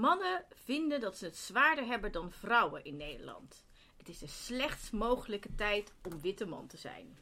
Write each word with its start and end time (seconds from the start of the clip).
Mannen 0.00 0.44
vinden 0.64 1.00
dat 1.00 1.16
ze 1.16 1.24
het 1.24 1.36
zwaarder 1.36 1.84
hebben 1.86 2.12
dan 2.12 2.30
vrouwen 2.30 2.84
in 2.84 2.96
Nederland. 2.96 3.64
Het 3.96 4.08
is 4.08 4.18
de 4.18 4.26
slechtst 4.26 4.92
mogelijke 4.92 5.54
tijd 5.54 5.92
om 6.02 6.20
witte 6.20 6.46
man 6.46 6.66
te 6.66 6.76
zijn. 6.76 7.18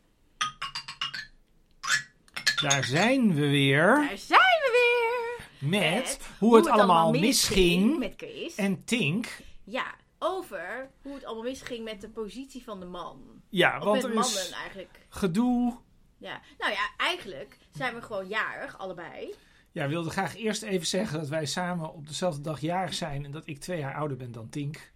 Daar 2.62 2.84
zijn 2.84 3.34
we 3.34 3.49
weer 3.49 3.94
Daar 3.94 4.18
zijn 4.18 4.41
we 4.41 4.70
weer! 4.72 5.70
met, 5.70 5.91
Met 5.91 6.18
hoe 6.38 6.56
het 6.56 6.67
allemaal 6.67 7.10
misging. 7.12 7.99
Met 7.99 8.14
Chris. 8.16 8.54
En 8.54 8.85
Tink. 8.85 9.39
Ja, 9.65 9.95
over 10.19 10.91
hoe 11.03 11.15
het 11.15 11.25
allemaal 11.25 11.45
misging 11.45 11.85
met 11.85 12.01
de 12.01 12.09
positie 12.09 12.65
van 12.65 12.81
de 12.81 12.87
man. 12.87 13.43
Ja, 13.49 13.79
Of 13.79 13.85
want 13.85 13.95
met 14.03 14.05
er 14.05 14.15
mannen 14.15 14.41
is 14.43 14.51
eigenlijk. 14.51 15.07
gedoe. 15.09 15.77
Ja. 16.19 16.41
Nou 16.59 16.73
ja, 16.73 16.91
eigenlijk 16.97 17.59
zijn 17.77 17.95
we 17.95 18.03
gewoon 18.03 18.29
jarig, 18.29 18.79
allebei. 18.79 19.35
Ja, 19.73 19.85
ik 19.85 19.91
wilde 19.91 20.11
graag 20.11 20.37
eerst 20.37 20.62
even 20.62 20.87
zeggen 20.87 21.19
dat 21.19 21.29
wij 21.29 21.46
samen 21.46 21.93
op 21.93 22.07
dezelfde 22.07 22.41
dag 22.41 22.61
jarig 22.61 22.95
zijn. 22.95 23.25
En 23.25 23.30
dat 23.30 23.46
ik 23.46 23.59
twee 23.61 23.79
jaar 23.79 23.95
ouder 23.95 24.17
ben 24.17 24.32
dan 24.32 24.48
Tink. 24.48 24.93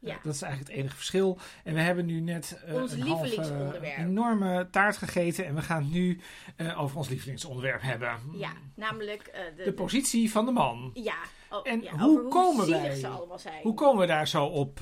Ja. 0.00 0.16
Eh, 0.16 0.22
dat 0.24 0.34
is 0.34 0.42
eigenlijk 0.42 0.72
het 0.72 0.80
enige 0.80 0.96
verschil. 0.96 1.38
En 1.64 1.74
we 1.74 1.80
hebben 1.80 2.06
nu 2.06 2.20
net 2.20 2.60
eh, 2.66 2.74
Ons 2.74 2.92
een 2.92 3.00
halve, 3.00 3.94
enorme 3.96 4.68
taart 4.70 4.96
gegeten. 4.96 5.46
En 5.46 5.54
we 5.54 5.62
gaan 5.62 5.82
het 5.82 5.92
nu 5.92 6.20
eh, 6.56 6.80
over 6.80 6.96
ons 6.96 7.08
lievelingsonderwerp 7.08 7.82
hebben. 7.82 8.18
Ja, 8.32 8.52
namelijk 8.74 9.52
de, 9.56 9.62
De 9.64 9.72
positie 9.72 10.30
van 10.30 10.44
de 10.44 10.52
man. 10.52 10.90
Ja, 10.94 11.16
oh, 11.50 11.60
En 11.68 11.82
ja, 11.82 11.98
hoe 11.98 12.28
komen 12.28 12.70
wij- 12.70 12.94
ze 12.94 13.06
allemaal 13.06 13.38
zijn. 13.38 13.62
Hoe 13.62 13.74
komen 13.74 14.00
we 14.00 14.06
daar 14.06 14.28
zo 14.28 14.44
op, 14.44 14.76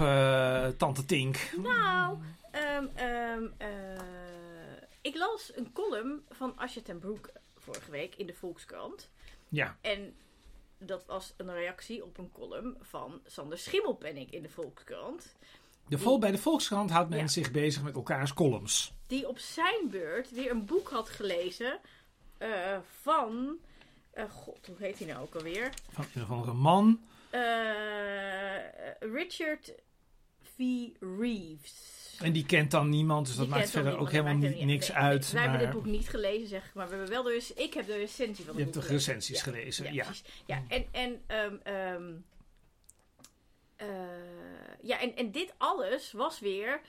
Tante 0.76 1.04
Tink? 1.06 1.50
Nou, 1.62 2.18
ehm, 2.50 2.84
ehm, 2.94 3.42
eh, 3.56 3.68
ik 5.00 5.16
las 5.16 5.52
een 5.54 5.72
column 5.72 6.22
van 6.30 6.52
Asja 6.56 6.80
ten 6.84 6.98
Broek 6.98 7.30
vorige 7.56 7.90
week 7.90 8.14
in 8.14 8.26
de 8.26 8.34
Volkskrant. 8.34 9.10
Ja, 9.48 9.76
En 9.80 10.14
dat 10.78 11.04
was 11.06 11.34
een 11.36 11.52
reactie 11.52 12.04
op 12.04 12.18
een 12.18 12.32
column 12.32 12.76
van 12.80 13.20
Sander 13.26 13.58
Schimmelpenninck 13.58 14.30
in 14.30 14.42
de 14.42 14.48
Volkskrant. 14.48 15.34
de 15.88 15.98
vol, 15.98 16.18
bij 16.18 16.30
de 16.30 16.38
Volkskrant 16.38 16.90
houdt 16.90 17.08
men 17.10 17.18
Ja. 17.18 17.26
zich 17.26 17.50
bezig 17.50 17.82
met 17.82 17.94
elkaars 17.94 18.34
columns. 18.34 18.92
Die 19.06 19.28
op 19.28 19.38
zijn 19.38 19.88
beurt 19.90 20.30
weer 20.30 20.50
een 20.50 20.64
boek 20.64 20.88
had 20.88 21.08
gelezen 21.08 21.80
eh, 22.38 22.78
van... 23.00 23.56
eh, 24.10 24.30
God, 24.30 24.66
hoe 24.66 24.76
heet 24.78 24.98
hij 24.98 25.06
nou 25.08 25.22
ook 25.22 25.34
alweer? 25.34 25.70
Van 25.90 26.04
een 26.14 26.22
of 26.22 26.30
andere 26.30 26.52
man. 26.52 27.00
Eh, 27.30 27.40
Richard 29.00 29.72
V. 30.42 30.58
Reeves. 31.18 31.97
En 32.20 32.32
die 32.32 32.46
kent 32.46 32.70
dan 32.70 32.88
niemand, 32.88 33.26
dus 33.26 33.36
dat 33.36 33.48
maakt 33.48 33.70
verder 33.70 33.98
ook 33.98 34.10
helemaal 34.10 34.36
niks 34.64 34.92
uit. 34.92 35.22
nee, 35.22 35.32
Wij 35.32 35.42
hebben 35.42 35.60
dit 35.60 35.70
boek 35.70 35.84
niet 35.86 36.08
gelezen, 36.08 36.48
zeg 36.48 36.66
ik, 36.66 36.74
maar 36.74 36.88
we 36.88 36.94
hebben 36.94 37.10
wel 37.12 37.22
de 37.22 37.30
rec- 37.32 37.48
ik 37.64 37.74
heb 37.74 37.86
de 37.86 37.96
recensie 37.96 38.44
van 38.44 38.54
je 38.56 38.60
het 38.64 38.64
hebt 38.64 38.64
boek 38.64 38.72
toch 38.72 38.84
gelezen. 38.86 39.12
recensies 39.12 39.36
Ja. 39.36 39.42
gelezen? 39.52 39.94
Ja. 39.94 40.04
precies. 40.04 40.24
Ja, 40.46 40.62
en, 40.68 40.84
en, 40.90 41.22
ehm, 41.26 41.54
ehm, 41.62 42.12
eh, 43.76 43.86
ja, 44.82 45.00
en, 45.00 45.16
en 45.16 45.30
dit 45.30 45.54
alles 45.58 46.12
was 46.12 46.40
weer 46.40 46.80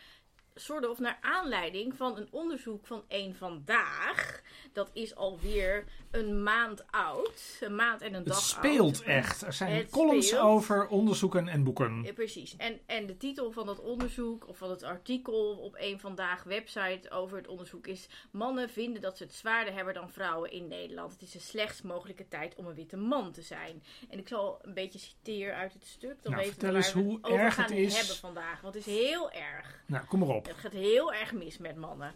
soort 0.55 0.87
of 0.87 0.99
naar 0.99 1.17
aanleiding 1.21 1.93
van 1.95 2.17
een 2.17 2.27
onderzoek 2.31 2.85
van 2.85 3.03
één 3.07 3.35
vandaag. 3.35 4.41
Dat 4.73 4.89
is 4.93 5.15
alweer 5.15 5.83
een 6.11 6.43
maand 6.43 6.83
oud. 6.91 7.57
Een 7.59 7.75
maand 7.75 8.01
en 8.01 8.07
een 8.07 8.13
Het 8.13 8.25
dag 8.27 8.41
speelt 8.41 8.95
oud. 8.97 9.07
echt. 9.07 9.41
Er 9.41 9.53
zijn 9.53 9.75
Het 9.75 9.89
columns 9.89 10.27
speelt. 10.27 10.41
over 10.41 10.87
onderzoeken 10.87 11.47
en 11.47 11.63
boeken. 11.63 12.03
Ja, 12.03 12.13
precies. 12.13 12.55
En, 12.57 12.79
en 12.85 13.05
de 13.05 13.17
titel 13.17 13.51
van 13.51 13.65
dat 13.65 13.79
onderzoek, 13.81 14.47
of 14.47 14.57
van 14.57 14.69
het 14.69 14.83
artikel 14.83 15.55
op 15.57 15.75
een 15.77 15.99
vandaag 15.99 16.43
website 16.43 17.09
over 17.11 17.37
het 17.37 17.47
onderzoek 17.47 17.87
is: 17.87 18.07
Mannen 18.31 18.69
vinden 18.69 19.01
dat 19.01 19.17
ze 19.17 19.23
het 19.23 19.33
zwaarder 19.33 19.73
hebben 19.73 19.93
dan 19.93 20.09
vrouwen 20.11 20.51
in 20.51 20.67
Nederland. 20.67 21.11
Het 21.11 21.21
is 21.21 21.31
de 21.31 21.39
slechtst 21.39 21.83
mogelijke 21.83 22.27
tijd 22.27 22.55
om 22.55 22.65
een 22.67 22.75
witte 22.75 22.97
man 22.97 23.31
te 23.31 23.41
zijn. 23.41 23.83
En 24.09 24.19
ik 24.19 24.27
zal 24.27 24.59
een 24.61 24.73
beetje 24.73 24.99
citeren 24.99 25.55
uit 25.55 25.73
het 25.73 25.85
stuk. 25.85 26.23
Dan 26.23 26.31
Nou, 26.31 26.35
weten 26.43 26.53
vertel 26.59 26.75
eens 26.75 26.91
hoe 26.91 27.17
het 27.21 27.31
erg 27.31 27.53
gaan 27.53 27.63
het 27.63 27.73
is. 27.73 27.97
hebben 27.97 28.15
vandaag. 28.15 28.61
Want 28.61 28.73
het 28.75 28.87
is 28.87 28.93
heel 28.99 29.31
erg. 29.31 29.83
Nou, 29.85 30.05
kom 30.05 30.19
maar 30.19 30.29
op. 30.35 30.38
Het 30.47 30.57
gaat 30.57 30.71
heel 30.71 31.13
erg 31.13 31.33
mis 31.33 31.57
met 31.57 31.75
mannen. 31.75 32.13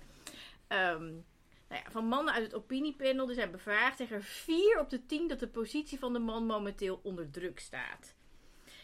Ehm, 0.68 1.12
nou 1.68 1.84
ja, 1.84 1.92
van 1.92 2.06
mannen 2.06 2.34
uit 2.34 2.44
het 2.44 2.54
opiniepanel, 2.54 3.34
zijn 3.34 3.52
bevraagd, 3.52 3.98
zeggen 3.98 4.18
er 4.18 4.24
4 4.24 4.80
op 4.80 4.90
de 4.90 5.06
10 5.06 5.28
dat 5.28 5.40
de 5.40 5.48
positie 5.48 6.00
van 6.00 6.14
de 6.14 6.20
man 6.20 6.46
momenteel 6.46 7.00
onder 7.04 7.30
druk 7.30 7.60
staat. 7.60 8.16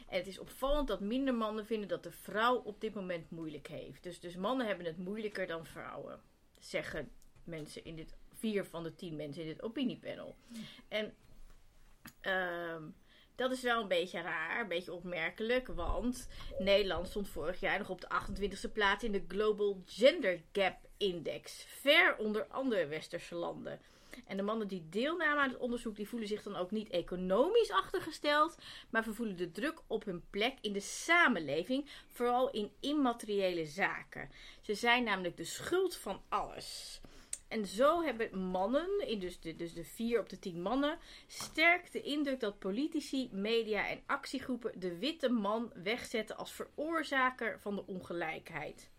En 0.08 0.18
het 0.18 0.28
is 0.28 0.40
opvallend 0.40 0.88
dat 0.88 1.00
minder 1.00 1.34
mannen 1.34 1.66
vinden 1.66 1.88
dat 1.88 2.04
de 2.04 2.12
vrouw 2.12 2.56
op 2.56 2.82
dit 2.82 2.94
moment 2.94 3.30
moeilijk 3.30 3.68
heeft. 3.68 4.04
Dus, 4.04 4.20
dus 4.20 4.36
mannen 4.36 4.68
hebben 4.68 4.86
het 4.86 4.98
moeilijker 4.98 5.48
dan 5.48 5.66
vrouwen, 5.66 6.22
zeggen 6.60 7.12
mensen 7.44 7.86
in 7.86 7.96
dit, 7.96 8.16
vier 8.34 8.66
van 8.66 8.84
de 8.84 8.96
10 8.96 9.16
mensen 9.16 9.42
in 9.42 9.48
dit 9.48 9.62
opiniepanel. 9.62 10.36
En 10.88 11.14
ehm, 12.22 12.84
dat 13.40 13.52
is 13.52 13.62
wel 13.62 13.82
een 13.82 13.88
beetje 13.88 14.22
raar, 14.22 14.62
een 14.62 14.68
beetje 14.68 14.94
opmerkelijk, 14.94 15.68
want 15.68 16.28
Nederland 16.58 17.08
stond 17.08 17.30
vorig 17.30 17.60
jaar 17.60 17.78
nog 17.78 17.90
op 17.90 18.02
de 18.02 18.08
28e 18.08 18.72
plaats 18.74 19.04
in 19.04 19.12
de 19.12 19.24
Global 19.28 19.82
Gender 19.86 20.42
Gap 20.52 20.78
Index, 20.98 21.66
ver 21.68 22.16
onder 22.18 22.46
andere 22.48 22.88
westerse 22.88 23.36
landen. 23.36 23.80
En 24.26 24.38
de 24.38 24.44
mannen 24.44 24.68
die 24.68 24.88
deelnamen 24.90 25.44
aan 25.44 25.50
het 25.50 25.58
onderzoek, 25.58 25.96
die 25.96 26.08
voelen 26.08 26.28
zich 26.28 26.44
dan 26.44 26.56
ook 26.56 26.72
niet 26.72 26.90
economisch 26.90 27.72
achtergesteld, 27.72 28.58
maar 28.90 29.04
vervoelen 29.04 29.38
de 29.38 29.52
druk 29.52 29.82
op 29.88 30.06
hun 30.06 30.24
plek 30.30 30.58
in 30.62 30.74
de 30.74 30.80
samenleving, 30.80 31.90
vooral 32.08 32.50
in 32.50 32.72
immateriële 32.80 33.66
zaken. 33.66 34.30
Ze 34.62 34.74
zijn 34.74 35.04
namelijk 35.04 35.38
de 35.38 35.44
schuld 35.44 35.96
van 35.96 36.22
alles. 36.30 37.02
En 37.50 37.66
zo 37.66 38.02
hebben 38.04 38.40
mannen, 38.40 39.20
dus 39.20 39.40
de, 39.40 39.56
dus 39.56 39.74
de 39.74 39.84
vier 39.84 40.20
op 40.20 40.30
de 40.30 40.40
tien 40.40 40.62
mannen, 40.62 40.98
sterk 41.28 41.92
de 41.92 42.02
indruk 42.02 42.40
dat 42.40 42.60
politici, 42.60 43.30
media 43.32 43.88
en 43.88 44.02
actiegroepen 44.06 44.80
de 44.80 44.98
witte 44.98 45.30
man 45.30 45.72
wegzetten 45.84 46.38
als 46.38 46.52
veroorzaker 46.52 47.60
van 47.60 47.76
de 47.76 47.86
ongelijkheid. 47.86 48.90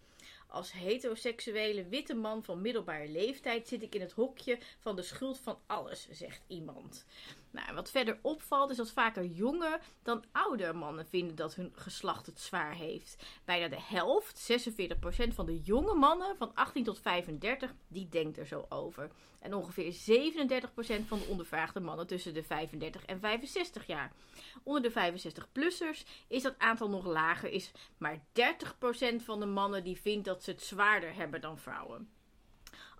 Als 0.46 0.72
heteroseksuele 0.72 1.88
witte 1.88 2.14
man 2.14 2.44
van 2.44 2.60
middelbare 2.60 3.08
leeftijd 3.08 3.68
zit 3.68 3.82
ik 3.82 3.94
in 3.94 4.00
het 4.00 4.12
hokje 4.12 4.58
van 4.78 4.96
de 4.96 5.02
schuld 5.02 5.38
van 5.38 5.58
alles, 5.66 6.08
zegt 6.10 6.42
iemand. 6.46 7.06
Nou, 7.50 7.74
wat 7.74 7.90
verder 7.90 8.18
opvalt 8.22 8.70
is 8.70 8.76
dat 8.76 8.90
vaker 8.90 9.24
jonge 9.24 9.80
dan 10.02 10.24
oude 10.32 10.72
mannen 10.72 11.06
vinden 11.06 11.36
dat 11.36 11.54
hun 11.54 11.72
geslacht 11.74 12.26
het 12.26 12.40
zwaar 12.40 12.74
heeft. 12.74 13.24
Bijna 13.44 13.68
de 13.68 13.80
helft, 13.80 14.52
46% 14.52 15.34
van 15.34 15.46
de 15.46 15.60
jonge 15.60 15.94
mannen 15.94 16.36
van 16.36 16.54
18 16.54 16.84
tot 16.84 17.00
35, 17.00 17.74
die 17.88 18.08
denkt 18.08 18.38
er 18.38 18.46
zo 18.46 18.66
over. 18.68 19.10
En 19.40 19.54
ongeveer 19.54 19.92
37% 19.92 19.96
van 21.06 21.18
de 21.18 21.26
ondervraagde 21.28 21.80
mannen 21.80 22.06
tussen 22.06 22.34
de 22.34 22.42
35 22.42 23.04
en 23.04 23.20
65 23.20 23.86
jaar. 23.86 24.12
Onder 24.62 24.82
de 24.82 24.90
65-plussers 24.90 26.26
is 26.28 26.42
dat 26.42 26.58
aantal 26.58 26.90
nog 26.90 27.06
lager, 27.06 27.50
is 27.50 27.72
maar 27.98 28.18
30% 28.18 28.20
van 29.16 29.40
de 29.40 29.46
mannen 29.46 29.84
die 29.84 30.00
vindt 30.00 30.24
dat 30.24 30.42
ze 30.42 30.50
het 30.50 30.62
zwaarder 30.62 31.14
hebben 31.14 31.40
dan 31.40 31.58
vrouwen. 31.58 32.19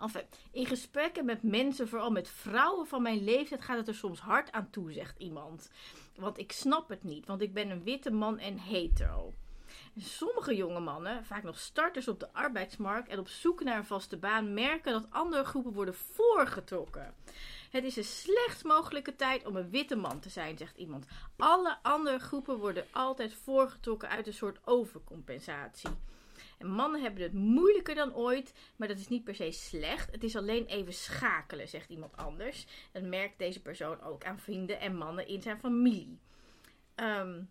Enfin, 0.00 0.24
in 0.50 0.66
gesprekken 0.66 1.24
met 1.24 1.42
mensen, 1.42 1.88
vooral 1.88 2.10
met 2.10 2.28
vrouwen 2.28 2.86
van 2.86 3.02
mijn 3.02 3.24
leeftijd, 3.24 3.62
gaat 3.62 3.76
het 3.76 3.88
er 3.88 3.94
soms 3.94 4.20
hard 4.20 4.52
aan 4.52 4.70
toe, 4.70 4.92
zegt 4.92 5.18
iemand. 5.18 5.70
Want 6.16 6.38
ik 6.38 6.52
snap 6.52 6.88
het 6.88 7.02
niet, 7.02 7.26
want 7.26 7.42
ik 7.42 7.54
ben 7.54 7.70
een 7.70 7.82
witte 7.82 8.10
man 8.10 8.38
en 8.38 8.58
hetero. 8.58 9.32
Sommige 9.96 10.56
jonge 10.56 10.80
mannen, 10.80 11.24
vaak 11.24 11.42
nog 11.42 11.58
starters 11.58 12.08
op 12.08 12.20
de 12.20 12.32
arbeidsmarkt 12.32 13.08
en 13.08 13.18
op 13.18 13.28
zoek 13.28 13.62
naar 13.62 13.76
een 13.76 13.84
vaste 13.84 14.16
baan, 14.16 14.54
merken 14.54 14.92
dat 14.92 15.06
andere 15.10 15.44
groepen 15.44 15.72
worden 15.72 15.94
voorgetrokken. 15.94 17.14
Het 17.70 17.84
is 17.84 17.94
de 17.94 18.02
slechtst 18.02 18.64
mogelijke 18.64 19.16
tijd 19.16 19.46
om 19.46 19.56
een 19.56 19.70
witte 19.70 19.96
man 19.96 20.20
te 20.20 20.28
zijn, 20.28 20.58
zegt 20.58 20.76
iemand. 20.76 21.06
Alle 21.36 21.78
andere 21.82 22.18
groepen 22.18 22.58
worden 22.58 22.86
altijd 22.90 23.34
voorgetrokken 23.34 24.08
uit 24.08 24.26
een 24.26 24.32
soort 24.32 24.58
overcompensatie. 24.64 25.90
En 26.60 26.68
mannen 26.68 27.02
hebben 27.02 27.22
het 27.22 27.32
moeilijker 27.32 27.94
dan 27.94 28.14
ooit, 28.14 28.54
maar 28.76 28.88
dat 28.88 28.98
is 28.98 29.08
niet 29.08 29.24
per 29.24 29.34
se 29.34 29.50
slecht. 29.50 30.10
Het 30.12 30.24
is 30.24 30.36
alleen 30.36 30.66
even 30.66 30.92
schakelen, 30.92 31.68
zegt 31.68 31.90
iemand 31.90 32.16
anders. 32.16 32.66
En 32.92 33.08
merkt 33.08 33.38
deze 33.38 33.62
persoon 33.62 34.02
ook 34.02 34.24
aan 34.24 34.38
vrienden 34.38 34.80
en 34.80 34.96
mannen 34.96 35.26
in 35.28 35.42
zijn 35.42 35.58
familie. 35.58 36.18
Ehm, 36.94 37.42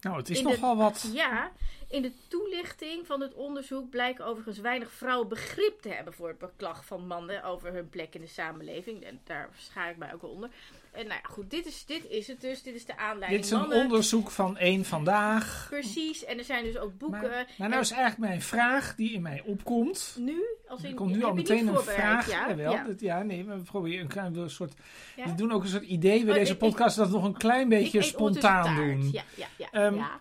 Nou, 0.00 0.16
het 0.16 0.30
is 0.30 0.42
nogal 0.42 0.76
wat. 0.76 1.10
ja, 1.12 1.52
in 1.88 2.02
de 2.02 2.12
toelichting 2.28 3.06
van 3.06 3.20
het 3.20 3.34
onderzoek 3.34 3.90
blijken 3.90 4.24
overigens 4.24 4.58
weinig 4.58 4.92
vrouwen 4.92 5.28
begrip 5.28 5.80
te 5.80 5.88
hebben 5.88 6.14
voor 6.14 6.28
het 6.28 6.38
beklag 6.38 6.84
van 6.84 7.06
mannen 7.06 7.42
over 7.44 7.72
hun 7.72 7.88
plek 7.88 8.14
in 8.14 8.20
de 8.20 8.26
samenleving. 8.26 9.04
En 9.04 9.20
daar 9.24 9.48
schaar 9.56 9.90
ik 9.90 9.96
mij 9.96 10.14
ook 10.14 10.22
wel 10.22 10.30
onder. 10.30 10.50
En 10.98 11.06
nou 11.06 11.20
ja, 11.22 11.28
goed, 11.28 11.50
dit 11.50 11.66
is, 11.66 11.84
dit 11.86 12.06
is 12.10 12.26
het 12.26 12.40
dus. 12.40 12.62
Dit 12.62 12.74
is 12.74 12.84
de 12.84 12.96
aanleiding. 12.96 13.30
Dit 13.30 13.44
is 13.44 13.50
een 13.50 13.58
Mannen- 13.58 13.78
onderzoek 13.82 14.30
van 14.30 14.56
één 14.56 14.84
vandaag. 14.84 15.66
Precies, 15.70 16.24
en 16.24 16.38
er 16.38 16.44
zijn 16.44 16.64
dus 16.64 16.76
ook 16.78 16.98
boeken. 16.98 17.30
Maar, 17.58 17.68
nou 17.68 17.80
is 17.80 17.90
eigenlijk 17.90 18.18
mijn 18.30 18.42
vraag 18.42 18.94
die 18.94 19.12
in 19.12 19.22
mij 19.22 19.42
opkomt. 19.46 20.16
nu, 20.18 20.42
als 20.68 20.82
in, 20.82 20.88
Er 20.88 20.94
komt 20.94 21.16
nu 21.16 21.24
al 21.24 21.34
meteen 21.34 21.66
een 21.66 21.78
vraag. 21.82 22.30
Ja, 22.30 22.48
Jawel, 22.48 22.72
ja. 22.72 22.84
dat- 22.84 23.00
ja, 23.00 23.22
nee, 23.22 23.44
we 23.44 23.56
proberen 23.56 24.00
een 24.00 24.06
klein 24.08 24.36
een 24.36 24.50
soort. 24.50 24.72
Ja. 25.16 25.24
We 25.24 25.34
doen 25.34 25.52
ook 25.52 25.62
een 25.62 25.68
soort 25.68 25.82
idee 25.84 26.20
bij 26.24 26.32
Oh, 26.32 26.38
deze 26.38 26.52
ik- 26.52 26.58
podcast 26.58 26.96
dat 26.96 27.06
we 27.08 27.12
nog 27.14 27.24
een 27.24 27.36
klein 27.36 27.68
beetje 27.68 27.98
Ik 27.98 28.04
spontaan 28.04 28.74
doen. 28.76 29.08
Ja, 29.12 29.22
ja, 29.36 29.46
ja. 29.56 29.68
Ehm, 29.70 29.94
ja. 29.94 30.20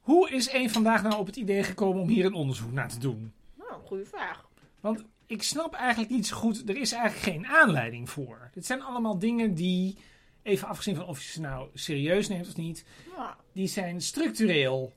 Hoe 0.00 0.30
is 0.30 0.48
één 0.48 0.70
vandaag 0.70 1.02
nou 1.02 1.18
op 1.18 1.26
het 1.26 1.36
idee 1.36 1.62
gekomen 1.62 2.02
om 2.02 2.08
hier 2.08 2.24
een 2.24 2.34
onderzoek 2.34 2.72
naar 2.72 2.88
te 2.88 2.98
doen? 2.98 3.32
Nou, 3.54 3.72
goede 3.84 4.04
vraag. 4.04 4.44
Want 4.80 5.04
ik 5.26 5.42
snap 5.42 5.74
eigenlijk 5.74 6.10
niet 6.10 6.26
zo 6.26 6.36
goed. 6.36 6.68
Er 6.68 6.76
is 6.76 6.92
eigenlijk 6.92 7.22
geen 7.24 7.46
aanleiding 7.46 8.10
voor. 8.10 8.50
Dit 8.52 8.66
zijn 8.66 8.82
allemaal 8.82 9.18
dingen 9.18 9.54
die 9.54 9.96
even 10.42 10.68
afgezien 10.68 10.96
van 10.96 11.06
of 11.06 11.22
je 11.22 11.30
ze 11.30 11.40
nou 11.40 11.68
serieus 11.74 12.28
neemt 12.28 12.46
of 12.46 12.56
niet, 12.56 12.84
Ja. 13.16 13.36
die 13.52 13.66
zijn 13.66 14.00
structureel. 14.00 14.92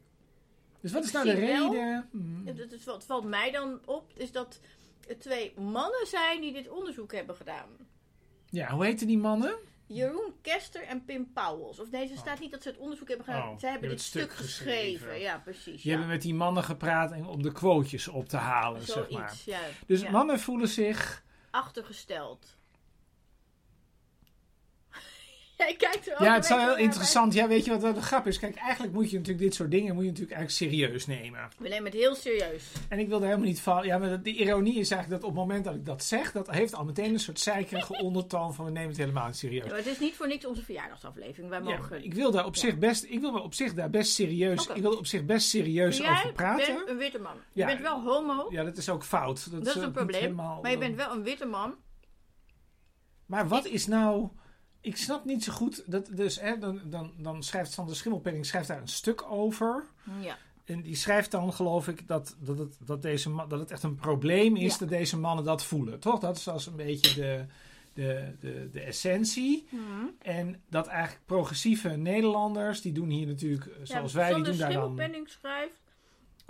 Dus 0.81 0.91
wat 0.91 1.03
is 1.03 1.12
nou 1.12 1.25
de 1.25 1.39
wel? 1.39 1.71
reden? 1.74 2.07
Hmm. 2.12 2.41
Het, 2.45 2.57
het, 2.57 2.83
wat 2.83 3.03
valt 3.06 3.25
mij 3.25 3.51
dan 3.51 3.79
op, 3.85 4.12
is 4.15 4.31
dat 4.31 4.59
het 5.07 5.21
twee 5.21 5.53
mannen 5.59 6.07
zijn 6.07 6.41
die 6.41 6.53
dit 6.53 6.69
onderzoek 6.69 7.13
hebben 7.13 7.35
gedaan. 7.35 7.69
Ja, 8.50 8.71
hoe 8.71 8.85
heten 8.85 9.07
die 9.07 9.18
mannen? 9.18 9.56
Jeroen 9.88 10.34
Kester 10.42 10.84
en 10.84 11.06
Pim 11.06 11.31
Pauwels. 11.34 11.80
Of 11.80 11.92
nee, 11.92 12.12
er 12.12 12.18
staat 12.18 12.39
niet 12.39 12.51
dat 12.51 12.63
ze 12.63 12.69
het 12.69 12.78
onderzoek 12.78 13.07
hebben 13.07 13.25
gedaan. 13.25 13.50
Oh, 13.50 13.60
Zij 13.60 13.72
hebben 13.72 13.89
dit 13.89 14.01
stuk 14.01 14.34
geschreven. 14.34 15.00
geschreven. 15.00 15.19
Ja, 15.19 15.38
precies. 15.38 15.81
Die 15.81 15.81
ja. 15.84 15.89
hebben 15.89 16.07
met 16.07 16.22
die 16.22 16.34
mannen 16.34 16.63
gepraat 16.63 17.12
en 17.12 17.25
om 17.25 17.44
de 17.44 17.51
quotejes 17.51 18.07
op 18.07 18.30
te 18.30 18.38
halen, 18.38 18.81
zeg 18.81 19.10
maar. 19.10 19.36
ja. 19.45 19.60
Dus 19.86 20.01
ja. 20.01 20.12
mannen 20.12 20.39
voelen 20.39 20.68
zich... 20.68 21.25
Achtergesteld. 21.51 22.57
Jij 25.68 25.75
kijkt 25.75 26.07
er 26.07 26.13
ook 26.13 26.19
Ja, 26.19 26.33
het 26.33 26.44
is 26.44 26.50
wel 26.50 26.59
heel 26.59 26.77
interessant. 26.77 27.33
Ja, 27.33 27.48
weet 27.48 27.65
je 27.65 27.71
wat 27.71 27.81
wel 27.81 27.94
de 27.94 28.01
grap 28.01 28.27
is? 28.27 28.39
Kijk, 28.39 28.56
eigenlijk 28.56 28.94
moet 28.94 29.09
je 29.09 29.18
natuurlijk 29.18 29.44
dit 29.45 29.56
soort 29.56 29.71
dingen 29.71 29.94
moet 29.95 30.04
je 30.04 30.09
natuurlijk 30.09 30.38
eigenlijk 30.38 30.71
serieus 30.71 31.06
nemen. 31.06 31.50
We 31.57 31.68
nemen 31.68 31.83
het 31.92 31.94
heel 31.94 32.15
serieus. 32.15 32.63
En 32.89 33.00
ik 33.00 33.07
wilde 33.07 33.25
helemaal 33.25 33.45
niet 33.48 33.62
van... 33.62 33.86
Ja, 33.86 33.98
maar 33.98 34.21
de 34.24 34.30
ironie 34.33 34.80
is 34.80 34.92
eigenlijk 34.92 35.21
dat 35.21 35.30
op 35.31 35.36
het 35.38 35.45
moment 35.48 35.65
dat 35.65 35.75
ik 35.75 35.86
dat 35.86 36.04
zeg... 36.04 36.31
dat 36.31 36.51
heeft 36.51 36.75
al 36.75 36.83
meteen 36.86 37.13
een 37.13 37.19
soort 37.19 37.39
zeikerige 37.39 37.94
ondertoon 38.07 38.54
van... 38.54 38.65
we 38.65 38.71
nemen 38.71 38.89
het 38.89 38.98
helemaal 38.98 39.25
niet 39.25 39.39
Ja, 39.39 39.48
serieus. 39.48 39.68
maar 39.68 39.77
het 39.77 39.86
is 39.88 40.00
niet 40.00 40.15
voor 40.15 40.27
niks 40.27 40.45
onze 40.45 40.63
verjaardagsaflevering. 40.63 41.50
Wij 41.50 41.60
Ja, 41.63 41.77
mogen... 41.77 42.03
ik 42.03 42.13
wil 42.13 42.31
daar 42.31 42.45
op 42.45 42.56
Ja. 42.56 42.62
zich 42.62 42.77
best... 42.77 43.03
Ik 43.03 43.19
wil 43.19 43.31
me 43.31 43.39
op 43.42 43.53
zich 43.53 43.74
daar 43.74 43.89
best 43.89 44.13
serieus... 44.13 44.68
Ik 44.68 44.81
wil 44.81 44.92
er 44.92 44.98
op 44.98 45.06
zich 45.06 45.25
best 45.25 45.48
serieus 45.50 45.98
Jij 45.98 46.10
over 46.12 46.33
praten. 46.33 46.75
bent 46.75 46.89
een 46.89 46.98
witte 46.98 47.19
man. 47.19 47.36
Je 47.53 47.62
Ja. 47.62 47.65
bent 47.65 47.81
wel 47.81 48.01
homo. 48.03 48.48
Ja, 48.50 48.63
dat 48.63 48.77
is 48.77 48.89
ook 48.89 49.03
fout. 49.03 49.51
dat 49.51 49.68
is 49.68 49.75
eh, 49.75 49.81
een 49.81 49.92
probleem. 49.92 50.21
helemaal- 50.21 50.62
Maar 50.62 50.71
je 50.71 50.77
bent 50.77 50.95
wel 50.95 51.12
een 51.12 51.24
witte 51.24 51.45
man. 51.45 51.75
Maar 53.25 53.48
wat 53.48 53.65
is 53.65 53.88
nou... 53.88 54.30
Ik 54.81 54.97
snap 54.97 55.25
niet 55.25 55.44
zo 55.44 55.53
goed... 55.53 55.83
Dat, 55.91 56.09
dus, 56.12 56.39
hè, 56.41 56.57
dan, 56.57 56.81
dan, 56.85 57.13
dan 57.18 57.44
schrijft 57.44 57.71
Sander 57.71 57.95
Schimmelpenning 57.95 58.45
schrijft 58.45 58.68
daar 58.68 58.81
een 58.81 58.88
stuk 58.88 59.31
over... 59.31 59.85
Ja. 60.21 60.38
En 60.65 60.81
die 60.81 60.95
schrijft 60.95 61.31
dan, 61.31 61.53
geloof 61.53 61.88
ik, 61.88 62.07
dat, 62.07 62.35
dat, 62.39 62.57
het, 62.57 62.77
dat, 62.85 63.01
deze 63.01 63.29
ma- 63.29 63.45
dat 63.45 63.59
het 63.59 63.71
echt 63.71 63.83
een 63.83 63.95
probleem 63.95 64.56
is 64.56 64.71
Ja. 64.74 64.79
dat 64.79 64.89
deze 64.89 65.18
mannen 65.18 65.45
dat 65.45 65.63
voelen. 65.63 66.00
Toch? 66.00 66.19
Dat 66.19 66.38
is 66.38 66.47
als 66.47 66.65
een 66.65 66.75
beetje 66.75 67.21
de, 67.21 67.45
de, 67.94 68.31
de, 68.39 68.69
de 68.71 68.81
essentie. 68.81 69.68
Mhm. 69.69 70.06
En 70.21 70.62
dat 70.69 70.88
eigenlijk 70.88 71.25
progressieve 71.25 71.89
Nederlanders, 71.89 72.81
die 72.81 72.91
doen 72.91 73.09
hier 73.09 73.27
natuurlijk, 73.27 73.65
eh, 73.65 73.74
zoals 73.83 74.13
wij, 74.13 74.33
die 74.33 74.44
doen 74.44 74.57
daar 74.57 74.71
dan... 74.74 74.81
Schimmelpenning 74.81 75.29
schrijft... 75.29 75.81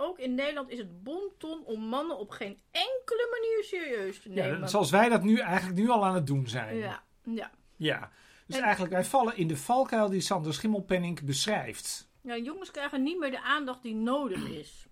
Ook 0.00 0.18
in 0.18 0.34
Nederland 0.34 0.70
is 0.70 0.78
het 0.78 1.02
bonton 1.02 1.64
om 1.64 1.80
mannen 1.80 2.18
op 2.18 2.30
geen 2.30 2.58
enkele 2.70 3.28
manier 3.30 3.64
serieus 3.64 4.20
te 4.22 4.28
Ja, 4.32 4.44
nemen. 4.44 4.60
dat- 4.60 4.70
zoals 4.70 4.90
wij 4.90 5.08
dat 5.08 5.22
nu 5.22 5.38
eigenlijk 5.38 5.78
nu 5.78 5.88
al 5.90 6.04
aan 6.04 6.14
het 6.14 6.26
doen 6.26 6.48
zijn. 6.48 6.76
ja, 6.76 7.02
ja. 7.22 7.50
Ja. 7.78 8.10
Dus 8.46 8.56
En- 8.56 8.62
eigenlijk, 8.62 8.92
wij 8.92 9.04
vallen 9.04 9.36
in 9.36 9.48
de 9.48 9.56
valkuil 9.56 10.08
die 10.08 10.20
Sander 10.20 10.54
Schimmelpenning 10.54 11.22
beschrijft. 11.22 12.08
Ja, 12.20 12.36
jongens 12.36 12.70
krijgen 12.70 13.02
niet 13.02 13.18
meer 13.18 13.30
de 13.30 13.42
aandacht 13.42 13.82
die 13.82 13.94
nodig 13.94 14.48
is. 14.48 14.86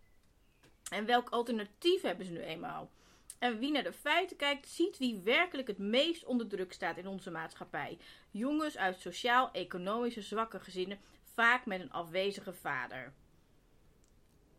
En 0.90 1.06
welk 1.06 1.28
alternatief 1.28 2.02
hebben 2.02 2.26
ze 2.26 2.32
nu 2.32 2.40
eenmaal? 2.40 2.90
En 3.38 3.58
wie 3.58 3.70
naar 3.70 3.82
de 3.82 3.92
feiten 3.92 4.36
kijkt, 4.36 4.68
ziet 4.68 4.98
wie 4.98 5.20
werkelijk 5.24 5.68
het 5.68 5.78
meest 5.78 6.24
onder 6.24 6.46
druk 6.46 6.72
staat 6.72 6.96
in 6.96 7.06
onze 7.06 7.30
maatschappij. 7.30 7.98
Jongens 8.30 8.76
uit 8.76 9.00
sociaal-economische 9.00 10.22
zwakke 10.22 10.60
gezinnen, 10.60 10.98
vaak 11.34 11.66
met 11.66 11.80
een 11.80 11.92
afwezige 11.92 12.52
vader. 12.52 13.12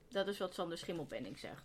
Dat 0.09 0.27
is 0.27 0.37
wat 0.37 0.53
Sander 0.53 0.77
Schimmelpenning 0.77 1.39
zegt. 1.39 1.63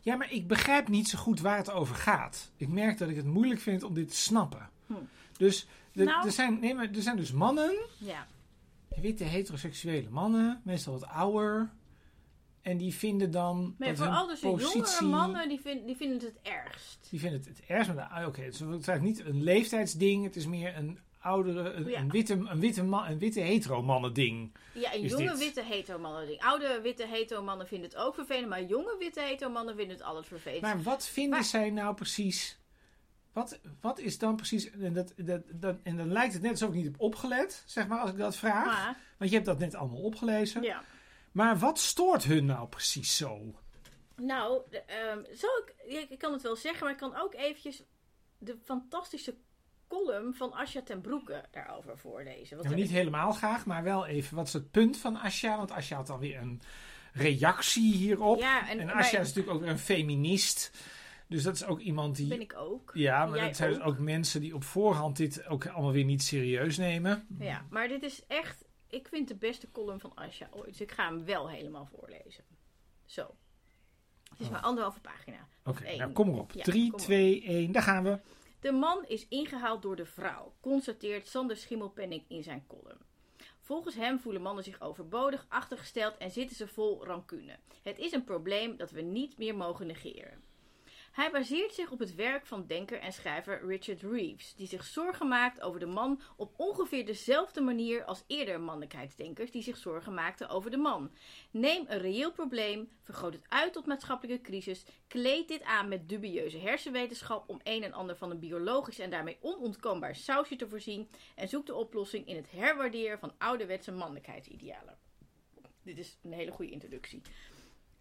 Ja, 0.00 0.16
maar 0.16 0.32
ik 0.32 0.48
begrijp 0.48 0.88
niet 0.88 1.08
zo 1.08 1.18
goed 1.18 1.40
waar 1.40 1.56
het 1.56 1.70
over 1.70 1.94
gaat. 1.94 2.50
Ik 2.56 2.68
merk 2.68 2.98
dat 2.98 3.08
ik 3.08 3.16
het 3.16 3.24
moeilijk 3.24 3.60
vind 3.60 3.82
om 3.82 3.94
dit 3.94 4.08
te 4.08 4.16
snappen. 4.16 4.70
Hm. 4.86 4.94
Dus 5.38 5.66
de- 5.92 6.04
Nou- 6.04 6.26
er, 6.26 6.32
zijn, 6.32 6.60
nee, 6.60 6.74
maar 6.74 6.88
er 6.94 7.02
zijn 7.02 7.16
dus 7.16 7.32
mannen 7.32 7.74
Ja, 7.98 8.26
witte 9.00 9.24
heteroseksuele 9.24 10.08
mannen, 10.10 10.60
meestal 10.64 10.92
wat 10.98 11.08
ouder. 11.08 11.70
En 12.62 12.76
die 12.76 12.94
vinden 12.94 13.30
dan. 13.30 13.74
maar 13.78 13.88
dat 13.88 13.98
vooral 13.98 14.26
dus 14.26 14.40
de 14.40 14.46
jongere 14.48 15.04
mannen, 15.06 15.48
die, 15.48 15.60
vind- 15.60 15.86
die 15.86 15.96
vinden 15.96 16.18
het 16.18 16.26
het 16.26 16.38
ergst. 16.42 17.06
Die 17.10 17.20
vinden 17.20 17.38
het 17.38 17.48
het 17.48 17.60
ergst. 17.66 17.94
Maar 17.94 18.04
ah, 18.04 18.26
Oké, 18.26 18.40
het 18.42 18.54
is 18.54 18.60
is 18.88 19.00
niet 19.00 19.20
een 19.24 19.42
leeftijdsding. 19.42 20.24
Het 20.24 20.36
is 20.36 20.46
meer 20.46 20.76
een 20.76 20.98
oudere. 21.18 21.72
Een, 21.72 21.88
Ja. 21.88 22.00
een 22.00 22.10
witte, 22.10 22.32
een 22.32 22.60
witte, 22.60 22.82
man, 22.84 23.06
een 23.06 23.18
witte 23.18 23.40
hetero-mannen 23.40 24.12
ding. 24.14 24.52
Ja, 24.74 24.94
een 24.94 25.06
jonge 25.06 25.28
dit? 25.30 25.38
witte 25.38 25.62
hetero-mannen. 25.62 26.26
ding. 26.26 26.40
Oude 26.42 26.80
witte 26.82 27.06
hetero-mannen 27.06 27.66
vinden 27.66 27.88
het 27.90 27.98
ook 27.98 28.14
vervelend, 28.14 28.48
maar 28.48 28.62
jonge 28.64 28.96
witte 28.98 29.20
hetero-mannen 29.20 29.76
vinden 29.76 29.96
het 29.96 30.04
altijd 30.06 30.26
vervelend. 30.26 30.62
Maar 30.62 30.82
wat 30.82 31.06
vinden 31.06 31.32
Maar- 31.32 31.44
zij 31.44 31.70
nou 31.70 31.94
precies? 31.94 32.58
Wat, 33.34 33.60
wat 33.80 33.98
is 33.98 34.18
dan 34.18 34.36
precies. 34.36 34.70
En, 34.70 34.92
dat, 34.92 35.12
dat, 35.16 35.42
dat, 35.50 35.76
en 35.82 35.96
dan 35.96 36.12
lijkt 36.12 36.32
het 36.32 36.42
net 36.42 36.50
alsof 36.50 36.68
ik 36.68 36.74
niet 36.74 36.84
heb 36.84 37.00
opgelet, 37.00 37.62
zeg 37.66 37.86
maar, 37.86 37.98
als 37.98 38.10
ik 38.10 38.16
dat 38.16 38.36
vraag. 38.36 38.66
Maar, 38.66 38.96
Want 39.18 39.30
je 39.30 39.36
hebt 39.36 39.48
dat 39.48 39.58
net 39.58 39.74
allemaal 39.74 40.02
opgelezen. 40.02 40.62
ja. 40.62 40.84
Maar 41.32 41.58
wat 41.58 41.78
stoort 41.78 42.24
hun 42.24 42.44
nou 42.44 42.68
precies 42.68 43.16
zo? 43.16 43.54
Nou, 44.16 44.62
ehm, 44.86 45.18
zal 45.32 45.62
ik, 45.86 46.18
kan 46.18 46.32
het 46.32 46.42
wel 46.42 46.56
zeggen, 46.56 46.84
maar 46.84 46.92
ik 46.92 46.98
kan 46.98 47.16
ook 47.16 47.34
eventjes 47.34 47.82
de 48.38 48.56
fantastische 48.64 49.34
column 49.88 50.34
van 50.34 50.52
Asja 50.52 50.82
ten 50.82 51.00
Broeke 51.00 51.44
daarover 51.50 51.98
voorlezen. 51.98 52.56
Want 52.56 52.68
Nou, 52.68 52.80
niet 52.80 52.90
helemaal 52.90 53.32
graag, 53.32 53.66
maar 53.66 53.82
wel 53.82 54.06
even. 54.06 54.36
Wat 54.36 54.46
is 54.46 54.52
het 54.52 54.70
punt 54.70 54.96
van 54.96 55.16
Asja? 55.16 55.56
Want 55.56 55.70
Asja 55.70 55.96
had 55.96 56.10
alweer 56.10 56.38
een 56.38 56.62
reactie 57.12 57.94
hierop. 57.94 58.38
Ja, 58.38 58.68
en, 58.68 58.80
En 58.80 58.90
Asja 58.90 59.18
is 59.18 59.26
natuurlijk 59.26 59.54
ook 59.54 59.60
weer 59.60 59.70
een 59.70 59.78
feminist. 59.78 60.70
Dus 61.34 61.42
dat 61.42 61.54
is 61.54 61.64
ook 61.64 61.80
iemand 61.80 62.16
die. 62.16 62.28
ben 62.28 62.40
ik 62.40 62.56
ook. 62.56 62.90
ja, 62.94 63.26
maar 63.26 63.40
dat 63.40 63.56
zijn 63.56 63.70
dus 63.70 63.80
ook. 63.80 63.86
ook 63.86 63.98
mensen 63.98 64.40
die 64.40 64.54
op 64.54 64.64
voorhand 64.64 65.16
dit 65.16 65.46
ook 65.46 65.66
allemaal 65.66 65.92
weer 65.92 66.04
niet 66.04 66.22
serieus 66.22 66.76
nemen. 66.76 67.26
Ja, 67.38 67.66
maar 67.70 67.88
dit 67.88 68.02
is 68.02 68.26
echt, 68.26 68.64
ik 68.88 69.08
vind 69.08 69.28
de 69.28 69.34
beste 69.34 69.70
column 69.70 70.00
van 70.00 70.14
Asja 70.14 70.48
ooit. 70.50 70.66
Dus 70.66 70.80
ik 70.80 70.92
ga 70.92 71.06
hem 71.06 71.24
wel 71.24 71.48
helemaal 71.48 71.86
voorlezen. 71.86 72.44
Zo. 73.04 73.34
Het 74.30 74.40
is 74.40 74.50
maar 74.50 74.60
anderhalve 74.60 75.00
pagina. 75.00 75.48
Oké, 75.64 75.96
nou 75.96 76.12
kom 76.12 76.28
erop. 76.28 76.52
Ja, 76.52 76.62
3, 76.62 76.90
kom 76.90 77.00
op. 77.00 77.06
2, 77.06 77.42
1, 77.42 77.72
daar 77.72 77.82
gaan 77.82 78.04
we. 78.04 78.18
De 78.60 78.72
man 78.72 79.04
is 79.06 79.28
ingehaald 79.28 79.82
door 79.82 79.96
de 79.96 80.06
vrouw, 80.06 80.52
constateert 80.60 81.26
Sander 81.26 81.56
Schimmelpenning 81.56 82.24
in 82.28 82.42
zijn 82.42 82.64
column. 82.66 83.00
Volgens 83.60 83.94
hem 83.94 84.20
voelen 84.20 84.42
mannen 84.42 84.64
zich 84.64 84.80
overbodig, 84.80 85.46
achtergesteld 85.48 86.16
en 86.16 86.30
zitten 86.30 86.56
ze 86.56 86.68
vol 86.68 87.04
rancune. 87.04 87.58
Het 87.82 87.98
is 87.98 88.12
een 88.12 88.24
probleem 88.24 88.76
dat 88.76 88.90
we 88.90 89.00
niet 89.00 89.38
meer 89.38 89.56
mogen 89.56 89.86
negeren. 89.86 90.42
Hij 91.14 91.30
baseert 91.30 91.74
zich 91.74 91.90
op 91.90 91.98
het 91.98 92.14
werk 92.14 92.46
van 92.46 92.66
denker 92.66 92.98
en 92.98 93.12
schrijver 93.12 93.66
Richard 93.66 94.02
Reeves, 94.02 94.54
die 94.54 94.66
zich 94.66 94.84
zorgen 94.84 95.28
maakt 95.28 95.60
over 95.60 95.80
de 95.80 95.86
man 95.86 96.20
op 96.36 96.52
ongeveer 96.56 97.06
dezelfde 97.06 97.60
manier 97.60 98.04
als 98.04 98.24
eerder 98.26 98.60
mannelijkheidsdenkers 98.60 99.50
die 99.50 99.62
zich 99.62 99.76
zorgen 99.76 100.14
maakten 100.14 100.48
over 100.48 100.70
de 100.70 100.76
man. 100.76 101.10
Neem 101.50 101.84
een 101.88 101.98
reëel 101.98 102.32
probleem, 102.32 102.88
vergroot 103.02 103.32
het 103.32 103.46
uit 103.48 103.72
tot 103.72 103.86
maatschappelijke 103.86 104.42
crisis, 104.42 104.84
kleed 105.08 105.48
dit 105.48 105.62
aan 105.62 105.88
met 105.88 106.08
dubieuze 106.08 106.58
hersenwetenschap 106.58 107.48
om 107.48 107.60
een 107.62 107.82
en 107.82 107.92
ander 107.92 108.16
van 108.16 108.30
een 108.30 108.40
biologisch 108.40 108.98
en 108.98 109.10
daarmee 109.10 109.38
onontkoombaar 109.40 110.16
sausje 110.16 110.56
te 110.56 110.68
voorzien 110.68 111.08
en 111.34 111.48
zoek 111.48 111.66
de 111.66 111.74
oplossing 111.74 112.26
in 112.26 112.36
het 112.36 112.50
herwaarderen 112.50 113.18
van 113.18 113.32
ouderwetse 113.38 113.92
mannelijkheidsidealen. 113.92 114.98
Dit 115.82 115.98
is 115.98 116.18
een 116.22 116.32
hele 116.32 116.52
goede 116.52 116.72
introductie. 116.72 117.22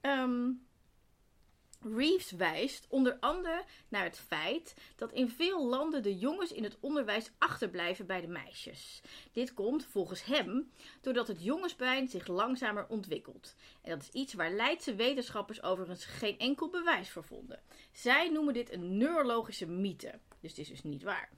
Ehm, 0.01 0.49
Reeves 1.83 2.31
wijst 2.31 2.85
onder 2.89 3.17
andere 3.19 3.63
naar 3.87 4.03
het 4.03 4.19
feit 4.19 4.75
dat 4.95 5.11
in 5.11 5.29
veel 5.29 5.65
landen 5.67 6.03
de 6.03 6.17
jongens 6.17 6.51
in 6.51 6.63
het 6.63 6.77
onderwijs 6.79 7.31
achterblijven 7.37 8.05
bij 8.05 8.21
de 8.21 8.27
meisjes. 8.27 9.01
Dit 9.31 9.53
komt 9.53 9.85
volgens 9.85 10.25
hem 10.25 10.71
doordat 11.01 11.27
het 11.27 11.43
jongensbrein 11.43 12.07
zich 12.07 12.27
langzamer 12.27 12.85
ontwikkelt. 12.87 13.55
En 13.81 13.89
dat 13.89 14.01
is 14.01 14.09
iets 14.09 14.33
waar 14.33 14.51
Leidse 14.51 14.95
wetenschappers 14.95 15.63
overigens 15.63 16.05
geen 16.05 16.39
enkel 16.39 16.69
bewijs 16.69 17.09
voor 17.09 17.23
vonden. 17.23 17.61
Zij 17.91 18.29
noemen 18.29 18.53
dit 18.53 18.71
een 18.71 18.97
neurologische 18.97 19.67
mythe, 19.67 20.19
dus 20.39 20.49
het 20.49 20.59
is 20.59 20.69
dus 20.69 20.83
niet 20.83 21.03
waar. 21.03 21.29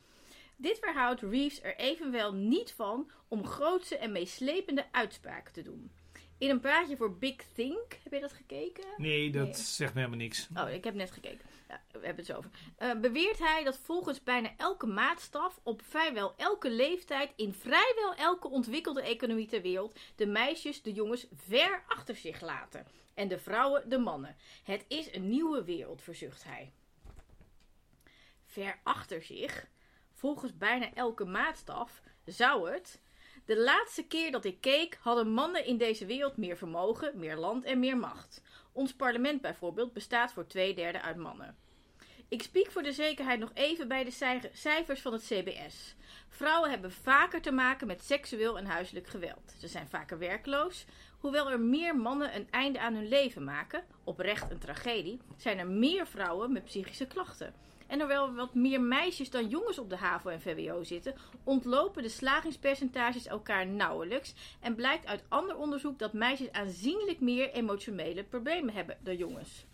Dit 0.57 0.79
weerhoudt 0.79 1.21
Reeves 1.21 1.61
er 1.61 1.75
evenwel 1.75 2.33
niet 2.33 2.71
van 2.71 3.11
om 3.27 3.45
grootse 3.45 3.97
en 3.97 4.11
meeslepende 4.11 4.85
uitspraken 4.91 5.53
te 5.53 5.61
doen. 5.61 5.91
In 6.37 6.49
een 6.49 6.59
praatje 6.59 6.97
voor 6.97 7.17
Big 7.17 7.35
Think, 7.53 7.97
heb 8.03 8.13
je 8.13 8.19
dat 8.19 8.33
gekeken? 8.33 8.83
Nee, 8.97 9.31
dat 9.31 9.43
Nee. 9.45 9.53
zegt 9.53 9.93
me 9.93 9.99
helemaal 9.99 10.19
niks. 10.21 10.47
Oh, 10.57 10.69
ik 10.71 10.83
heb 10.83 10.93
net 10.93 11.11
gekeken. 11.11 11.45
Ja, 11.67 11.81
we 11.91 11.97
hebben 12.05 12.15
het 12.15 12.25
zo 12.25 12.37
over. 12.37 12.49
Eh, 12.77 12.93
beweert 12.99 13.39
hij 13.39 13.63
dat 13.63 13.77
volgens 13.77 14.23
bijna 14.23 14.51
elke 14.57 14.85
maatstaf 14.85 15.59
op 15.63 15.81
vrijwel 15.89 16.33
elke 16.37 16.71
leeftijd 16.71 17.33
in 17.35 17.53
vrijwel 17.53 18.15
elke 18.15 18.47
ontwikkelde 18.49 19.01
economie 19.01 19.47
ter 19.47 19.61
wereld 19.61 19.99
de 20.15 20.25
meisjes 20.25 20.81
de 20.81 20.91
jongens 20.93 21.27
ver 21.35 21.83
achter 21.87 22.15
zich 22.15 22.41
laten 22.41 22.87
en 23.13 23.27
de 23.27 23.39
vrouwen 23.39 23.89
de 23.89 23.97
mannen. 23.97 24.35
Het 24.63 24.85
is 24.87 25.13
een 25.13 25.29
nieuwe 25.29 25.63
wereld, 25.63 26.01
verzucht 26.01 26.43
hij. 26.43 26.71
Ver 28.45 28.79
achter 28.83 29.23
zich, 29.23 29.67
volgens 30.13 30.57
bijna 30.57 30.93
elke 30.93 31.25
maatstaf, 31.25 32.01
zou 32.25 32.71
het. 32.71 33.01
De 33.45 33.57
laatste 33.57 34.03
keer 34.03 34.31
dat 34.31 34.45
ik 34.45 34.61
keek, 34.61 34.97
hadden 35.01 35.29
mannen 35.29 35.65
in 35.65 35.77
deze 35.77 36.05
wereld 36.05 36.37
meer 36.37 36.57
vermogen, 36.57 37.19
meer 37.19 37.35
land 37.35 37.63
en 37.63 37.79
meer 37.79 37.97
macht. 37.97 38.41
Ons 38.71 38.93
parlement 38.93 39.41
bijvoorbeeld 39.41 39.93
bestaat 39.93 40.33
voor 40.33 40.47
twee 40.47 40.73
derde 40.75 41.01
uit 41.01 41.17
mannen. 41.17 41.55
Ik 42.27 42.41
spiek 42.41 42.71
voor 42.71 42.83
de 42.83 42.91
zekerheid 42.91 43.39
nog 43.39 43.51
even 43.53 43.87
bij 43.87 44.03
de 44.03 44.11
cij- 44.11 44.49
cijfers 44.53 45.01
van 45.01 45.13
het 45.13 45.23
CBS. 45.23 45.95
Vrouwen 46.29 46.69
hebben 46.69 46.91
vaker 46.91 47.41
te 47.41 47.51
maken 47.51 47.87
met 47.87 48.03
seksueel 48.03 48.57
en 48.57 48.65
huiselijk 48.65 49.07
geweld. 49.07 49.55
Ze 49.59 49.67
zijn 49.67 49.87
vaker 49.87 50.17
werkloos. 50.17 50.85
Hoewel 51.25 51.51
er 51.51 51.59
meer 51.59 51.95
mannen 51.95 52.35
een 52.35 52.47
einde 52.49 52.79
aan 52.79 52.93
hun 52.93 53.07
leven 53.07 53.43
maken, 53.43 53.83
oprecht 54.03 54.51
een 54.51 54.59
tragedie, 54.59 55.19
zijn 55.37 55.57
er 55.57 55.67
meer 55.67 56.07
vrouwen 56.07 56.51
met 56.51 56.63
psychische 56.63 57.05
klachten. 57.05 57.53
En 57.87 57.99
hoewel 57.99 58.27
er 58.27 58.35
wat 58.35 58.53
meer 58.53 58.81
meisjes 58.81 59.29
dan 59.29 59.47
jongens 59.47 59.79
op 59.79 59.89
de 59.89 59.95
HAVO 59.95 60.29
en 60.29 60.41
VWO 60.41 60.83
zitten, 60.83 61.15
ontlopen 61.43 62.03
de 62.03 62.09
slagingspercentages 62.09 63.27
elkaar 63.27 63.67
nauwelijks. 63.67 64.33
En 64.59 64.75
blijkt 64.75 65.05
uit 65.05 65.23
ander 65.27 65.57
onderzoek 65.57 65.99
dat 65.99 66.13
meisjes 66.13 66.51
aanzienlijk 66.51 67.19
meer 67.19 67.51
emotionele 67.51 68.23
problemen 68.23 68.73
hebben 68.73 68.97
dan 69.03 69.17
jongens. 69.17 69.65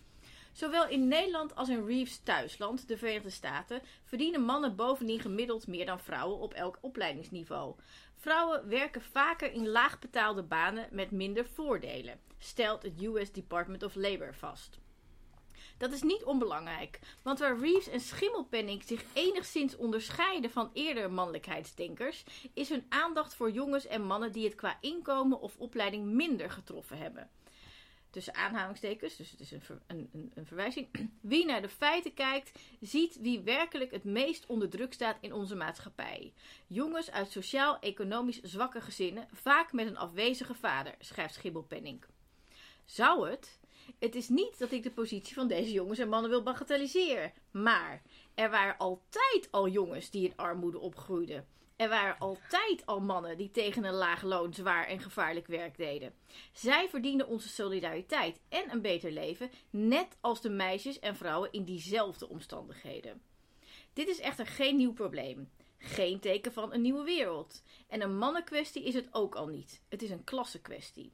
Zowel 0.52 0.88
in 0.88 1.08
Nederland 1.08 1.56
als 1.56 1.70
in 1.70 1.86
Reeves' 1.86 2.24
thuisland, 2.24 2.88
de 2.88 2.98
Verenigde 2.98 3.30
Staten, 3.30 3.82
verdienen 4.04 4.42
mannen 4.42 4.76
bovendien 4.76 5.20
gemiddeld 5.20 5.68
meer 5.68 5.86
dan 5.86 6.00
vrouwen 6.00 6.40
op 6.40 6.54
elk 6.54 6.78
opleidingsniveau. 6.82 7.76
Vrouwen 8.22 8.70
werken 8.70 9.02
vaker 9.02 9.52
in 9.52 9.68
laagbetaalde 9.68 10.44
banen 10.44 10.88
met 10.92 11.12
minder 11.12 11.46
voordelen, 11.46 12.20
stelt 12.38 12.84
het 12.84 13.02
US 13.02 13.32
Department 13.32 13.84
of 13.84 13.96
Labor 13.96 14.36
vast. 14.36 14.80
Dat 15.78 15.92
is 15.92 16.02
niet 16.02 16.24
onbelangrijk, 16.24 17.00
want 17.24 17.40
waar 17.40 17.60
Reeves 17.60 17.90
en 17.90 18.00
Schimmelpenninck 18.00 18.84
zich 18.84 19.04
enigszins 19.14 19.76
onderscheiden 19.76 20.52
van 20.52 20.70
eerdere 20.74 21.08
mannelijkheidsdenkers, 21.08 22.24
is 22.54 22.70
hun 22.70 22.86
aandacht 22.90 23.36
voor 23.36 23.52
jongens 23.52 23.88
en 23.88 24.02
mannen 24.02 24.32
die 24.32 24.46
het 24.46 24.56
qua 24.56 24.78
inkomen 24.82 25.40
of 25.40 25.58
opleiding 25.58 26.06
minder 26.06 26.52
getroffen 26.52 26.98
hebben. 26.98 27.30
Tussen 28.12 28.36
aanhalingstekens, 28.36 29.16
dus 29.16 29.32
het 29.32 29.40
is 29.40 29.52
een, 29.52 29.62
een, 29.88 30.10
een, 30.14 30.32
een 30.36 30.46
verwijzing. 30.46 30.88
Wie 31.22 31.46
naar 31.46 31.62
de 31.62 31.70
feiten 31.70 32.14
kijkt, 32.14 32.60
ziet 32.82 33.18
wie 33.22 33.42
werkelijk 33.42 33.92
het 33.92 34.04
meest 34.04 34.46
onder 34.46 34.70
druk 34.70 34.94
staat 34.94 35.18
in 35.22 35.34
onze 35.34 35.56
maatschappij. 35.56 36.34
Jongens 36.68 37.12
uit 37.12 37.32
sociaal-economisch 37.32 38.42
zwakke 38.42 38.82
gezinnen, 38.82 39.28
vaak 39.32 39.74
met 39.74 39.88
een 39.88 39.98
afwezige 39.98 40.54
vader, 40.54 40.96
schrijft 41.00 41.34
Schibbelpenninck. 41.34 42.08
Zou 42.86 43.30
het? 43.30 43.60
Het 44.00 44.16
is 44.16 44.30
niet 44.30 44.60
dat 44.60 44.72
ik 44.72 44.84
de 44.84 44.92
positie 44.92 45.34
van 45.34 45.48
deze 45.48 45.72
jongens 45.72 46.00
en 46.00 46.10
mannen 46.10 46.30
wil 46.30 46.44
bagatelliseren. 46.44 47.34
Maar 47.52 48.02
er 48.36 48.50
waren 48.50 48.78
altijd 48.78 49.48
al 49.52 49.68
jongens 49.68 50.10
die 50.10 50.26
in 50.26 50.36
armoede 50.36 50.80
opgroeiden. 50.80 51.48
Er 51.82 51.90
waren 51.90 52.20
altijd 52.20 52.86
al 52.86 53.00
mannen 53.00 53.38
die 53.38 53.52
tegen 53.52 53.84
een 53.84 53.94
laag 53.94 54.22
loon 54.22 54.54
zwaar 54.54 54.88
en 54.88 55.00
gevaarlijk 55.00 55.48
werk 55.48 55.78
deden. 55.78 56.14
Zij 56.52 56.90
verdienen 56.90 57.28
onze 57.28 57.50
solidariteit 57.50 58.40
en 58.50 58.72
een 58.72 58.82
beter 58.82 59.12
leven, 59.12 59.52
net 59.70 60.18
als 60.20 60.42
de 60.42 60.50
meisjes 60.50 61.00
en 61.00 61.16
vrouwen 61.16 61.52
in 61.52 61.64
diezelfde 61.64 62.30
omstandigheden. 62.30 63.22
Dit 63.94 64.08
is 64.08 64.20
echter 64.20 64.48
geen 64.48 64.78
nieuw 64.78 64.94
probleem. 64.94 65.50
Geen 65.78 66.20
teken 66.20 66.54
van 66.54 66.74
een 66.74 66.82
nieuwe 66.82 67.04
wereld. 67.04 67.64
En 67.88 68.02
een 68.02 68.18
mannenkwestie 68.18 68.84
is 68.84 68.94
het 68.94 69.08
ook 69.12 69.36
al 69.36 69.48
niet. 69.48 69.82
Het 69.90 70.02
is 70.02 70.10
een 70.10 70.24
klassenkwestie. 70.24 71.14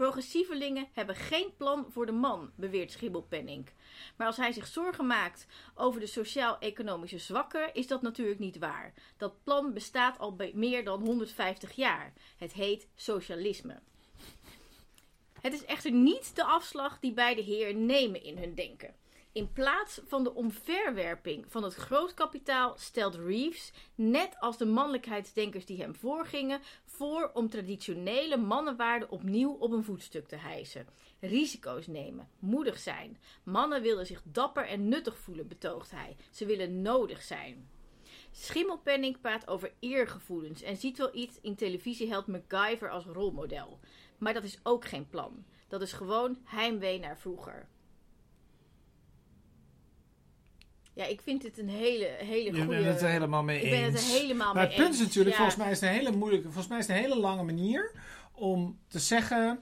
Progressievelingen 0.00 0.88
hebben 0.92 1.16
geen 1.16 1.56
plan 1.56 1.86
voor 1.88 2.06
de 2.06 2.12
man, 2.12 2.50
beweert 2.56 2.92
Schibbelpenninck. 2.92 3.72
Maar 4.16 4.26
als 4.26 4.36
hij 4.36 4.52
zich 4.52 4.66
zorgen 4.66 5.06
maakt 5.06 5.46
over 5.74 6.00
de 6.00 6.06
sociaal-economische 6.06 7.18
zwakken, 7.18 7.74
is 7.74 7.86
dat 7.86 8.02
natuurlijk 8.02 8.38
niet 8.38 8.58
waar. 8.58 8.94
Dat 9.16 9.44
plan 9.44 9.72
bestaat 9.72 10.18
al 10.18 10.36
be- 10.36 10.50
meer 10.54 10.84
dan 10.84 11.00
150 11.00 11.72
jaar. 11.72 12.12
Het 12.36 12.52
heet 12.52 12.88
socialisme. 12.94 13.80
Het 15.40 15.52
is 15.52 15.64
echter 15.64 15.92
niet 15.92 16.36
de 16.36 16.44
afslag 16.44 16.98
die 16.98 17.12
beide 17.12 17.42
heren 17.42 17.86
nemen 17.86 18.22
in 18.22 18.38
hun 18.38 18.54
denken. 18.54 18.94
In 19.32 19.52
plaats 19.52 20.00
van 20.06 20.24
de 20.24 20.34
omverwerping 20.34 21.44
van 21.48 21.62
het 21.62 21.74
grootkapitaal 21.74 22.74
stelt 22.78 23.14
Reeves, 23.14 23.72
net 23.94 24.36
als 24.40 24.58
de 24.58 24.66
mannelijkheidsdenkers 24.66 25.66
die 25.66 25.80
hem 25.80 25.94
voorgingen, 25.94 26.60
voor 26.84 27.30
om 27.34 27.48
traditionele 27.48 28.36
mannenwaarden 28.36 29.10
opnieuw 29.10 29.52
op 29.52 29.72
een 29.72 29.84
voetstuk 29.84 30.28
te 30.28 30.36
hijsen. 30.36 30.86
Risico's 31.20 31.86
nemen, 31.86 32.28
moedig 32.38 32.78
zijn. 32.78 33.18
Mannen 33.42 33.82
willen 33.82 34.06
zich 34.06 34.22
dapper 34.24 34.66
en 34.66 34.88
nuttig 34.88 35.18
voelen, 35.18 35.48
betoogt 35.48 35.90
hij. 35.90 36.16
Ze 36.30 36.46
willen 36.46 36.82
nodig 36.82 37.22
zijn. 37.22 37.68
Schimmelpenning 38.30 39.20
praat 39.20 39.48
over 39.48 39.72
eergevoelens 39.78 40.62
en 40.62 40.76
ziet 40.76 40.98
wel 40.98 41.14
iets 41.14 41.40
in 41.40 41.56
televisieheld 41.56 42.26
MacGyver 42.26 42.90
als 42.90 43.04
rolmodel. 43.04 43.80
Maar 44.18 44.34
dat 44.34 44.44
is 44.44 44.60
ook 44.62 44.84
geen 44.84 45.08
plan. 45.08 45.44
Dat 45.68 45.82
is 45.82 45.92
gewoon 45.92 46.38
heimwee 46.44 46.98
naar 46.98 47.18
vroeger. 47.18 47.68
Ja, 50.92 51.04
ik 51.04 51.20
vind 51.20 51.42
dit 51.42 51.58
een 51.58 51.68
hele, 51.68 52.04
hele 52.18 52.50
goede... 52.52 52.66
bent 52.66 52.84
het 52.84 53.02
er 53.02 53.08
helemaal 53.08 53.42
mee 53.42 53.60
ik 53.62 53.70
ben 53.70 53.82
het 53.84 53.92
eens. 53.94 54.12
er 54.14 54.20
helemaal 54.20 54.54
maar 54.54 54.62
mee 54.62 54.72
het 54.72 54.82
punt 54.82 54.94
is 54.94 54.98
eens. 54.98 55.06
natuurlijk, 55.06 55.36
Ja. 55.36 55.42
volgens 55.42 55.56
mij 55.62 55.70
is 55.70 55.80
het 55.80 55.88
een 55.88 55.94
hele 55.96 56.16
moeilijke, 56.16 56.44
volgens 56.46 56.66
mij 56.68 56.78
is 56.78 56.86
het 56.86 56.96
een 56.96 57.02
hele 57.02 57.18
lange 57.20 57.42
manier 57.42 57.92
om 58.32 58.78
te 58.88 58.98
zeggen, 58.98 59.60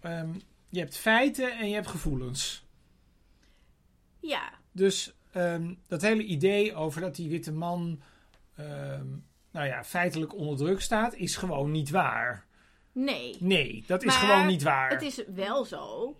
ehm, 0.00 0.28
je 0.68 0.78
hebt 0.78 0.96
feiten 0.96 1.58
en 1.58 1.68
je 1.68 1.74
hebt 1.74 1.86
gevoelens. 1.86 2.66
Ja, 4.20 4.52
Dus 4.72 5.12
ehm, 5.32 5.74
dat 5.86 6.02
hele 6.02 6.22
idee 6.24 6.74
over 6.74 7.00
dat 7.00 7.14
die 7.16 7.28
witte 7.28 7.52
man, 7.52 8.00
ehm, 8.56 9.06
nou 9.50 9.66
ja, 9.66 9.84
feitelijk 9.84 10.34
onder 10.34 10.56
druk 10.56 10.80
staat, 10.80 11.14
is 11.14 11.36
gewoon 11.36 11.70
niet 11.70 11.90
waar. 11.90 12.46
nee. 12.92 13.36
Nee, 13.40 13.84
dat 13.86 14.00
is 14.02 14.06
Maar 14.08 14.16
gewoon 14.16 14.46
niet 14.46 14.62
waar. 14.62 14.90
Het 14.90 15.02
is 15.02 15.22
wel 15.34 15.64
zo 15.64 16.16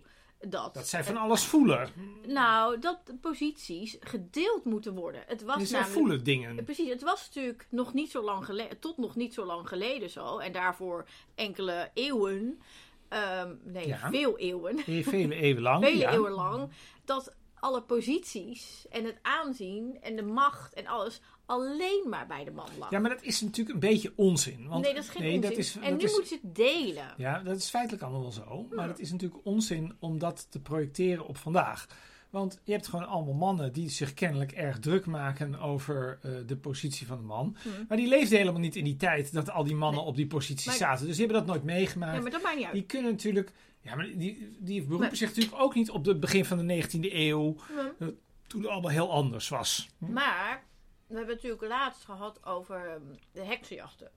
dat... 0.47 0.73
Dat 0.73 0.87
zij 0.87 1.03
van 1.03 1.17
alles 1.17 1.43
voelen. 1.43 1.89
Nou, 2.27 2.79
dat 2.79 2.99
de 3.05 3.15
posities 3.15 3.97
gedeeld 3.99 4.65
moeten 4.65 4.93
worden. 4.93 5.23
Het 5.27 5.43
was 5.43 5.57
Dus 5.57 5.69
zij 5.69 5.79
namelijk... 5.79 6.01
voelen 6.01 6.23
dingen. 6.23 6.63
Precies, 6.63 6.89
het 6.89 7.01
was 7.01 7.25
natuurlijk 7.25 7.67
nog 7.69 7.93
niet 7.93 8.11
zo 8.11 8.23
lang 8.23 8.45
geleden, 8.45 8.79
tot 8.79 8.97
nog 8.97 9.15
niet 9.15 9.33
zo 9.33 9.45
lang 9.45 9.67
geleden 9.67 10.09
zo. 10.09 10.37
En 10.37 10.51
daarvoor 10.51 11.05
enkele 11.35 11.89
eeuwen, 11.93 12.61
ehm, 13.07 13.55
nee, 13.63 13.87
Ja. 13.87 14.09
veel 14.09 14.37
eeuwen, 14.37 14.79
Vele 15.03 15.35
eeuwen 15.35 15.61
lang. 15.63 15.83
vele 15.85 15.97
ja. 15.97 16.11
eeuwen 16.11 16.31
lang, 16.31 16.69
dat 17.05 17.35
alle 17.59 17.81
posities 17.81 18.85
en 18.89 19.05
het 19.05 19.17
aanzien 19.21 19.97
en 20.01 20.15
de 20.15 20.23
macht 20.23 20.73
en 20.73 20.87
alles 20.87 21.21
alleen 21.49 22.05
maar 22.09 22.27
bij 22.27 22.43
de 22.43 22.51
man 22.51 22.67
lag. 22.79 22.89
Ja, 22.91 22.99
maar 22.99 23.09
dat 23.09 23.23
is 23.23 23.41
natuurlijk 23.41 23.73
een 23.73 23.89
beetje 23.89 24.11
onzin. 24.15 24.67
Want, 24.67 24.83
nee, 24.83 24.93
dat 24.93 25.03
is 25.03 25.09
geen 25.09 25.21
nee, 25.23 25.35
onzin. 25.35 25.49
Dat 25.49 25.59
is, 25.59 25.75
en 25.75 25.81
dat 25.81 25.99
nu 25.99 26.03
is, 26.05 26.11
moeten 26.11 26.27
ze 26.27 26.39
het 26.41 26.55
delen. 26.55 27.13
Ja, 27.17 27.39
dat 27.39 27.57
is 27.57 27.69
feitelijk 27.69 28.03
allemaal 28.03 28.21
wel 28.21 28.31
zo. 28.31 28.67
Maar 28.75 28.87
het 28.87 28.99
is 28.99 29.11
natuurlijk 29.11 29.41
onzin 29.45 29.93
om 29.99 30.19
dat 30.19 30.47
te 30.49 30.59
projecteren 30.59 31.27
op 31.27 31.37
vandaag. 31.37 31.87
Want 32.29 32.59
je 32.63 32.71
hebt 32.71 32.87
gewoon 32.87 33.07
allemaal 33.07 33.33
mannen 33.33 33.73
die 33.73 33.89
zich 33.89 34.13
kennelijk 34.13 34.51
erg 34.51 34.79
druk 34.79 35.05
maken 35.05 35.59
over 35.59 36.19
eh, 36.21 36.31
de 36.45 36.57
positie 36.57 37.07
van 37.07 37.17
de 37.17 37.23
man. 37.23 37.55
Hm. 37.61 37.69
Maar 37.87 37.97
die 37.97 38.07
leefden 38.07 38.37
helemaal 38.37 38.61
niet 38.61 38.75
in 38.75 38.83
die 38.83 38.95
tijd 38.95 39.33
dat 39.33 39.49
al 39.51 39.63
die 39.63 39.75
mannen 39.75 39.99
Nee. 39.99 40.09
op 40.09 40.15
die 40.15 40.27
positie 40.27 40.67
Maar- 40.69 40.77
zaten. 40.77 41.05
Dus 41.07 41.15
die 41.17 41.25
hebben 41.25 41.45
dat 41.45 41.53
nooit 41.55 41.65
meegemaakt. 41.65 42.15
Ja, 42.15 42.21
maar 42.21 42.31
dat 42.31 42.41
maakt 42.41 42.55
niet 42.55 42.65
uit. 42.65 42.73
Die 42.73 42.83
kunnen 42.83 43.11
natuurlijk. 43.11 43.51
Ja, 43.81 43.95
maar 43.95 44.05
die, 44.05 44.57
die 44.59 44.81
beroepen 44.81 45.07
Maar- 45.07 45.15
zich 45.15 45.27
natuurlijk 45.27 45.61
ook 45.61 45.75
niet 45.75 45.89
op 45.89 46.05
het 46.05 46.19
begin 46.19 46.45
van 46.45 46.57
de 46.57 46.63
19e 46.63 47.13
eeuw. 47.15 47.55
Hm. 47.97 48.09
Toen 48.47 48.61
het 48.61 48.69
allemaal 48.69 48.91
heel 48.91 49.11
anders 49.11 49.49
was. 49.49 49.89
Maar 49.97 50.63
we 51.09 51.15
hebben 51.15 51.35
het 51.35 51.43
natuurlijk 51.43 51.71
laatst 51.71 52.03
gehad 52.05 52.45
over 52.45 52.89
ehm, 52.89 53.15
de 53.31 53.43
heksenjachten. 53.43 54.11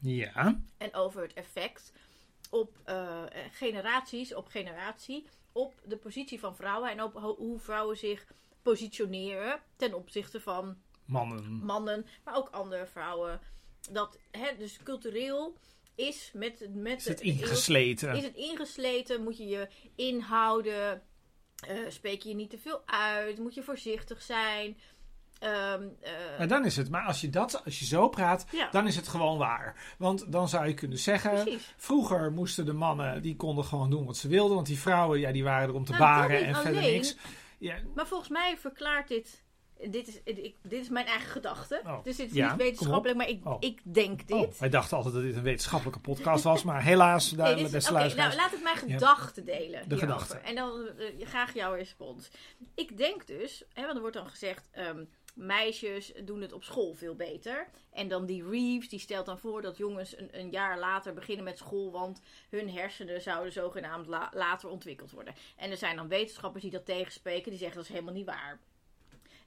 Ja. 0.00 0.60
En 0.78 0.94
over 0.94 1.22
het 1.22 1.32
effect 1.32 1.92
op 2.50 2.76
eh, 2.84 3.22
generaties, 3.52 4.34
op 4.34 4.46
generatie, 4.48 5.26
op 5.52 5.74
de 5.84 5.96
positie 5.96 6.40
van 6.40 6.56
vrouwen 6.56 6.90
en 6.90 7.02
op 7.02 7.14
ho- 7.14 7.36
hoe 7.36 7.58
vrouwen 7.58 7.96
zich 7.96 8.26
positioneren 8.62 9.60
ten 9.76 9.94
opzichte 9.94 10.40
van 10.40 10.76
Mannen. 11.04 11.52
mannen, 11.64 12.06
maar 12.24 12.36
ook 12.36 12.48
andere 12.48 12.86
vrouwen. 12.86 13.40
Dat, 13.90 14.18
hè, 14.30 14.56
dus 14.58 14.78
cultureel 14.82 15.56
is 15.94 16.30
met, 16.34 16.74
met 16.74 16.98
Is 16.98 17.04
het 17.04 17.20
ingesleten? 17.20 18.16
is 18.16 18.22
het 18.24 18.36
ingesleten, 18.36 19.22
moet 19.22 19.36
je 19.36 19.46
je 19.46 19.68
inhouden, 19.94 21.02
eh, 21.66 21.76
spreek 21.88 22.22
je 22.22 22.34
niet 22.34 22.50
te 22.50 22.58
veel 22.58 22.82
uit, 22.86 23.38
moet 23.38 23.54
je 23.54 23.62
voorzichtig 23.62 24.22
zijn. 24.22 24.78
Maar 26.38 26.48
dan 26.48 26.64
is 26.64 26.76
het, 26.76 26.90
maar 26.90 27.02
als 27.06 27.20
je, 27.20 27.30
dat, 27.30 27.62
als 27.64 27.78
je 27.78 27.84
zo 27.84 28.08
praat, 28.08 28.46
Ja. 28.50 28.68
dan 28.70 28.86
is 28.86 28.96
het 28.96 29.08
gewoon 29.08 29.38
waar. 29.38 29.94
Want 29.98 30.32
dan 30.32 30.48
zou 30.48 30.66
je 30.66 30.74
kunnen 30.74 30.98
zeggen, 30.98 31.42
Precies. 31.42 31.74
vroeger 31.76 32.32
moesten 32.32 32.66
de 32.66 32.72
mannen, 32.72 33.22
die 33.22 33.36
konden 33.36 33.64
gewoon 33.64 33.90
doen 33.90 34.06
wat 34.06 34.16
ze 34.16 34.28
wilden. 34.28 34.54
Want 34.54 34.66
die 34.66 34.78
vrouwen, 34.78 35.20
ja, 35.20 35.32
die 35.32 35.44
waren 35.44 35.68
er 35.68 35.74
om 35.74 35.84
te 35.84 35.92
Nou, 35.92 36.02
baren 36.04 36.44
en 36.46 36.54
verder 36.54 36.82
niks. 36.82 37.16
Ja, 37.58 37.76
Maar 37.94 38.06
volgens 38.06 38.30
mij 38.30 38.56
verklaart 38.58 39.08
dit. 39.08 39.42
Dit 39.90 40.08
is, 40.08 40.20
ik, 40.24 40.54
dit 40.62 40.80
is 40.80 40.88
mijn 40.88 41.06
eigen 41.06 41.30
gedachte. 41.30 41.80
Oh, 41.84 42.04
Dus 42.04 42.16
dit 42.16 42.30
is 42.30 42.36
ja, 42.36 42.48
niet 42.48 42.56
wetenschappelijk, 42.62 43.16
maar 43.18 43.28
ik, 43.28 43.46
Oh. 43.46 43.56
ik 43.60 43.80
denk 43.94 44.26
dit. 44.28 44.36
oh, 44.36 44.52
wij 44.58 44.68
dachten 44.68 44.96
altijd 44.96 45.14
dat 45.14 45.22
dit 45.22 45.36
een 45.36 45.42
wetenschappelijke 45.42 46.00
podcast 46.00 46.44
was. 46.44 46.62
Maar 46.62 46.82
helaas, 46.82 47.32
Nee, 47.32 47.36
daar, 47.54 47.70
beste 47.70 47.92
luisteraars. 47.92 48.34
nou 48.36 48.44
laat 48.48 48.52
ik 48.58 48.62
mijn 48.62 48.76
gedachten 48.76 49.44
delen. 49.44 49.68
hierover. 49.82 49.98
gedachten. 49.98 50.44
En 50.44 50.54
dan 50.54 50.86
eh, 50.98 51.26
graag 51.26 51.54
jouw 51.54 51.74
respons. 51.74 52.30
Ik 52.74 52.96
denk 52.96 53.26
dus, 53.26 53.64
hè, 53.72 53.82
want 53.82 53.94
er 53.94 54.00
wordt 54.00 54.16
dan 54.16 54.28
gezegd. 54.28 54.68
ehm, 54.72 55.04
meisjes 55.34 56.12
doen 56.24 56.40
het 56.40 56.52
op 56.52 56.64
school 56.64 56.94
veel 56.94 57.14
beter. 57.14 57.68
En 57.92 58.08
dan 58.08 58.26
die 58.26 58.48
Reeves, 58.48 58.88
die 58.88 58.98
stelt 58.98 59.26
dan 59.26 59.38
voor 59.38 59.62
dat 59.62 59.76
jongens 59.76 60.18
een, 60.18 60.28
een 60.38 60.50
jaar 60.50 60.78
later 60.78 61.14
beginnen 61.14 61.44
met 61.44 61.58
school. 61.58 61.90
Want 61.90 62.20
hun 62.50 62.70
hersenen 62.70 63.20
zouden 63.22 63.52
zogenaamd 63.52 64.06
la- 64.06 64.30
later 64.34 64.68
ontwikkeld 64.68 65.10
worden. 65.10 65.34
En 65.56 65.70
er 65.70 65.76
zijn 65.76 65.96
dan 65.96 66.08
wetenschappers 66.08 66.62
die 66.62 66.72
dat 66.72 66.86
tegenspreken. 66.86 67.50
Die 67.50 67.58
zeggen 67.58 67.76
dat 67.76 67.86
is 67.86 67.92
helemaal 67.92 68.14
niet 68.14 68.26
waar. 68.26 68.60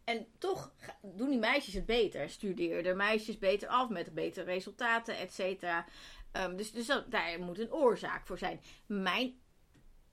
En 0.04 0.28
toch 0.38 0.74
doen 1.02 1.30
die 1.30 1.40
meisjes 1.40 1.74
het 1.74 1.86
beter. 1.86 2.30
Studeerden 2.30 2.84
de 2.84 2.94
meisjes 2.94 3.38
beter 3.38 3.68
af 3.68 3.90
met 3.90 4.14
betere 4.14 4.46
resultaten, 4.46 5.18
et 5.18 5.34
cetera. 5.34 5.86
Ehm, 6.32 6.56
dus 6.56 6.72
dus 6.72 6.86
daar 6.86 7.40
moet 7.40 7.60
een 7.60 7.74
oorzaak 7.74 8.28
voor 8.28 8.38
zijn. 8.38 8.62
Mijn 8.86 9.40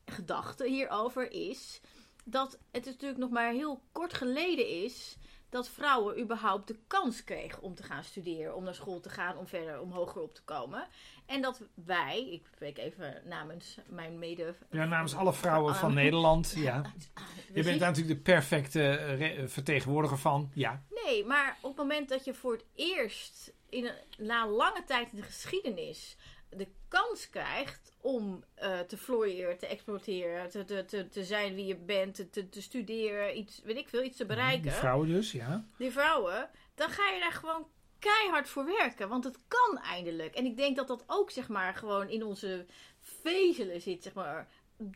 gedachte 0.04 0.68
hierover 0.68 1.32
is 1.32 1.80
dat 2.24 2.58
het 2.70 2.84
natuurlijk 2.84 3.20
nog 3.20 3.30
maar 3.30 3.52
heel 3.52 3.82
kort 3.92 4.14
geleden 4.14 4.68
is 4.68 5.16
dat 5.54 5.68
vrouwen 5.68 6.20
überhaupt 6.20 6.68
de 6.68 6.78
kans 6.86 7.24
kregen 7.24 7.62
om 7.62 7.74
te 7.74 7.82
gaan 7.82 8.04
studeren, 8.04 8.54
om 8.54 8.64
naar 8.64 8.74
school 8.74 9.00
te 9.00 9.08
gaan, 9.08 9.36
om 9.36 9.46
verder, 9.46 9.80
om 9.80 9.90
hoger 9.92 10.22
op 10.22 10.34
te 10.34 10.42
komen. 10.42 10.86
En 11.26 11.42
dat 11.42 11.60
wij, 11.74 12.28
ik 12.30 12.46
spreek 12.54 12.78
even 12.78 13.22
namens 13.24 13.78
mijn 13.88 14.18
mede. 14.18 14.54
Ja, 14.70 14.84
namens 14.84 15.14
alle 15.14 15.32
vrouwen 15.32 15.74
van 15.74 15.88
Ah. 15.88 15.94
Nederland. 15.94 16.52
Ja. 16.56 16.82
Je 17.46 17.52
bent 17.52 17.66
zien- 17.66 17.78
daar 17.78 17.88
natuurlijk 17.90 18.16
de 18.24 18.32
perfecte 18.32 18.82
eh, 18.88 19.38
eh, 19.42 19.48
vertegenwoordiger 19.48 20.18
van. 20.18 20.50
Ja. 20.54 20.82
Nee, 21.04 21.24
maar 21.24 21.56
op 21.60 21.70
het 21.70 21.76
moment 21.86 22.08
dat 22.08 22.24
je 22.24 22.34
voor 22.34 22.52
het 22.52 22.64
eerst 22.74 23.52
in 23.68 23.84
een, 23.86 24.26
na 24.26 24.48
lange 24.48 24.84
tijd 24.84 25.10
in 25.12 25.16
de 25.16 25.22
geschiedenis 25.22 26.16
de 26.56 26.68
kans 26.88 27.30
krijgt 27.30 27.92
om 28.00 28.44
eh, 28.54 28.80
te 28.80 28.96
floreren, 28.96 29.58
te 29.58 29.66
exploiteren, 29.66 30.50
te, 30.50 30.64
te, 30.64 30.84
te, 30.84 31.08
te 31.08 31.24
zijn 31.24 31.54
wie 31.54 31.66
je 31.66 31.76
bent, 31.76 32.14
te, 32.32 32.48
te, 32.48 32.62
studeren, 32.62 33.38
iets, 33.38 33.60
weet 33.64 33.76
ik 33.76 33.88
veel, 33.88 34.02
iets 34.02 34.16
te 34.16 34.26
bereiken. 34.26 34.62
Die 34.62 34.70
vrouwen 34.72 35.08
dus, 35.08 35.32
ja. 35.32 35.64
die 35.78 35.90
vrouwen, 35.90 36.50
dan 36.74 36.88
ga 36.90 37.10
je 37.10 37.20
daar 37.20 37.32
gewoon 37.32 37.66
keihard 37.98 38.48
voor 38.48 38.64
werken. 38.64 39.08
Want 39.08 39.24
het 39.24 39.38
kan 39.48 39.78
eindelijk. 39.82 40.34
En 40.34 40.44
ik 40.44 40.56
denk 40.56 40.76
dat 40.76 40.88
dat 40.88 41.04
ook, 41.06 41.30
zeg 41.30 41.48
maar, 41.48 41.74
gewoon 41.74 42.08
in 42.08 42.24
onze 42.24 42.66
vezelen 43.00 43.80
zit, 43.80 44.02
zeg 44.02 44.12
maar, 44.12 44.48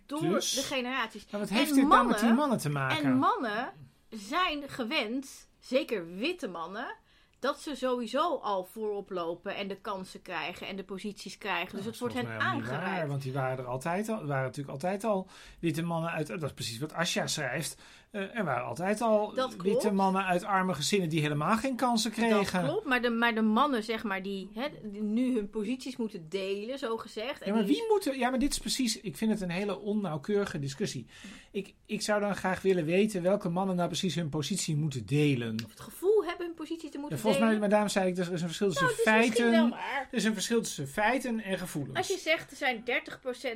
door 0.07 0.21
Dus? 0.21 0.53
de 0.55 0.63
generaties. 0.63 1.27
Maar 1.31 1.41
wat 1.41 1.49
En 1.51 1.57
heeft 1.57 1.75
dit 1.75 1.89
dan 1.91 2.07
met 2.07 2.07
die 2.07 2.17
mannen- 2.17 2.35
mannen 2.37 2.59
te 2.59 2.69
maken? 2.69 3.05
En 3.05 3.17
mannen 3.17 3.73
zijn 4.11 4.69
gewend, 4.69 5.49
zeker 5.61 6.07
witte 6.15 6.49
mannen, 6.49 6.97
dat 7.41 7.61
ze 7.61 7.75
sowieso 7.77 8.37
al 8.37 8.65
voorop 8.65 9.11
lopen 9.11 9.57
en 9.57 9.69
de 9.69 9.77
kansen 9.81 10.23
krijgen 10.23 10.67
en 10.67 10.77
de 10.77 10.85
posities 10.85 11.39
krijgen. 11.39 11.77
Dus 11.77 11.85
het 11.87 11.99
wordt 11.99 12.15
hen 12.15 12.25
waar, 12.27 12.39
aangereikt. 12.39 13.09
want 13.09 13.23
die 13.23 13.33
waren 13.33 13.59
er 13.59 13.67
altijd 13.67 14.09
al. 14.09 14.21
Er 14.21 14.27
waren 14.27 14.43
natuurlijk 14.45 14.71
altijd 14.73 15.05
al 15.05 15.27
witte 15.61 15.83
mannen 15.83 16.11
uit. 16.11 16.27
Dat 16.27 16.43
is 16.43 16.53
precies 16.53 16.79
wat 16.79 16.93
Asja 16.93 17.27
schrijft. 17.27 17.77
Eh, 18.11 18.37
er 18.37 18.45
waren 18.45 18.65
altijd 18.67 19.01
al 19.01 19.35
Dat 19.35 19.49
klopt. 19.57 19.63
witte 19.63 19.91
mannen 19.93 20.25
uit 20.25 20.45
arme 20.45 20.75
gezinnen 20.75 21.09
die 21.09 21.21
helemaal 21.21 21.57
geen 21.57 21.77
kansen 21.77 22.11
kregen. 22.11 22.53
Dat 22.63 22.65
klopt, 22.71 22.87
maar 22.87 23.03
de, 23.03 23.11
maar 23.11 23.35
de 23.35 23.41
mannen, 23.43 23.83
zeg 23.85 24.03
maar, 24.05 24.23
die, 24.23 24.51
hè, 24.55 24.67
die 24.83 25.03
nu 25.03 25.35
hun 25.35 25.51
posities 25.51 25.97
moeten 25.97 26.29
delen, 26.29 26.79
zo 26.79 26.97
gezegd. 26.97 27.45
Ja, 27.45 27.55
maar 27.55 27.65
wie 27.65 27.85
moet 27.89 28.07
er- 28.07 28.17
Ja, 28.19 28.31
maar 28.31 28.39
dit 28.39 28.53
is 28.53 28.59
precies. 28.59 29.01
Ik 29.01 29.17
vind 29.17 29.31
het 29.31 29.41
een 29.41 29.51
hele 29.51 29.79
onnauwkeurige 29.79 30.59
discussie. 30.59 31.07
Ik, 31.51 31.75
ik 31.87 32.03
zou 32.03 32.21
dan 32.21 32.37
graag 32.37 32.63
willen 32.63 32.85
weten 32.85 33.23
welke 33.23 33.49
mannen 33.49 33.77
nou 33.77 33.89
precies 33.89 34.15
hun 34.15 34.29
positie 34.29 34.77
moeten 34.77 35.07
delen. 35.07 35.55
Of 35.65 35.71
het 35.71 35.81
gevoel 35.81 36.08
hebben 36.29 36.47
hun 36.47 36.55
positie 36.55 36.89
te 36.91 36.95
Ja, 36.95 37.01
moeten 37.01 37.19
volgens 37.19 37.43
mij, 37.45 37.59
maar 37.59 37.69
daarom 37.69 37.89
zei 37.89 38.09
ik, 38.11 38.17
er 38.19 38.33
is 38.33 38.41
een 38.41 38.47
verschil 38.47 38.69
tussen 38.69 38.87
Nou, 38.87 38.97
wel 39.05 39.15
feiten. 39.15 39.73
Er 39.73 40.07
is 40.11 40.25
een 40.25 40.33
verschil 40.33 40.63
tussen 40.63 40.89
feiten 40.89 41.41
en 41.41 41.59
gevoelens. 41.59 41.97
Als 41.99 42.09
je 42.09 42.19
zegt 42.19 42.51
er 42.51 42.57
zijn 42.57 42.85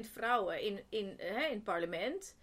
30% 0.06 0.10
vrouwen 0.12 0.62
in, 0.62 0.80
in, 0.88 1.14
hè, 1.18 1.44
in 1.46 1.54
het 1.54 1.64
parlement, 1.64 2.36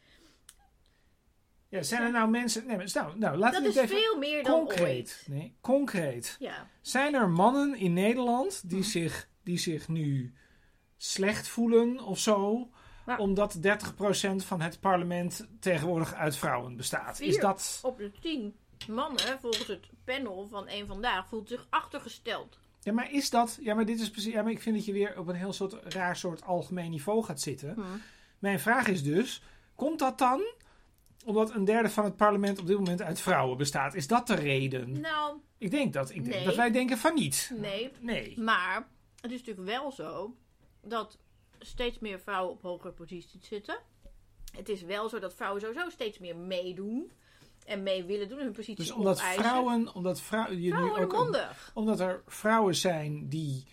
Ja, 1.70 1.82
zijn 1.84 2.02
er 2.02 2.12
nou 2.12 2.30
mensen. 2.30 2.68
Nee, 2.68 2.78
maar 2.78 2.90
nou, 2.94 3.18
nou 3.18 3.38
laten 3.38 3.64
dat 3.64 3.74
we 3.74 3.82
is 3.82 3.90
veel 3.90 4.18
meer 4.18 4.44
dan 4.44 4.54
concreet. 4.60 4.82
ooit. 4.88 5.26
Nee, 5.28 5.56
concreet. 5.62 6.36
Ja. 6.40 6.68
Zijn 6.82 7.14
er 7.14 7.30
mannen 7.30 7.76
in 7.76 7.94
Nederland 7.94 8.70
die, 8.70 8.80
Mhm. 8.80 8.88
zich, 8.88 9.30
die 9.44 9.58
zich 9.58 9.88
nu 9.88 10.34
slecht 10.98 11.48
voelen 11.48 12.00
of 12.00 12.20
zo? 12.20 12.70
Ja. 13.06 13.18
Omdat 13.18 13.62
30% 13.62 14.46
van 14.46 14.62
het 14.62 14.80
parlement 14.80 15.48
tegenwoordig 15.60 16.14
uit 16.14 16.36
vrouwen 16.36 16.76
bestaat. 16.76 17.20
Is 17.20 17.38
dat. 17.38 17.80
Op 17.84 17.98
de 17.98 18.12
10 18.22 18.56
mannen, 18.88 19.40
volgens 19.42 19.68
het 19.68 19.88
panel 20.04 20.48
van 20.48 20.68
één 20.68 20.88
Vandaag, 20.88 21.28
voelt 21.28 21.48
zich 21.48 21.68
achtergesteld. 21.70 22.60
Ja, 22.82 22.92
maar 22.94 23.12
is 23.12 23.30
dat. 23.30 23.60
Ja, 23.62 23.74
maar 23.76 23.86
dit 23.86 24.00
is 24.00 24.10
precies. 24.10 24.34
Ja, 24.34 24.42
maar 24.42 24.52
ik 24.52 24.62
vind 24.62 24.76
dat 24.76 24.86
je 24.86 24.94
weer 24.94 25.20
op 25.20 25.28
een 25.28 25.36
heel 25.36 25.54
soort 25.54 25.74
raar 25.94 26.16
soort 26.16 26.44
algemeen 26.44 26.90
niveau 26.90 27.24
gaat 27.24 27.42
zitten. 27.42 27.74
Hm. 27.74 27.82
Mijn 28.40 28.60
vraag 28.60 28.88
is 28.88 29.04
dus: 29.04 29.42
komt 29.76 30.00
dat 30.00 30.18
dan 30.18 30.44
omdat 31.26 31.54
een 31.56 31.66
derde 31.66 31.90
van 31.90 32.04
het 32.04 32.16
parlement 32.16 32.60
op 32.60 32.68
dit 32.68 32.78
moment 32.78 33.02
uit 33.02 33.22
vrouwen 33.22 33.58
bestaat? 33.58 33.94
Is 33.94 34.08
dat 34.08 34.28
de 34.28 34.36
reden? 34.36 35.00
Nou, 35.00 35.38
Ik 35.58 35.72
denk 35.72 35.94
dat. 35.94 36.10
Ik 36.10 36.24
denk 36.24 36.36
Nee. 36.36 36.46
dat 36.46 36.56
wij 36.56 36.72
denken 36.72 36.98
van 36.98 37.14
niet. 37.14 37.52
nee. 37.58 37.92
Nee. 38.00 38.40
Maar 38.40 38.88
het 39.22 39.32
is 39.32 39.38
natuurlijk 39.40 39.68
wel 39.68 39.92
zo 39.92 40.36
dat 40.82 41.18
steeds 41.60 42.00
meer 42.00 42.20
vrouwen 42.20 42.54
op 42.54 42.62
hogere 42.62 42.94
posities 42.94 43.48
zitten. 43.48 43.78
Het 44.56 44.70
is 44.70 44.82
wel 44.82 45.10
zo 45.10 45.20
dat 45.20 45.34
vrouwen 45.36 45.62
sowieso 45.62 45.90
steeds 45.90 46.20
meer 46.20 46.36
meedoen. 46.36 47.12
En 47.70 47.84
mee 47.84 48.04
willen 48.04 48.28
doen 48.30 48.40
hun 48.40 48.52
positie 48.52 48.76
Dus 48.76 48.92
omdat 48.92 49.18
opeisen. 49.18 49.44
vrouwen, 49.44 49.94
omdat 49.96 50.22
vrouwen, 50.22 50.62
je 50.62 50.74
nu 50.76 50.92
ook, 50.96 51.12
mondig. 51.12 51.72
omdat 51.74 52.00
er 52.00 52.22
vrouwen 52.28 52.76
zijn 52.76 53.28
die, 53.30 53.66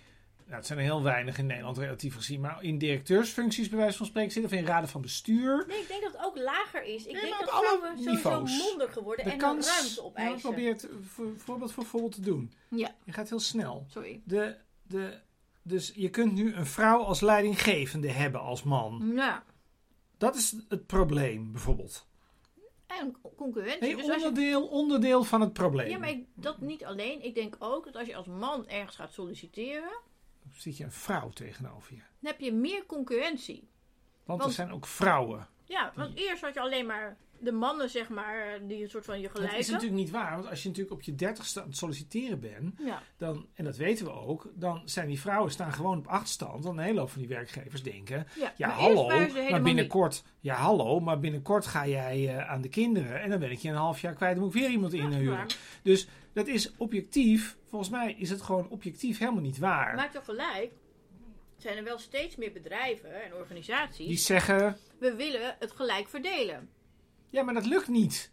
nou, 0.44 0.56
het 0.56 0.66
zijn 0.66 0.78
er 0.78 0.84
heel 0.84 1.02
weinig 1.02 1.38
in 1.38 1.46
Nederland 1.46 1.78
relatief 1.78 2.14
gezien, 2.14 2.40
maar 2.40 2.62
in 2.62 2.78
directeursfuncties 2.78 3.68
bij 3.68 3.78
wijze 3.78 3.96
van 3.96 4.06
spreken 4.06 4.32
zitten 4.32 4.52
of 4.52 4.58
in 4.58 4.66
raden 4.66 4.88
van 4.88 5.00
bestuur. 5.00 5.64
Nee, 5.68 5.80
ik 5.80 5.88
denk 5.88 6.02
dat 6.02 6.12
het 6.12 6.20
ook 6.24 6.36
lager 6.38 6.82
is. 6.84 7.06
Ik 7.06 7.12
Nee, 7.12 7.20
denk 7.22 7.32
dat 7.38 7.42
op 7.48 7.48
alle 7.54 7.66
vrouwen 7.66 7.98
sowieso 7.98 8.12
niveaus. 8.12 8.58
mondiger 8.70 9.02
worden 9.02 9.24
De 9.24 9.30
en 9.30 9.38
kans, 9.38 9.66
dan 9.66 9.74
ruimte 9.76 10.02
opeisen. 10.04 10.40
probeer 10.40 10.72
het 10.72 10.88
voor, 11.06 11.26
voorbeeld 11.36 11.72
voor 11.72 11.84
voorbeeld 11.84 12.12
te 12.14 12.20
doen. 12.20 12.52
Ja, 12.68 12.94
Je 13.04 13.12
gaat 13.12 13.28
heel 13.28 13.40
snel. 13.40 13.86
sorry. 13.90 14.20
De, 14.24 14.56
de, 14.82 15.18
dus 15.62 15.92
je 15.94 16.10
kunt 16.10 16.32
nu 16.34 16.54
een 16.54 16.66
vrouw 16.66 17.02
als 17.02 17.20
leidinggevende 17.20 18.08
hebben 18.10 18.40
als 18.40 18.62
man. 18.62 19.12
Ja. 19.14 19.44
Dat 20.18 20.36
is 20.36 20.54
het 20.68 20.86
probleem 20.86 21.52
bijvoorbeeld. 21.52 22.06
En 22.86 23.16
concurrentie. 23.36 23.80
Nee, 23.80 23.96
dus 23.96 24.06
je 24.06 24.12
onderdeel, 24.12 24.66
onderdeel 24.66 25.24
van 25.24 25.40
het 25.40 25.52
probleem. 25.52 25.88
Ja, 25.88 25.98
maar 25.98 26.08
ik, 26.08 26.26
dat 26.34 26.60
niet 26.60 26.84
alleen. 26.84 27.24
Ik 27.24 27.34
denk 27.34 27.56
ook 27.58 27.84
dat 27.84 27.96
als 27.96 28.06
je 28.06 28.16
als 28.16 28.26
man 28.26 28.68
ergens 28.68 28.96
gaat 28.96 29.12
solliciteren, 29.12 29.98
Dan 30.42 30.52
zit 30.54 30.76
je 30.76 30.84
een 30.84 30.92
vrouw 30.92 31.28
tegenover 31.30 31.92
je. 31.94 31.98
dan 32.20 32.30
heb 32.30 32.40
je 32.40 32.52
meer 32.52 32.86
concurrentie. 32.86 33.68
Want, 34.24 34.38
Want- 34.40 34.42
er 34.44 34.50
zijn 34.52 34.72
ook 34.72 34.86
vrouwen. 34.86 35.48
Ja, 35.64 35.92
want 35.94 36.16
eerst 36.18 36.42
had 36.42 36.54
je 36.54 36.60
alleen 36.60 36.86
maar 36.86 37.16
de 37.40 37.52
mannen, 37.52 37.90
zeg 37.90 38.08
maar, 38.08 38.58
die 38.66 38.82
een 38.82 38.90
soort 38.90 39.04
van 39.04 39.16
je 39.16 39.22
Dat 39.22 39.32
gelijken. 39.32 39.58
is 39.58 39.68
natuurlijk 39.68 40.00
niet 40.00 40.10
waar, 40.10 40.34
want 40.34 40.48
als 40.48 40.62
je 40.62 40.68
natuurlijk 40.68 40.94
op 40.96 41.02
je 41.02 41.14
dertigste 41.14 41.60
aan 41.60 41.68
het 41.68 41.76
solliciteren 41.76 42.40
bent, 42.40 42.74
Ja, 42.78 43.02
dan, 43.16 43.46
en 43.54 43.64
dat 43.64 43.76
weten 43.76 44.04
we 44.06 44.12
ook, 44.12 44.50
dan 44.54 44.82
zijn 44.84 45.08
die 45.08 45.20
vrouwen 45.20 45.50
staan 45.50 45.72
gewoon 45.72 45.98
op 45.98 46.06
achterstand. 46.06 46.64
Want 46.64 46.78
een 46.78 46.84
hele 46.84 47.00
hoop 47.00 47.10
van 47.10 47.20
die 47.20 47.28
werkgevers 47.28 47.82
denken, 47.82 48.26
ja. 48.38 48.52
ja 48.56 48.66
maar 48.66 48.76
hallo, 48.76 49.08
maar 49.50 49.62
binnenkort, 49.62 50.22
ja 50.40 50.54
hallo, 50.54 51.00
maar 51.00 51.20
binnenkort 51.20 51.66
ga 51.66 51.86
jij 51.86 52.28
eh, 52.28 52.50
aan 52.50 52.60
de 52.60 52.68
kinderen 52.68 53.20
en 53.20 53.30
dan 53.30 53.38
ben 53.38 53.50
ik 53.50 53.58
je 53.58 53.68
een 53.68 53.74
half 53.74 54.00
jaar 54.00 54.14
kwijt, 54.14 54.34
dan 54.34 54.44
moet 54.44 54.54
ik 54.54 54.60
weer 54.60 54.70
iemand. 54.70 54.92
Ja, 54.92 55.02
inhuren. 55.02 55.46
Dus 55.82 56.08
dat 56.32 56.46
is 56.46 56.72
objectief, 56.76 57.56
volgens 57.68 57.90
mij 57.90 58.14
is 58.18 58.30
het 58.30 58.42
gewoon 58.42 58.68
objectief 58.68 59.18
helemaal 59.18 59.42
niet 59.42 59.58
waar. 59.58 59.94
Maar 59.94 60.10
tegelijk 60.10 60.72
zijn 61.56 61.76
er 61.76 61.84
wel 61.84 61.98
steeds 61.98 62.36
meer 62.36 62.52
bedrijven 62.52 63.24
en 63.24 63.34
organisaties. 63.34 64.06
Die 64.06 64.16
zeggen, 64.16 64.76
We 64.98 65.14
willen 65.14 65.56
het 65.58 65.72
gelijk 65.72 66.08
verdelen. 66.08 66.68
Ja 67.30 67.42
maar 67.42 67.54
dat 67.54 67.66
lukt 67.66 67.88
niet. 67.88 68.30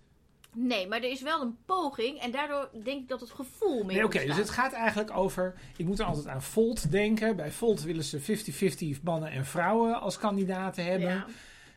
Nee, 0.56 0.88
maar 0.88 0.97
er 0.97 1.12
is 1.12 1.21
wel 1.21 1.41
een 1.41 1.58
poging 1.65 2.19
en 2.19 2.32
daardoor 2.32 2.69
denk 2.84 3.01
ik 3.01 3.08
dat 3.08 3.19
het 3.19 3.32
gevoel 3.32 3.84
meer 3.84 3.95
Nee, 3.95 4.06
oké, 4.06 4.25
dus 4.25 4.38
het 4.38 4.49
gaat 4.49 4.73
eigenlijk 4.73 5.17
over. 5.17 5.53
Ik 5.77 5.86
moet 5.86 5.99
er 5.99 6.06
altijd 6.06 6.27
aan 6.27 6.41
Volt 6.41 6.91
denken. 6.91 7.36
Bij 7.36 7.51
Volt 7.51 7.82
willen 7.82 8.03
ze 8.03 8.97
50-50 8.99 9.01
mannen 9.03 9.32
en 9.32 9.45
vrouwen 9.45 10.01
als 10.01 10.17
kandidaten 10.17 10.86
hebben. 10.86 11.10
Ja. 11.10 11.25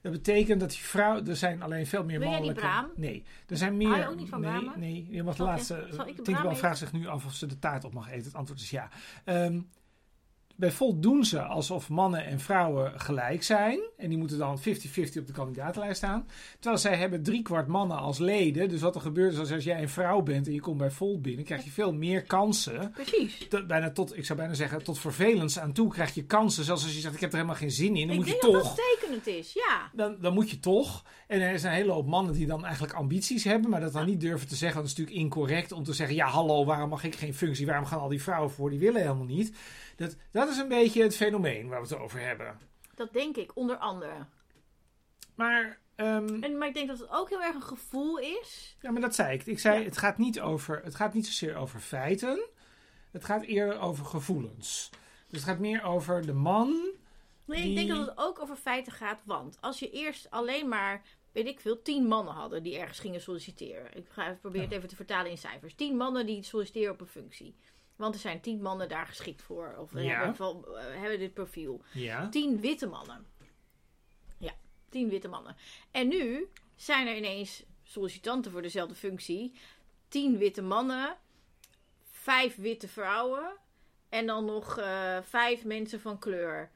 Dat 0.03 0.13
betekent 0.13 0.61
dat 0.61 0.71
die 0.71 0.79
vrouwen. 0.79 1.29
Er 1.29 1.37
zijn 1.37 1.63
alleen 1.63 1.87
veel 1.87 2.05
meer 2.05 2.21
mannelijke. 2.21 2.61
braam? 2.61 2.91
Nee, 2.97 3.25
er 3.49 3.57
zijn 3.57 3.77
meer. 3.77 3.89
Hou 3.89 4.01
je 4.01 4.09
ook 4.09 4.17
niet 4.17 4.29
van 4.29 4.41
nee, 4.41 4.51
bramen? 4.51 4.81
nee. 4.81 5.09
De 5.11 5.43
laatste. 5.43 5.89
Tinkerbell 6.23 6.57
vraagt 6.57 6.79
zich 6.79 6.93
nu 6.93 7.07
af 7.07 7.25
of 7.25 7.33
ze 7.33 7.47
de 7.47 7.59
taart 7.59 7.85
op 7.85 7.95
mag 7.95 8.11
eten. 8.11 8.25
Het 8.25 8.35
antwoord 8.35 8.61
is 8.61 8.71
ja. 8.71 8.89
Ehm, 9.25 9.61
bij 10.57 10.71
Volt 10.71 11.03
doen 11.03 11.25
ze 11.25 11.43
alsof 11.43 11.89
mannen 11.89 12.25
en 12.25 12.41
vrouwen 12.41 13.01
gelijk 13.01 13.43
zijn. 13.43 13.81
En 13.97 14.09
die 14.09 14.19
moeten 14.19 14.39
dan 14.39 14.59
50-50 14.59 14.63
op 15.19 15.27
de 15.27 15.33
kandidatenlijst 15.33 15.97
staan. 15.97 16.27
Terwijl 16.59 16.79
zij 16.83 16.97
hebben 16.97 17.23
driekwart 17.23 17.67
mannen 17.67 17.97
als 17.99 18.19
leden. 18.19 18.69
Dus 18.69 18.81
wat 18.81 18.95
er 18.95 19.01
gebeurt 19.01 19.33
is 19.33 19.39
als, 19.39 19.53
als 19.53 19.65
jij 19.65 19.83
een 19.83 19.89
vrouw 19.89 20.23
bent 20.23 20.47
en 20.47 20.53
je 20.53 20.61
komt 20.61 20.79
bij 20.79 20.91
Volt 20.91 21.23
binnen, 21.23 21.45
krijg 21.45 21.65
je 21.65 21.71
veel 21.71 21.93
meer 21.93 22.23
kansen. 22.23 22.91
Precies. 22.91 23.47
Tot- 23.49 23.67
bijna 23.67 23.91
tot, 23.91 24.17
ik 24.17 24.25
zou 24.25 24.39
bijna 24.39 24.55
zeggen, 24.55 24.85
tot 24.85 24.99
vervelens 24.99 25.59
aan 25.59 25.73
toe 25.73 25.91
krijg 25.91 26.15
je 26.15 26.25
kansen. 26.25 26.65
Zelfs 26.65 26.85
als 26.85 26.95
je 26.95 27.01
zegt, 27.01 27.15
ik 27.15 27.21
heb 27.21 27.31
er 27.31 27.37
helemaal 27.37 27.59
geen 27.59 27.71
zin 27.71 27.97
in, 27.97 28.07
dan 28.07 28.11
ik 28.11 28.17
moet 28.17 28.27
je 28.27 28.31
denk 28.31 28.43
toch. 28.43 28.53
dat 28.53 28.77
dat 28.77 28.85
tekenend 28.99 29.27
is, 29.27 29.53
ja. 29.53 29.91
Dan, 29.93 30.17
dan 30.21 30.35
moet 30.35 30.51
je 30.51 30.59
toch. 30.59 31.05
En 31.27 31.41
er 31.41 31.59
zijn 31.59 31.73
een 31.73 31.79
hele 31.79 31.93
hoop 31.93 32.07
mannen 32.07 32.35
die 32.35 32.47
dan 32.47 32.65
eigenlijk 32.65 32.95
ambities 32.95 33.45
hebben, 33.45 33.71
maar 33.71 33.81
dat 33.81 33.93
dan 33.93 34.07
niet 34.07 34.21
durven 34.21 34.49
te 34.49 34.57
zeggen. 34.57 34.81
Dat 34.81 34.91
is 34.91 34.97
natuurlijk 34.97 35.25
incorrect 35.25 35.73
om 35.73 35.85
te 35.85 35.93
zeggen: 35.93 36.17
ja, 36.17 36.27
hallo, 36.27 36.65
waarom 36.65 36.89
mag 36.89 37.05
ik 37.05 37.15
geen 37.15 37.35
functie? 37.35 37.67
Waarom 37.67 37.87
gaan 37.87 38.01
al 38.01 38.09
die 38.09 38.23
vrouwen 38.23 38.51
voor? 38.51 38.71
Die 38.71 38.79
willen 38.79 39.01
helemaal 39.01 39.25
niet. 39.25 39.53
Dat, 39.97 40.17
dat 40.31 40.49
is 40.49 40.59
een 40.59 40.69
beetje 40.69 41.03
het 41.03 41.17
fenomeen 41.17 41.69
waar 41.69 41.81
we 41.83 41.87
het 41.89 41.99
over 41.99 42.21
hebben. 42.21 42.59
Dat 42.95 43.13
denk 43.13 43.37
ik, 43.37 43.51
onder 43.57 43.77
andere. 43.77 44.27
Maar, 45.35 45.79
ehm, 45.95 46.43
En, 46.43 46.59
maar 46.59 46.69
ik 46.69 46.75
denk 46.75 46.89
dat 46.89 46.99
het 46.99 47.11
ook 47.11 47.29
heel 47.29 47.43
erg 47.43 47.55
een 47.55 47.63
gevoel 47.63 48.19
is. 48.19 48.77
ja, 48.81 48.91
maar 48.91 49.01
dat 49.01 49.15
zei 49.15 49.35
ik. 49.35 49.47
Ik 49.47 49.59
zei: 49.59 49.79
Ja. 49.79 49.85
het, 49.85 49.99
gaat 49.99 50.19
niet 50.19 50.41
over, 50.41 50.81
het 50.85 50.95
gaat 50.95 51.15
niet 51.15 51.27
zozeer 51.27 51.57
over 51.57 51.81
feiten, 51.81 52.47
het 53.11 53.25
gaat 53.25 53.43
eerder 53.43 53.81
over 53.81 54.05
gevoelens. 54.05 54.91
Dus 55.29 55.41
het 55.41 55.49
gaat 55.51 55.59
meer 55.59 55.83
over 55.83 56.27
de 56.27 56.33
man. 56.33 56.91
Nee, 57.45 57.61
Die- 57.63 57.71
ik 57.71 57.77
denk 57.77 57.89
dat 57.89 58.07
het 58.07 58.19
ook 58.19 58.41
over 58.41 58.57
feiten 58.57 58.93
gaat. 58.93 59.21
Want 59.25 59.59
als 59.61 59.79
je 59.79 59.91
eerst 59.91 60.31
alleen 60.31 60.69
maar 60.69 61.03
weet 61.33 61.47
ik 61.47 61.61
veel, 61.61 61.83
tien 61.83 62.07
mannen 62.07 62.35
hadden 62.35 62.63
die 62.63 62.79
ergens 62.79 62.99
gingen 62.99 63.21
solliciteren. 63.21 63.97
Ik 63.97 64.07
ga 64.09 64.23
even 64.25 64.39
proberen 64.41 64.67
het 64.67 64.77
even 64.77 64.89
te 64.89 64.97
vertalen 64.97 65.31
in 65.31 65.39
cijfers. 65.39 65.75
Tien 65.75 65.97
mannen 65.97 66.27
die 66.27 66.43
solliciteren 66.43 66.93
op 66.93 67.01
een 67.01 67.07
functie. 67.07 67.55
Want 67.97 68.15
er 68.15 68.21
zijn 68.21 68.41
tien 68.41 68.63
mannen 68.63 68.89
daar 68.89 69.07
geschikt 69.07 69.43
voor. 69.43 69.75
Of 69.79 69.93
Ja. 69.93 70.01
hebben, 70.19 70.37
van, 70.37 70.65
eh, 70.77 70.85
hebben 71.01 71.19
dit 71.19 71.35
profiel. 71.35 71.83
Ja. 71.93 72.29
Tien 72.29 72.61
witte 72.61 72.87
mannen. 72.87 73.27
Ja, 74.39 74.53
tien 74.89 75.09
witte 75.09 75.29
mannen. 75.29 75.57
En 75.91 76.09
nu 76.09 76.47
zijn 76.75 77.07
er 77.07 77.17
ineens 77.17 77.63
sollicitanten 77.83 78.53
voor 78.53 78.63
dezelfde 78.63 78.95
functie. 78.95 79.53
Tien 80.09 80.39
witte 80.39 80.63
mannen. 80.63 81.17
Vijf 82.11 82.57
witte 82.57 82.89
vrouwen. 82.89 83.57
En 84.09 84.27
dan 84.27 84.45
nog 84.45 84.79
eh, 84.79 85.19
vijf 85.23 85.65
mensen 85.65 86.01
van 86.01 86.19
kleur. 86.19 86.71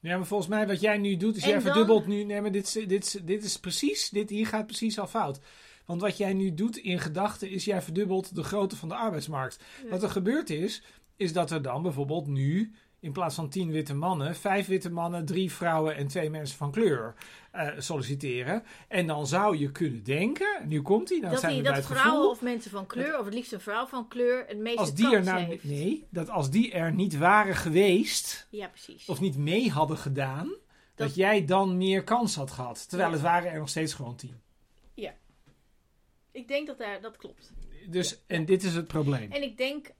Ja, 0.00 0.16
maar 0.16 0.26
volgens 0.26 0.48
mij 0.48 0.66
wat 0.66 0.80
jij 0.80 0.98
nu 0.98 1.16
doet, 1.16 1.36
is 1.36 1.42
En 1.42 1.48
jij 1.48 1.58
dan- 1.58 1.66
verdubbelt 1.66 2.06
nu. 2.06 2.24
Nee, 2.24 2.40
maar 2.40 2.52
dit, 2.52 2.88
dit, 2.88 3.26
dit 3.26 3.44
is 3.44 3.56
precies, 3.60 4.08
dit 4.08 4.30
hier 4.30 4.46
gaat 4.46 4.66
precies 4.66 4.98
al 4.98 5.06
fout. 5.06 5.40
Want 5.86 6.00
wat 6.00 6.16
jij 6.16 6.32
nu 6.32 6.54
doet 6.54 6.76
in 6.76 6.98
gedachten 6.98 7.50
is 7.50 7.64
jij 7.64 7.82
verdubbelt 7.82 8.34
de 8.34 8.42
grootte 8.42 8.76
van 8.76 8.88
de 8.88 8.94
arbeidsmarkt. 8.94 9.64
Ja. 9.84 9.90
Wat 9.90 10.02
er 10.02 10.10
gebeurd 10.10 10.50
is, 10.50 10.82
is 11.16 11.32
dat 11.32 11.50
er 11.50 11.62
dan 11.62 11.82
bijvoorbeeld 11.82 12.26
nu 12.26 12.72
in 13.00 13.12
plaats 13.12 13.34
van 13.34 13.48
tien 13.48 13.70
witte 13.70 13.94
mannen, 13.94 14.34
vijf 14.36 14.66
witte 14.66 14.90
mannen, 14.90 15.24
drie 15.24 15.52
vrouwen 15.52 15.96
en 15.96 16.06
twee 16.06 16.30
mensen 16.30 16.56
van 16.56 16.70
kleur 16.70 17.14
eh, 17.50 17.68
solliciteren. 17.78 18.62
En 18.88 19.06
dan 19.06 19.26
zou 19.26 19.56
je 19.58 19.70
kunnen 19.72 20.02
denken, 20.02 20.68
nu 20.68 20.82
komt 20.82 21.08
hij, 21.08 21.20
dan 21.20 21.30
dat 21.30 21.40
zijn 21.40 21.52
die, 21.52 21.62
we 21.62 21.68
bij 21.68 21.76
dat 21.80 21.88
het 21.88 21.98
vrouwen 21.98 22.20
gevoel. 22.20 22.30
of 22.36 22.42
mensen 22.42 22.70
van 22.70 22.86
kleur, 22.86 23.18
of 23.18 23.24
het 23.24 23.34
liefst 23.34 23.52
een 23.52 23.60
vrouw 23.60 23.86
van 23.86 24.08
kleur, 24.08 24.44
het 24.48 24.58
meeste 24.58 24.78
Als 24.80 24.94
die 24.94 25.14
er 25.16 25.22
nou, 25.22 25.40
heeft. 25.40 25.64
nee, 25.64 26.06
dat 26.10 26.30
als 26.30 26.50
die 26.50 26.72
er 26.72 26.92
niet 26.92 27.18
waren 27.18 27.56
geweest, 27.56 28.46
Ja, 28.50 28.68
precies. 28.68 29.08
of 29.08 29.20
niet 29.20 29.36
mee 29.36 29.70
hadden 29.70 29.96
gedaan, 29.98 30.46
dat, 30.94 31.06
Dat- 31.06 31.14
jij 31.14 31.44
dan 31.44 31.76
meer 31.76 32.04
kans 32.04 32.34
had 32.36 32.50
gehad. 32.50 32.88
Terwijl 32.88 33.08
Ja. 33.10 33.14
het 33.16 33.24
waren 33.24 33.50
er 33.50 33.58
nog 33.58 33.68
steeds 33.68 33.94
gewoon 33.94 34.16
tien. 34.16 34.40
Ik 36.32 36.48
denk 36.48 36.66
dat 36.66 36.78
daar, 36.78 37.00
dat 37.00 37.16
klopt. 37.16 37.52
Dus, 37.88 38.26
en 38.26 38.44
dit 38.44 38.62
is 38.62 38.74
het 38.74 38.86
probleem. 38.86 39.32
En 39.32 39.42
ik 39.42 39.56
denk 39.56 39.90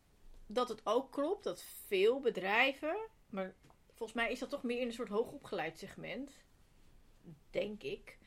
dat 0.47 0.69
het 0.69 0.81
ook 0.85 1.13
klopt 1.13 1.45
dat 1.45 1.65
veel 1.87 2.21
bedrijven, 2.21 2.97
maar 3.31 3.55
volgens 3.95 4.13
mij 4.13 4.33
is 4.33 4.39
dat 4.39 4.51
toch 4.51 4.63
meer 4.63 4.81
in 4.81 4.87
een 4.87 4.93
soort 4.93 5.09
hoogopgeleid 5.09 5.79
segment, 5.79 6.33
denk 7.51 7.83
ik, 7.83 8.19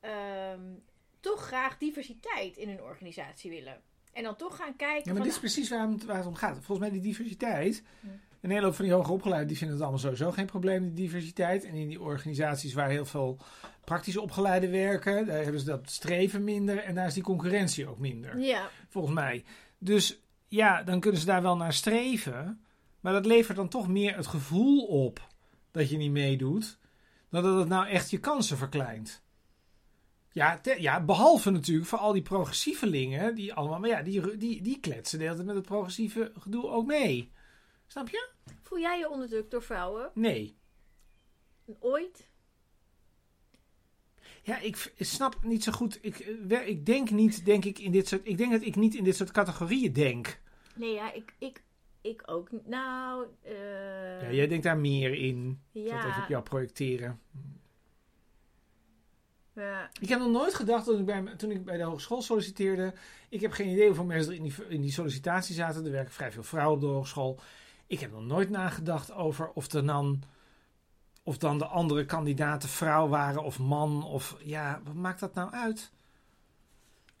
ehm, 0.00 0.74
toch 1.20 1.46
graag 1.46 1.78
diversiteit 1.78 2.56
in 2.56 2.68
hun 2.68 2.82
organisatie 2.82 3.50
willen. 3.50 3.82
En 4.12 4.22
dan 4.22 4.36
toch 4.36 4.56
gaan 4.56 4.76
kijken. 4.76 5.04
Ja, 5.04 5.12
maar 5.12 5.22
dit 5.22 5.32
is 5.32 5.38
precies 5.38 5.68
waar 5.68 5.88
het, 5.88 6.04
waar 6.04 6.16
het 6.16 6.26
om 6.26 6.34
gaat. 6.34 6.54
Volgens 6.54 6.78
mij 6.78 6.90
die 6.90 7.00
diversiteit. 7.00 7.82
Ja. 8.00 8.08
Een 8.40 8.50
hele 8.50 8.64
hoop 8.64 8.74
van 8.74 8.84
die 8.84 8.94
hoger 8.94 9.12
opgeleiden 9.12 9.48
die 9.48 9.56
vinden 9.56 9.76
het 9.76 9.84
allemaal 9.84 10.02
sowieso 10.02 10.30
geen 10.30 10.46
probleem, 10.46 10.82
die 10.84 10.94
diversiteit. 10.94 11.64
En 11.64 11.74
in 11.74 11.88
die 11.88 12.00
organisaties 12.00 12.72
waar 12.74 12.88
heel 12.88 13.04
veel 13.06 13.38
praktisch 13.84 14.16
opgeleiden 14.16 14.70
werken, 14.70 15.26
daar 15.26 15.42
hebben 15.42 15.60
ze 15.60 15.66
dat 15.66 15.90
streven 15.90 16.44
minder. 16.44 16.78
En 16.78 16.94
daar 16.94 17.06
is 17.06 17.14
die 17.14 17.22
concurrentie 17.22 17.88
ook 17.88 17.98
minder. 17.98 18.38
ja, 18.38 18.68
volgens 18.88 19.14
mij. 19.14 19.44
Dus 19.78 20.20
ja, 20.48 20.82
dan 20.82 21.00
kunnen 21.00 21.20
ze 21.20 21.26
daar 21.26 21.42
wel 21.42 21.56
naar 21.56 21.72
streven. 21.72 22.64
Maar 23.00 23.12
dat 23.12 23.26
levert 23.26 23.56
dan 23.56 23.68
toch 23.68 23.88
meer 23.88 24.16
het 24.16 24.26
gevoel 24.26 24.84
op 24.86 25.28
dat 25.70 25.90
je 25.90 25.96
niet 25.96 26.10
meedoet. 26.10 26.78
Dan 27.30 27.42
dat 27.42 27.58
het 27.58 27.68
nou 27.68 27.86
echt 27.88 28.10
je 28.10 28.18
kansen 28.18 28.56
verkleint. 28.56 29.22
Ja, 30.32 30.58
te- 30.58 30.76
ja 30.80 31.04
behalve 31.04 31.50
natuurlijk 31.50 31.86
voor 31.88 31.98
al 31.98 32.12
die 32.12 32.22
progressievelingen. 32.22 33.34
Die 33.34 33.54
allemaal, 33.54 33.78
maar 33.78 33.88
ja, 33.88 34.02
die, 34.02 34.36
die, 34.36 34.62
die 34.62 34.80
kletsen 34.80 35.18
de 35.18 35.24
hele 35.24 35.34
tijd 35.36 35.46
met 35.46 35.56
het 35.56 35.66
progressieve 35.66 36.32
gedoe 36.38 36.68
ook 36.68 36.86
mee. 36.86 37.30
Snap 37.90 38.08
je? 38.08 38.28
voel 38.62 38.78
jij 38.78 38.98
je 38.98 39.10
onderdrukt 39.10 39.50
door 39.50 39.62
vrouwen? 39.62 40.10
Nee. 40.14 40.56
Ooit? 41.78 42.28
Ja, 44.42 44.58
ik 44.58 44.92
snap 44.98 45.42
niet 45.42 45.64
zo 45.64 45.72
goed. 45.72 45.98
Ik, 46.02 46.18
eh, 46.18 46.68
ik 46.68 46.86
denk 46.86 47.10
niet, 47.10 47.44
denk 47.44 47.64
ik, 47.64 47.78
in 47.78 47.92
dit 47.92 48.08
soort. 48.08 48.20
Ik 48.24 48.36
denk 48.38 48.52
dat 48.52 48.62
ik 48.62 48.76
niet 48.76 48.94
in 48.94 49.04
dit 49.04 49.16
soort 49.16 49.30
categorieën 49.30 49.92
denk. 49.92 50.40
Nee, 50.74 50.92
ja, 50.94 51.12
ik, 51.12 51.34
ik, 51.38 51.62
ik 52.00 52.22
ook. 52.26 52.52
niet. 52.52 52.66
Nou, 52.66 53.26
eh, 53.42 54.22
Ja, 54.22 54.32
jij 54.32 54.46
denkt 54.46 54.64
daar 54.64 54.78
meer 54.78 55.14
in. 55.14 55.60
Ik 55.72 55.88
zal 55.88 55.96
het 55.96 56.06
even 56.06 56.16
ja, 56.16 56.22
op 56.22 56.28
jou 56.28 56.42
projecteren. 56.42 57.20
ja, 59.54 59.90
Ik 60.00 60.08
heb 60.08 60.18
nog 60.18 60.30
nooit 60.30 60.54
gedacht 60.54 60.84
toen 60.84 60.98
ik 60.98 61.04
bij, 61.04 61.36
toen 61.36 61.50
ik 61.50 61.64
bij 61.64 61.76
de 61.76 61.82
hogeschool 61.82 62.22
solliciteerde. 62.22 62.94
Ik 63.28 63.40
heb 63.40 63.52
geen 63.52 63.68
idee 63.68 63.86
hoeveel 63.86 64.04
mensen 64.04 64.30
er 64.32 64.36
in 64.38 64.42
die, 64.42 64.54
in 64.68 64.80
die 64.80 64.92
sollicitatie 64.92 65.54
zaten. 65.54 65.84
Er 65.84 65.90
werken 65.90 66.12
vrij 66.12 66.32
veel 66.32 66.42
vrouwen 66.42 66.74
op 66.74 66.80
de 66.80 66.86
hogeschool. 66.86 67.40
Ik 67.90 68.00
heb 68.00 68.12
nog 68.12 68.22
nooit 68.24 68.50
nagedacht 68.50 69.12
over 69.12 69.50
of 69.50 69.72
er 69.72 69.86
dan. 69.86 70.22
Of 71.22 71.38
dan 71.38 71.58
de 71.58 71.66
andere 71.66 72.04
kandidaten 72.04 72.68
vrouw 72.68 73.08
waren 73.08 73.42
of 73.42 73.58
man. 73.58 74.04
Of 74.04 74.36
ja, 74.38 74.80
wat 74.84 74.94
maakt 74.94 75.20
dat 75.20 75.34
nou 75.34 75.50
uit? 75.52 75.92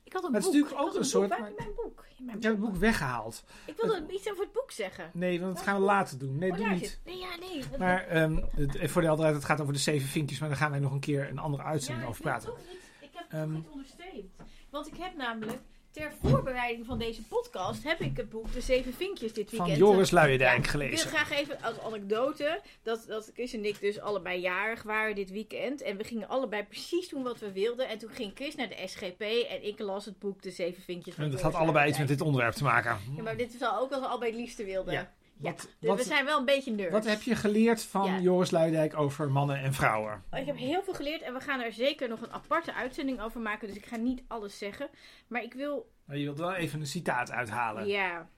Ik 0.02 0.12
had 0.12 0.24
een 0.24 0.30
Maar 0.32 0.40
het 0.40 0.50
boek. 0.50 0.54
is 0.56 0.60
natuurlijk 0.62 0.88
ook 0.88 1.00
een 1.00 1.04
soort- 1.04 1.28
Boek. 1.28 1.38
Mijn 1.38 1.74
boek? 1.76 2.04
Mijn 2.18 2.36
Ik 2.36 2.42
heb 2.42 2.52
het 2.52 2.60
boek 2.60 2.76
weggehaald. 2.76 3.44
Ik 3.66 3.76
wilde 3.76 4.12
iets 4.12 4.30
over 4.30 4.42
het 4.44 4.52
boek 4.52 4.70
zeggen. 4.70 5.10
Nee, 5.12 5.40
want 5.40 5.54
dat 5.54 5.64
gaan 5.64 5.74
we 5.76 5.82
later 5.82 6.18
doen. 6.18 6.38
Nee, 6.38 6.50
oh, 6.50 6.56
doe 6.56 6.68
niet. 6.68 7.00
Nee, 7.04 7.18
ja, 7.18 7.36
nee. 7.40 7.64
Maar 7.78 8.06
ehm, 8.06 8.36
het, 8.56 8.90
voor 8.90 9.00
de 9.00 9.06
helderheid, 9.06 9.36
het 9.36 9.44
gaat 9.46 9.60
over 9.60 9.72
de 9.72 9.78
zeven 9.78 10.08
vinkjes. 10.08 10.38
Maar 10.40 10.48
daar 10.48 10.58
gaan 10.58 10.70
wij 10.70 10.80
nog 10.80 10.92
een 10.92 11.00
keer 11.00 11.28
een 11.28 11.38
andere 11.38 11.62
uitzending 11.62 12.08
over 12.08 12.22
praten. 12.22 12.52
ik 13.00 13.10
heb 13.12 13.26
Ehm. 13.32 13.48
toch 13.52 13.58
iets 13.60 13.68
onderstreept. 13.70 14.42
Want 14.70 14.86
ik 14.86 14.96
heb 14.96 15.16
namelijk 15.16 15.60
ter 15.90 16.12
voorbereiding 16.22 16.86
van 16.86 16.98
deze 16.98 17.22
podcast 17.22 17.82
heb 17.84 18.00
ik 18.00 18.16
het 18.16 18.30
boek 18.30 18.52
De 18.52 18.60
Zeven 18.60 18.94
Vinkjes 18.94 19.32
dit 19.32 19.50
weekend. 19.50 19.78
Van 19.78 19.78
Joris 19.78 20.10
Luijendijk 20.10 20.50
Ja, 20.52 20.58
Ik 20.58 20.66
gelezen. 20.66 21.10
wil 21.10 21.18
graag 21.18 21.38
even 21.38 21.62
als 21.62 21.78
anekdote 21.80 22.60
dat, 22.82 23.04
dat 23.06 23.30
Chris 23.34 23.52
en 23.52 23.64
ik 23.64 23.80
dus 23.80 24.00
allebei 24.00 24.40
jarig 24.40 24.82
waren 24.82 25.14
dit 25.14 25.30
weekend. 25.30 25.82
En 25.82 25.96
we 25.96 26.04
gingen 26.04 26.28
allebei 26.28 26.64
precies 26.64 27.08
doen 27.08 27.22
wat 27.22 27.38
we 27.38 27.52
wilden. 27.52 27.88
En 27.88 27.98
toen 27.98 28.10
ging 28.10 28.32
Chris 28.34 28.54
naar 28.54 28.68
de 28.68 28.82
SGP 28.86 29.20
en 29.50 29.66
ik 29.66 29.78
las 29.78 30.04
het 30.04 30.18
boek 30.18 30.42
De 30.42 30.50
Zeven 30.50 30.82
Vinkjes 30.82 31.14
van 31.14 31.24
En 31.24 31.30
dat 31.30 31.40
Joris 31.40 31.54
had 31.54 31.62
allebei 31.64 31.88
iets 31.88 31.98
met 31.98 32.08
dit 32.08 32.20
onderwerp 32.20 32.54
te 32.54 32.64
maken. 32.64 32.98
Ja, 33.16 33.22
maar 33.22 33.36
dit 33.36 33.52
is 33.54 33.58
wel 33.60 33.78
ook 33.78 33.90
wat 33.90 34.00
we 34.00 34.06
allebei 34.06 34.30
het 34.30 34.40
liefste 34.40 34.64
wilden. 34.64 34.92
Ja. 34.94 35.12
Ja. 35.42 35.50
Wat, 35.50 35.68
Dus 35.78 35.88
wat, 35.88 35.98
we 35.98 36.04
zijn 36.04 36.24
wel 36.24 36.38
een 36.38 36.44
beetje 36.44 36.70
nerds. 36.72 36.92
wat 36.92 37.04
heb 37.04 37.22
je 37.22 37.34
geleerd 37.34 37.82
van 37.82 38.04
Ja. 38.04 38.18
Joris 38.20 38.50
Luijendijk 38.50 38.96
over 38.98 39.30
mannen 39.30 39.56
en 39.62 39.72
vrouwen? 39.74 40.24
Ik 40.32 40.46
heb 40.46 40.56
heel 40.56 40.82
veel 40.82 40.94
geleerd 40.94 41.22
en 41.22 41.32
we 41.34 41.40
gaan 41.40 41.60
er 41.60 41.72
zeker 41.72 42.08
nog 42.08 42.20
een 42.22 42.32
aparte 42.32 42.74
uitzending 42.74 43.20
over 43.20 43.40
maken. 43.40 43.68
Dus 43.68 43.76
ik 43.76 43.86
ga 43.86 43.96
niet 43.96 44.22
alles 44.28 44.58
zeggen. 44.58 44.88
Maar 45.28 45.42
ik 45.42 45.52
wil. 45.54 45.90
Maar 46.04 46.16
je 46.16 46.24
wilt 46.24 46.38
wel 46.38 46.54
even 46.54 46.80
een 46.80 46.86
citaat 46.86 47.30
uithalen. 47.30 47.86
Ja. 47.86 48.28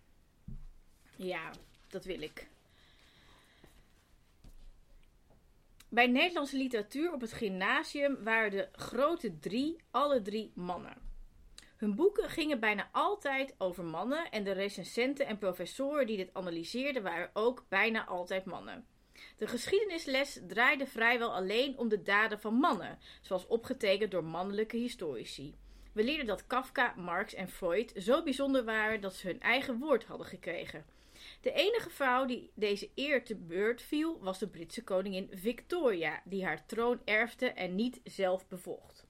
Ja, 1.17 1.51
dat 1.89 2.05
wil 2.05 2.23
ik. 2.23 2.47
Bij 5.89 6.07
Nederlandse 6.07 6.57
literatuur 6.57 7.13
op 7.13 7.21
het 7.21 7.33
gymnasium 7.33 8.17
waren 8.25 8.51
de 8.51 8.69
grote 8.73 9.39
drie 9.39 9.77
alle 9.91 10.23
drie 10.23 10.51
mannen. 10.55 10.95
Hun 11.83 11.95
boeken 11.95 12.31
gingen 12.31 12.61
bijna 12.61 12.89
altijd 12.93 13.55
over 13.59 13.85
mannen 13.85 14.31
en 14.31 14.45
de 14.45 14.53
recensenten 14.53 15.27
en 15.27 15.39
professoren 15.39 16.07
die 16.07 16.17
dit 16.17 16.31
analyseerden 16.33 17.03
waren 17.03 17.31
ook 17.33 17.65
bijna 17.69 18.07
altijd 18.07 18.45
mannen. 18.45 18.87
De 19.37 19.47
geschiedenisles 19.47 20.41
draaide 20.49 20.87
vrijwel 20.87 21.35
alleen 21.35 21.79
om 21.79 21.89
de 21.89 22.03
daden 22.03 22.41
van 22.41 22.55
mannen, 22.55 22.99
zoals 23.21 23.47
opgetekend 23.47 24.11
door 24.11 24.25
mannelijke 24.25 24.77
historici. 24.77 25.55
We 25.93 26.05
leerden 26.05 26.27
dat 26.27 26.47
Kafka, 26.47 26.95
Marx 26.97 27.35
en 27.35 27.49
Freud 27.49 27.93
zo 27.97 28.23
bijzonder 28.23 28.65
waren 28.65 29.01
dat 29.01 29.15
ze 29.15 29.27
hun 29.27 29.41
eigen 29.41 29.79
woord 29.79 30.05
hadden 30.05 30.27
gekregen. 30.27 30.85
De 31.41 31.53
enige 31.53 31.91
vrouw 31.91 32.27
die 32.27 32.51
deze 32.55 32.91
eer 32.95 33.25
te 33.25 33.37
beurt 33.37 33.83
viel 33.83 34.19
was 34.21 34.39
de 34.39 34.49
Britse 34.49 34.85
koningin 34.85 35.29
Victoria, 35.33 36.23
die 36.25 36.45
haar 36.45 36.67
troon 36.67 37.01
erfde 37.05 37.47
en 37.47 37.75
niet 37.75 38.01
zelf 38.05 38.49
bevocht. 38.49 39.02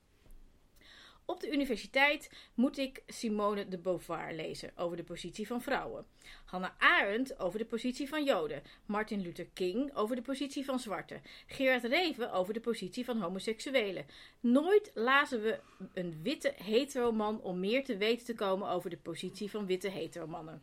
Op 1.33 1.41
de 1.41 1.53
universiteit 1.53 2.31
moet 2.55 2.79
ik 2.79 3.03
Simone 3.07 3.69
de 3.69 3.79
Beauvoir 3.79 4.35
lezen 4.35 4.73
over 4.77 4.97
de 4.97 5.03
positie 5.03 5.47
van 5.47 5.63
vrouwen. 5.63 6.07
Hannah 6.45 6.71
Arendt 6.79 7.39
over 7.39 7.59
de 7.59 7.65
positie 7.65 8.09
van 8.09 8.25
Joden. 8.25 8.63
Martin 8.87 9.21
Luther 9.21 9.47
King 9.53 9.97
over 9.97 10.17
de 10.17 10.23
positie 10.23 10.65
van 10.65 10.79
zwarten. 10.79 11.23
Gerard 11.47 11.85
Reven 11.85 12.33
over 12.33 12.55
de 12.55 12.61
positie 12.61 13.05
van 13.05 13.21
homoseksuelen. 13.21 14.07
Nooit 14.41 14.91
lazen 14.95 15.43
we 15.43 15.61
een 15.95 16.21
witte 16.23 16.55
heteroman 16.57 17.41
om 17.41 17.61
meer 17.61 17.85
te 17.85 17.97
weten 17.97 18.27
te 18.27 18.35
komen 18.35 18.69
over 18.69 18.91
de 18.91 18.99
positie 18.99 19.51
van 19.51 19.67
witte 19.67 19.89
heteromannen. 19.89 20.63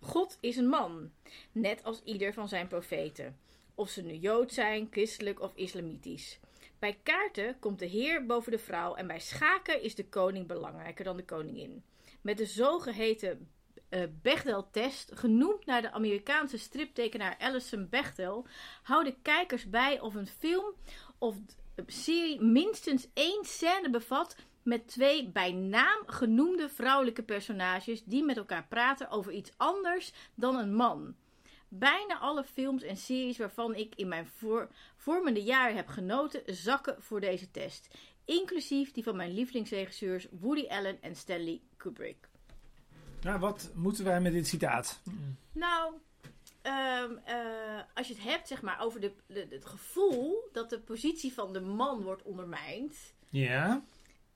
God 0.00 0.38
is 0.40 0.56
een 0.56 0.68
man, 0.68 1.10
net 1.52 1.84
als 1.84 2.02
ieder 2.04 2.32
van 2.32 2.48
zijn 2.48 2.68
profeten. 2.68 3.38
Of 3.74 3.88
ze 3.88 4.02
nu 4.02 4.14
Jood 4.14 4.52
zijn, 4.52 4.88
christelijk 4.90 5.40
of 5.40 5.52
islamitisch. 5.54 6.38
Bij 6.82 7.00
kaarten 7.02 7.58
komt 7.58 7.78
de 7.78 7.86
heer 7.86 8.26
boven 8.26 8.52
de 8.52 8.58
vrouw 8.58 8.94
en 8.94 9.06
bij 9.06 9.20
schaken 9.20 9.82
is 9.82 9.94
de 9.94 10.08
koning 10.08 10.46
belangrijker 10.46 11.04
dan 11.04 11.16
de 11.16 11.24
koningin. 11.24 11.84
Met 12.20 12.36
de 12.36 12.46
zogeheten 12.46 13.48
eh, 13.88 14.02
Bechdel-test, 14.22 15.10
genoemd 15.14 15.66
naar 15.66 15.82
de 15.82 15.92
Amerikaanse 15.92 16.58
striptekenaar 16.58 17.36
Alison 17.38 17.88
Bechdel, 17.90 18.46
houden 18.82 19.22
kijkers 19.22 19.70
bij 19.70 20.00
of 20.00 20.14
een 20.14 20.26
film 20.26 20.74
of 21.18 21.36
d- 21.36 21.56
serie 21.86 22.40
minstens 22.40 23.08
één 23.14 23.44
scène 23.44 23.90
bevat 23.90 24.36
met 24.62 24.88
twee 24.88 25.28
bij 25.28 25.52
naam 25.52 26.02
genoemde 26.06 26.68
vrouwelijke 26.68 27.22
personages 27.22 28.04
die 28.04 28.24
met 28.24 28.36
elkaar 28.36 28.66
praten 28.68 29.10
over 29.10 29.32
iets 29.32 29.52
anders 29.56 30.12
dan 30.34 30.56
een 30.56 30.74
man. 30.74 31.14
Bijna 31.74 32.18
alle 32.18 32.44
films 32.44 32.82
en 32.82 32.96
series 32.96 33.38
waarvan 33.38 33.74
ik 33.74 33.94
in 33.94 34.08
mijn 34.08 34.26
voor, 34.26 34.68
vormende 34.96 35.42
jaren 35.42 35.76
heb 35.76 35.88
genoten, 35.88 36.42
zakken 36.46 37.02
voor 37.02 37.20
deze 37.20 37.50
test. 37.50 37.88
Inclusief 38.24 38.92
die 38.92 39.02
van 39.04 39.16
mijn 39.16 39.32
lievelingsregisseurs 39.34 40.26
Woody 40.30 40.66
Allen 40.68 41.02
en 41.02 41.16
Stanley 41.16 41.60
Kubrick. 41.76 42.28
Nou, 43.22 43.38
wat 43.38 43.70
moeten 43.74 44.04
wij 44.04 44.20
met 44.20 44.32
dit 44.32 44.46
citaat? 44.46 45.00
Nou, 45.52 45.94
ehm, 46.62 47.16
eh, 47.24 47.80
als 47.94 48.08
je 48.08 48.14
het 48.14 48.22
hebt 48.22 48.48
zeg 48.48 48.62
maar, 48.62 48.80
over 48.80 49.00
de, 49.00 49.12
de- 49.26 49.46
het 49.50 49.64
gevoel 49.66 50.48
dat 50.52 50.70
de 50.70 50.80
positie 50.80 51.32
van 51.32 51.52
de 51.52 51.60
man 51.60 52.02
wordt 52.02 52.22
ondermijnd. 52.22 52.96
Ja, 53.28 53.82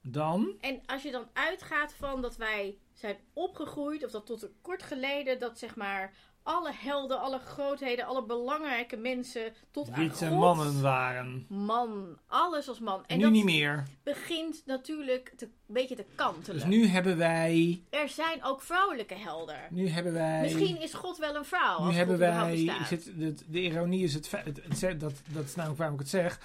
dan? 0.03 0.57
En 0.61 0.81
als 0.87 1.03
je 1.03 1.11
dan 1.11 1.29
uitgaat 1.33 1.94
van 1.94 2.22
dat 2.22 2.37
wij 2.37 2.79
zijn 2.92 3.16
opgegroeid, 3.33 4.05
of 4.05 4.11
dat 4.11 4.27
tot 4.27 4.42
een 4.42 4.57
kort 4.61 4.83
geleden, 4.83 5.38
dat 5.38 5.59
zeg 5.59 5.77
maar 5.77 6.14
alle 6.46 6.72
helden, 6.74 7.20
alle 7.20 7.38
grootheden, 7.38 8.06
alle 8.06 8.24
belangrijke 8.24 8.96
mensen 8.96 9.52
tot 9.70 9.90
aan 9.90 10.11
God, 10.11 10.30
mannen 10.30 10.82
waren. 10.82 11.46
Man, 11.48 12.18
alles 12.26 12.68
als 12.68 12.78
man. 12.78 13.06
En 13.06 13.16
nu 13.16 13.22
dat 13.22 13.32
niet 13.32 13.44
meer. 13.44 13.87
begint 14.02 14.62
natuurlijk 14.66 15.32
te, 15.37 15.44
een 15.44 15.74
beetje 15.74 15.96
te 15.96 16.04
kantelen. 16.14 16.61
Dus 16.61 16.68
nu 16.68 16.87
hebben 16.87 17.16
wij... 17.16 17.82
Er 17.90 18.09
zijn 18.09 18.44
ook 18.44 18.62
vrouwelijke 18.62 19.14
helden. 19.14 19.59
Nu 19.70 19.88
hebben 19.88 20.12
wij... 20.12 20.42
Misschien 20.42 20.80
is 20.82 20.94
God 20.94 21.18
wel 21.18 21.35
een 21.35 21.44
vrouw. 21.44 21.85
Nu 21.85 21.92
hebben 21.92 22.18
wij... 22.18 22.70
het, 22.70 23.12
de, 23.16 23.35
de 23.46 23.62
ironie 23.62 24.02
is 24.02 24.14
het, 24.14 24.30
het, 24.30 25.00
dat, 25.00 25.12
dat 25.28 25.44
is 25.44 25.54
namelijk 25.54 25.78
waarom 25.78 25.96
ik 25.96 26.02
het 26.02 26.11
zeg. 26.11 26.40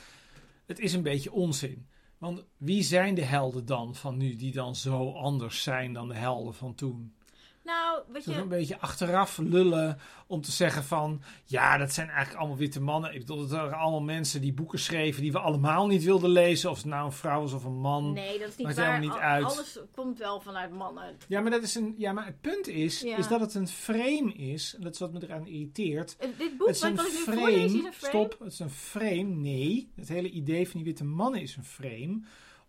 Het 0.65 0.79
is 0.79 0.93
een 0.93 1.03
beetje 1.03 1.31
onzin. 1.31 1.87
Want 2.17 2.43
wie 2.57 2.83
zijn 2.83 3.15
de 3.15 3.23
helden 3.23 3.65
dan 3.65 3.95
van 3.95 4.17
nu 4.17 4.35
die 4.35 4.51
dan 4.51 4.75
zo 4.75 5.11
anders 5.11 5.63
zijn 5.63 5.93
dan 5.93 6.07
de 6.07 6.15
helden 6.15 6.53
van 6.53 6.75
toen? 6.75 7.15
Nou, 7.63 8.01
je, 8.25 8.33
een 8.33 8.47
beetje 8.47 8.79
achteraf 8.79 9.37
lullen 9.37 9.99
om 10.27 10.41
te 10.41 10.51
zeggen 10.51 10.83
van... 10.83 11.21
Ja, 11.45 11.77
dat 11.77 11.91
zijn 11.93 12.07
eigenlijk 12.07 12.39
allemaal 12.39 12.57
witte 12.57 12.81
mannen. 12.81 13.13
Ik 13.13 13.19
bedoel, 13.19 13.39
het 13.41 13.49
waren 13.51 13.77
allemaal 13.77 14.01
mensen 14.01 14.41
die 14.41 14.53
boeken 14.53 14.79
schreven... 14.79 15.21
die 15.21 15.31
we 15.31 15.39
allemaal 15.39 15.87
niet 15.87 16.03
wilden 16.03 16.29
lezen. 16.29 16.69
Of 16.69 16.77
het 16.77 16.85
nou 16.85 17.05
een 17.05 17.11
vrouw 17.11 17.43
is 17.43 17.53
of 17.53 17.63
een 17.63 17.79
man. 17.79 18.13
nee, 18.13 18.39
dat 18.39 18.47
is 18.49 18.55
niet 18.55 18.65
Maakt 18.67 18.77
waar. 18.79 18.93
helemaal 18.93 19.15
niet 19.15 19.23
uit. 19.25 19.43
Alles 19.45 19.79
komt 19.95 20.17
wel 20.19 20.41
vanuit 20.41 20.71
mannen. 20.71 21.17
Ja, 21.27 21.41
maar, 21.41 21.51
dat 21.51 21.63
is 21.63 21.75
een, 21.75 21.95
ja, 21.97 22.11
maar 22.13 22.25
het 22.25 22.41
punt 22.41 22.67
is, 22.67 23.01
Ja. 23.01 23.17
is 23.17 23.27
dat 23.27 23.39
het 23.39 23.53
een 23.55 23.67
frame 23.67 24.33
is. 24.33 24.75
En 24.75 24.81
dat 24.83 24.93
is 24.93 24.99
wat 24.99 25.11
me 25.13 25.19
eraan 25.23 25.47
irriteert. 25.47 26.15
Eh, 26.19 26.27
Dit 26.37 26.57
boek, 26.57 26.67
Het 26.67 26.75
is 26.75 26.81
wat, 26.81 26.89
een 26.91 26.95
wat 26.97 27.05
ik 27.07 27.11
nu 27.11 27.17
voorlees, 27.33 27.63
is 27.63 27.71
een 27.73 27.93
frame. 27.93 27.93
Stop, 28.25 28.39
het 28.39 28.51
is 28.51 28.59
een 28.59 28.69
frame. 28.69 29.23
Nee, 29.23 29.91
het 29.95 30.07
hele 30.07 30.29
idee 30.29 30.65
van 30.69 30.75
die 30.79 30.85
witte 30.87 31.03
mannen 31.05 31.41
is 31.41 31.55
een 31.55 31.65
frame. 31.65 32.21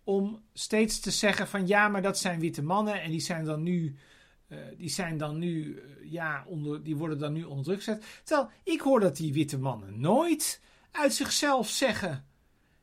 Om 0.04 0.42
steeds 0.52 1.00
te 1.00 1.10
zeggen 1.10 1.48
van 1.48 1.66
ja, 1.66 1.88
maar 1.88 2.02
dat 2.02 2.18
zijn 2.18 2.40
witte 2.40 2.62
mannen 2.62 3.02
en 3.02 3.10
die 3.10 3.20
zijn 3.20 3.44
dan 3.44 3.62
nu, 3.62 3.96
eh, 4.52 4.58
die 4.76 4.88
zijn 4.88 5.18
dan 5.18 5.38
nu, 5.38 5.76
eh, 5.76 6.10
ja, 6.10 6.44
onder, 6.46 6.82
die 6.82 6.96
worden 6.96 7.18
dan 7.18 7.32
nu 7.32 7.44
onder 7.44 7.64
druk 7.64 7.78
gezet. 7.78 8.04
Terwijl 8.24 8.50
ik 8.62 8.80
hoor 8.80 9.00
dat 9.00 9.16
die 9.16 9.32
witte 9.32 9.58
mannen 9.58 10.00
nooit 10.00 10.60
uit 10.90 11.14
zichzelf 11.14 11.68
zeggen. 11.68 12.24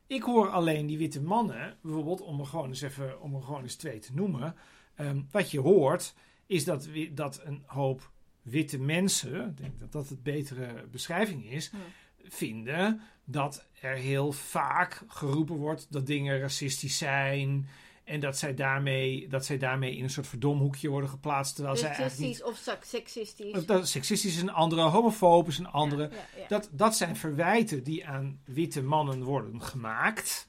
Ik 0.07 0.21
hoor 0.21 0.49
alleen 0.49 0.87
die 0.87 0.97
witte 0.97 1.21
mannen, 1.21 1.77
bijvoorbeeld 1.81 2.21
om 2.21 2.39
er 2.39 2.45
gewoon 2.45 2.67
eens 2.67 2.81
even, 2.81 3.21
om 3.21 3.35
er 3.35 3.41
gewoon 3.41 3.61
eens 3.61 3.75
twee 3.75 3.99
te 3.99 4.13
noemen. 4.13 4.55
Ehm, 4.95 5.21
wat 5.31 5.51
je 5.51 5.59
hoort, 5.59 6.15
is 6.45 6.63
dat, 6.63 6.89
dat 7.11 7.41
een 7.43 7.63
hoop 7.65 8.11
witte 8.41 8.79
mensen, 8.79 9.47
ik 9.49 9.57
denk 9.57 9.79
dat 9.79 9.91
dat 9.91 10.09
het 10.09 10.23
betere 10.23 10.87
beschrijving 10.91 11.51
is, 11.51 11.71
vinden 12.23 13.01
dat 13.25 13.65
er 13.81 13.95
heel 13.95 14.31
vaak 14.31 15.03
geroepen 15.07 15.55
wordt 15.55 15.87
dat 15.89 16.07
dingen 16.07 16.39
racistisch 16.39 16.97
zijn. 16.97 17.67
En 18.09 18.19
dat 18.19 18.37
zij 18.37 18.53
daarmee, 18.53 19.27
dat 19.27 19.45
zij 19.45 19.57
daarmee 19.57 19.95
in 19.95 20.03
een 20.03 20.09
soort 20.09 20.27
verdomhoekje 20.27 20.89
worden 20.89 21.09
geplaatst. 21.09 21.55
Terwijl 21.55 21.77
zij 21.77 21.87
eigenlijk 21.87 22.17
niet. 22.19 22.43
Of 22.43 22.57
sek- 22.57 22.83
seksistisch. 22.83 23.53
Of 23.53 23.65
Dat 23.65 23.87
seksistisch 23.87 24.35
is 24.35 24.41
een 24.41 24.51
andere, 24.51 24.81
homofoob 24.81 25.47
is 25.47 25.57
een 25.57 25.67
andere. 25.67 26.01
Ja, 26.01 26.09
ja, 26.15 26.41
ja. 26.41 26.47
Dat, 26.47 26.69
dat 26.71 26.95
zijn 26.95 27.15
verwijten 27.15 27.83
die 27.83 28.07
aan 28.07 28.39
witte 28.45 28.81
mannen 28.83 29.23
worden 29.23 29.61
gemaakt. 29.61 30.47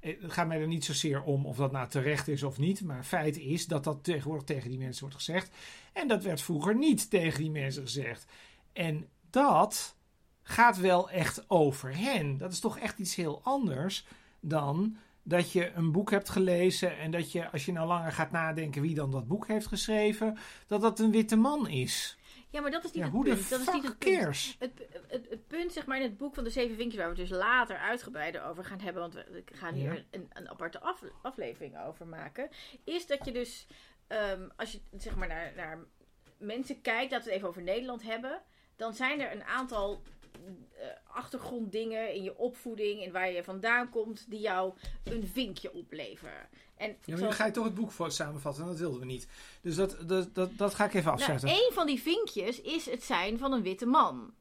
Eh, 0.00 0.20
Het 0.22 0.32
gaat 0.32 0.46
mij 0.46 0.60
er 0.60 0.66
niet 0.66 0.84
zozeer 0.84 1.22
om 1.22 1.46
of 1.46 1.56
dat 1.56 1.72
nou 1.72 1.88
terecht 1.88 2.28
is 2.28 2.42
of 2.42 2.58
niet. 2.58 2.82
Maar 2.82 3.04
feit 3.04 3.38
is 3.38 3.66
dat 3.66 3.84
dat 3.84 4.04
tegenwoordig 4.04 4.44
tegen 4.46 4.70
die 4.70 4.78
mensen 4.78 5.00
wordt 5.00 5.16
gezegd. 5.16 5.50
En 5.92 6.08
dat 6.08 6.22
werd 6.22 6.40
vroeger 6.42 6.76
niet 6.76 7.10
tegen 7.10 7.40
die 7.40 7.50
mensen 7.50 7.82
gezegd. 7.82 8.26
En 8.72 9.08
dat 9.30 9.94
gaat 10.42 10.76
wel 10.78 11.10
echt 11.10 11.44
over 11.50 11.96
hen. 11.96 12.36
Dat 12.36 12.52
is 12.52 12.60
toch 12.60 12.78
echt 12.78 12.98
iets 12.98 13.14
heel 13.14 13.40
anders 13.44 14.06
dan 14.40 14.96
dat 15.22 15.52
je 15.52 15.72
een 15.72 15.92
boek 15.92 16.10
hebt 16.10 16.28
gelezen. 16.28 16.98
En 16.98 17.10
dat 17.10 17.32
je, 17.32 17.50
als 17.50 17.64
je 17.64 17.72
nou 17.72 17.86
langer 17.86 18.12
gaat 18.12 18.30
nadenken 18.30 18.82
wie 18.82 18.94
dan 18.94 19.10
dat 19.10 19.28
boek 19.28 19.46
heeft 19.46 19.66
geschreven, 19.66 20.36
dat 20.66 20.80
dat 20.80 20.98
een 20.98 21.10
witte 21.10 21.36
man 21.36 21.68
is. 21.68 22.18
Ja, 22.50 22.60
maar 22.60 22.70
dat 22.70 22.84
is 22.84 22.92
niet 22.92 22.98
Ja, 22.98 23.04
het 23.04 23.12
hoe 23.12 23.24
de 23.24 23.30
punt. 23.34 23.48
Dat 23.50 23.60
is 23.60 23.72
niet 23.72 23.82
het 23.84 23.98
punt. 23.98 24.56
Het, 24.58 24.72
het, 25.08 25.26
het 25.30 25.46
punt, 25.46 25.72
zeg 25.72 25.86
maar, 25.86 25.96
in 25.96 26.02
het 26.02 26.16
boek 26.16 26.34
van 26.34 26.44
de 26.44 26.50
zeven 26.50 26.76
vinkjes, 26.76 27.00
waar 27.00 27.12
we 27.14 27.20
het 27.20 27.28
dus 27.28 27.38
later 27.38 27.76
uitgebreider 27.76 28.44
over 28.44 28.64
gaan 28.64 28.80
hebben, 28.80 29.02
want 29.02 29.14
we 29.14 29.42
gaan 29.52 29.74
hier 29.74 29.92
Ja. 29.94 30.00
een, 30.10 30.30
een 30.32 30.48
aparte 30.48 30.80
af- 30.80 31.02
aflevering 31.22 31.78
over 31.86 32.06
maken, 32.06 32.48
is 32.84 33.06
dat 33.06 33.24
je 33.24 33.32
dus, 33.32 33.66
ehm, 34.06 34.48
als 34.56 34.72
je 34.72 34.80
zeg 34.98 35.16
maar 35.16 35.28
naar, 35.28 35.52
naar 35.56 35.78
mensen 36.38 36.80
kijkt, 36.80 37.10
dat 37.10 37.20
we 37.22 37.26
het 37.28 37.36
even 37.36 37.48
over 37.48 37.62
Nederland 37.62 38.02
hebben, 38.02 38.40
dan 38.76 38.94
zijn 38.94 39.20
er 39.20 39.32
een 39.32 39.44
aantal 39.44 40.02
achtergronddingen 41.06 42.14
in 42.14 42.22
je 42.22 42.36
opvoeding 42.38 43.04
en 43.04 43.12
waar 43.12 43.30
je 43.32 43.44
vandaan 43.44 43.90
komt, 43.90 44.30
die 44.30 44.40
jou 44.40 44.72
een 45.04 45.26
vinkje 45.26 45.72
opleveren. 45.72 46.48
En 46.76 46.88
Ja, 46.88 46.94
maar 47.04 47.14
nu 47.14 47.16
zoals- 47.18 47.34
ga 47.34 47.46
je 47.46 47.52
toch 47.52 47.64
het 47.64 47.74
boek 47.74 47.90
voor 47.92 48.10
samenvatten 48.12 48.62
en 48.62 48.68
dat 48.68 48.78
wilden 48.78 49.00
we 49.00 49.06
niet. 49.06 49.28
Dus 49.62 49.74
dat, 49.76 49.96
dat, 50.06 50.34
dat, 50.34 50.50
dat 50.56 50.74
ga 50.74 50.84
ik 50.84 50.94
even 50.94 51.04
Nou, 51.06 51.16
afzetten. 51.18 51.48
een 51.48 51.70
van 51.72 51.86
die 51.86 52.00
vinkjes 52.00 52.60
is 52.60 52.86
het 52.90 53.02
zijn 53.02 53.38
van 53.38 53.52
een 53.52 53.62
witte 53.62 53.86
man. 53.86 54.34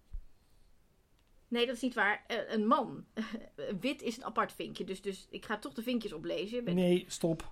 Nee, 1.47 1.65
dat 1.65 1.75
is 1.75 1.81
niet 1.81 1.93
waar. 1.93 2.23
Eh, 2.27 2.37
een 2.53 2.67
man. 2.67 3.05
Wit 3.81 4.01
is 4.01 4.17
een 4.17 4.25
apart 4.25 4.53
vinkje. 4.53 4.83
Dus, 4.83 5.01
dus 5.01 5.27
ik 5.29 5.45
ga 5.45 5.57
toch 5.57 5.73
de 5.73 5.81
vinkjes 5.83 6.13
oplezen. 6.13 6.63
Met- 6.63 6.73
Nee, 6.75 7.05
stop. 7.07 7.51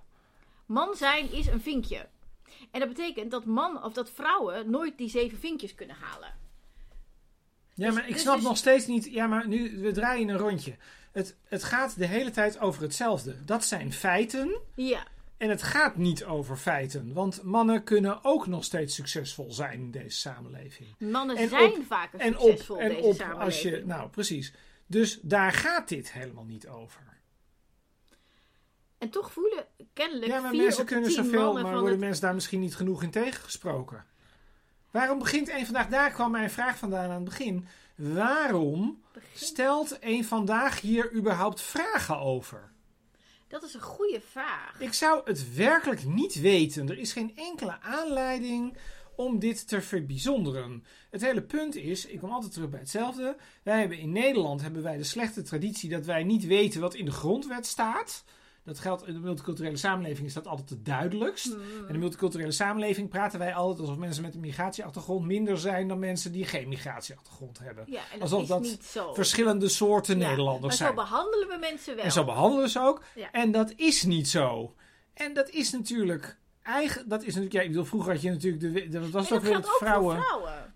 Man 0.66 0.94
zijn 0.94 1.32
is 1.32 1.46
een 1.46 1.60
vinkje. 1.60 2.08
En 2.70 2.80
dat 2.80 2.88
betekent 2.88 3.30
dat 3.30 3.44
man 3.44 3.84
of 3.84 3.92
dat 3.92 4.10
vrouwen 4.10 4.70
nooit 4.70 4.98
die 4.98 5.08
zeven 5.08 5.38
vinkjes 5.38 5.74
kunnen 5.74 5.96
halen. 5.96 6.37
Ja, 7.78 7.86
Dus- 7.86 7.94
maar 7.94 8.06
ik 8.08 8.12
dus- 8.12 8.22
snap 8.22 8.34
dus- 8.34 8.44
nog 8.44 8.56
steeds 8.56 8.86
niet. 8.86 9.04
Ja, 9.04 9.26
maar 9.26 9.48
nu, 9.48 9.78
we 9.80 9.92
draaien 9.92 10.28
een 10.28 10.36
rondje. 10.38 10.76
Het, 11.12 11.36
het 11.44 11.64
gaat 11.64 11.98
de 11.98 12.06
hele 12.06 12.30
tijd 12.30 12.58
over 12.60 12.82
hetzelfde. 12.82 13.44
Dat 13.44 13.64
zijn 13.64 13.92
feiten. 13.92 14.58
Ja. 14.74 15.06
En 15.36 15.48
het 15.50 15.62
gaat 15.62 15.96
niet 15.96 16.24
over 16.24 16.56
feiten. 16.56 17.12
Want 17.12 17.42
mannen 17.42 17.82
kunnen 17.84 18.24
ook 18.24 18.46
nog 18.46 18.64
steeds 18.64 18.94
succesvol 18.94 19.52
zijn 19.52 19.80
in 19.80 19.90
deze 19.90 20.16
samenleving. 20.18 20.88
Mannen 20.98 21.36
En 21.36 21.48
zijn 21.48 21.70
op- 21.72 21.84
vaker 21.86 22.20
En 22.20 22.38
op, 22.38 22.48
succesvol 22.48 22.78
in 22.80 22.88
deze 22.88 23.00
op 23.02 23.14
samenleving. 23.14 23.44
als 23.44 23.62
je. 23.62 23.82
Nou, 23.86 24.08
precies. 24.08 24.52
Dus 24.86 25.18
daar 25.22 25.52
gaat 25.52 25.88
dit 25.88 26.12
helemaal 26.12 26.44
niet 26.44 26.68
over. 26.68 27.06
En 28.98 29.10
toch 29.10 29.32
voelen 29.32 29.66
kennelijk 29.92 30.26
Ja, 30.32 30.40
maar 30.40 30.50
vier 30.50 30.62
mensen 30.62 30.84
kunnen 30.84 31.10
zoveel, 31.10 31.52
maar 31.52 31.62
worden 31.72 31.90
het... 31.90 31.98
mensen 32.00 32.22
daar 32.22 32.34
misschien 32.34 32.60
niet 32.60 32.76
genoeg 32.76 33.02
in 33.02 33.10
tegengesproken? 33.10 34.04
Waarom 34.90 35.18
begint 35.18 35.48
een 35.48 35.64
vandaag? 35.64 35.88
Daar 35.88 36.10
kwam 36.10 36.30
mijn 36.30 36.50
vraag 36.50 36.78
vandaan 36.78 37.10
aan 37.10 37.14
het 37.14 37.24
begin. 37.24 37.66
Waarom 37.94 39.02
stelt 39.34 39.96
een 40.00 40.24
vandaag 40.24 40.80
hier 40.80 41.12
überhaupt 41.12 41.60
vragen 41.60 42.18
over? 42.18 42.72
Dat 43.48 43.62
is 43.62 43.74
een 43.74 43.80
goede 43.80 44.20
vraag. 44.30 44.80
Ik 44.80 44.92
zou 44.92 45.20
het 45.24 45.54
werkelijk 45.54 46.04
niet 46.04 46.40
weten. 46.40 46.88
Er 46.88 46.98
is 46.98 47.12
geen 47.12 47.36
enkele 47.36 47.80
aanleiding 47.80 48.76
om 49.16 49.38
dit 49.38 49.68
te 49.68 49.80
verbijzonderen. 49.80 50.84
Het 51.10 51.20
hele 51.20 51.42
punt 51.42 51.74
is, 51.74 52.06
ik 52.06 52.18
kom 52.18 52.30
altijd 52.30 52.52
terug 52.52 52.70
bij 52.70 52.80
hetzelfde. 52.80 53.36
Wij 53.62 53.80
hebben 53.80 53.98
in 53.98 54.12
Nederland 54.12 54.60
hebben 54.62 54.82
wij 54.82 54.96
de 54.96 55.04
slechte 55.04 55.42
traditie 55.42 55.90
dat 55.90 56.04
wij 56.04 56.24
niet 56.24 56.46
weten 56.46 56.80
wat 56.80 56.94
in 56.94 57.04
de 57.04 57.10
grondwet 57.10 57.66
staat. 57.66 58.24
Dat 58.68 58.78
geldt 58.78 59.06
in 59.06 59.12
de 59.14 59.20
multiculturele 59.20 59.76
samenleving 59.76 60.26
is 60.26 60.34
dat 60.34 60.46
altijd 60.46 60.70
het 60.70 60.84
duidelijkst. 60.84 61.52
Hmm. 61.52 61.60
In 61.86 61.92
de 61.92 61.98
multiculturele 61.98 62.50
samenleving 62.52 63.08
praten 63.08 63.38
wij 63.38 63.54
altijd 63.54 63.80
alsof 63.80 63.96
mensen 63.96 64.22
met 64.22 64.34
een 64.34 64.40
migratieachtergrond 64.40 65.26
minder 65.26 65.58
zijn 65.58 65.88
dan 65.88 65.98
mensen 65.98 66.32
die 66.32 66.44
geen 66.44 66.68
migratieachtergrond 66.68 67.58
hebben. 67.58 67.84
Ja, 67.88 67.98
en 68.00 68.04
dat 68.12 68.20
Alsof 68.22 68.42
is 68.42 68.48
dat 68.48 68.60
niet 68.60 68.84
zo. 68.84 69.14
Verschillende 69.14 69.68
soorten 69.68 70.18
Ja, 70.18 70.28
Nederlanders 70.28 70.66
maar 70.66 70.76
zijn. 70.76 70.88
zo 70.88 70.94
behandelen 70.94 71.48
we 71.48 71.56
mensen 71.60 71.94
wel. 71.96 72.04
En 72.04 72.12
zo 72.12 72.24
behandelen 72.24 72.68
ze 72.68 72.80
ook. 72.80 73.02
Ja. 73.14 73.30
En 73.32 73.52
dat 73.52 73.72
is 73.76 74.02
niet 74.02 74.28
zo. 74.28 74.74
En 75.14 75.34
dat 75.34 75.48
is 75.50 75.70
natuurlijk. 75.70 76.38
Eigen, 76.62 77.08
dat 77.08 77.20
is 77.20 77.26
natuurlijk. 77.26 77.52
Ja, 77.54 77.60
ik 77.60 77.68
bedoel, 77.68 77.84
vroeger 77.84 78.12
had 78.12 78.22
je 78.22 78.30
natuurlijk. 78.30 78.92
De, 78.92 79.00
wat 79.00 79.10
was 79.10 79.28
En 79.28 79.34
dat 79.34 79.42
weer? 79.42 79.52
geldt 79.52 79.66
Het 79.66 79.76
vrouwen. 79.76 80.16
vrouwen. 80.22 80.74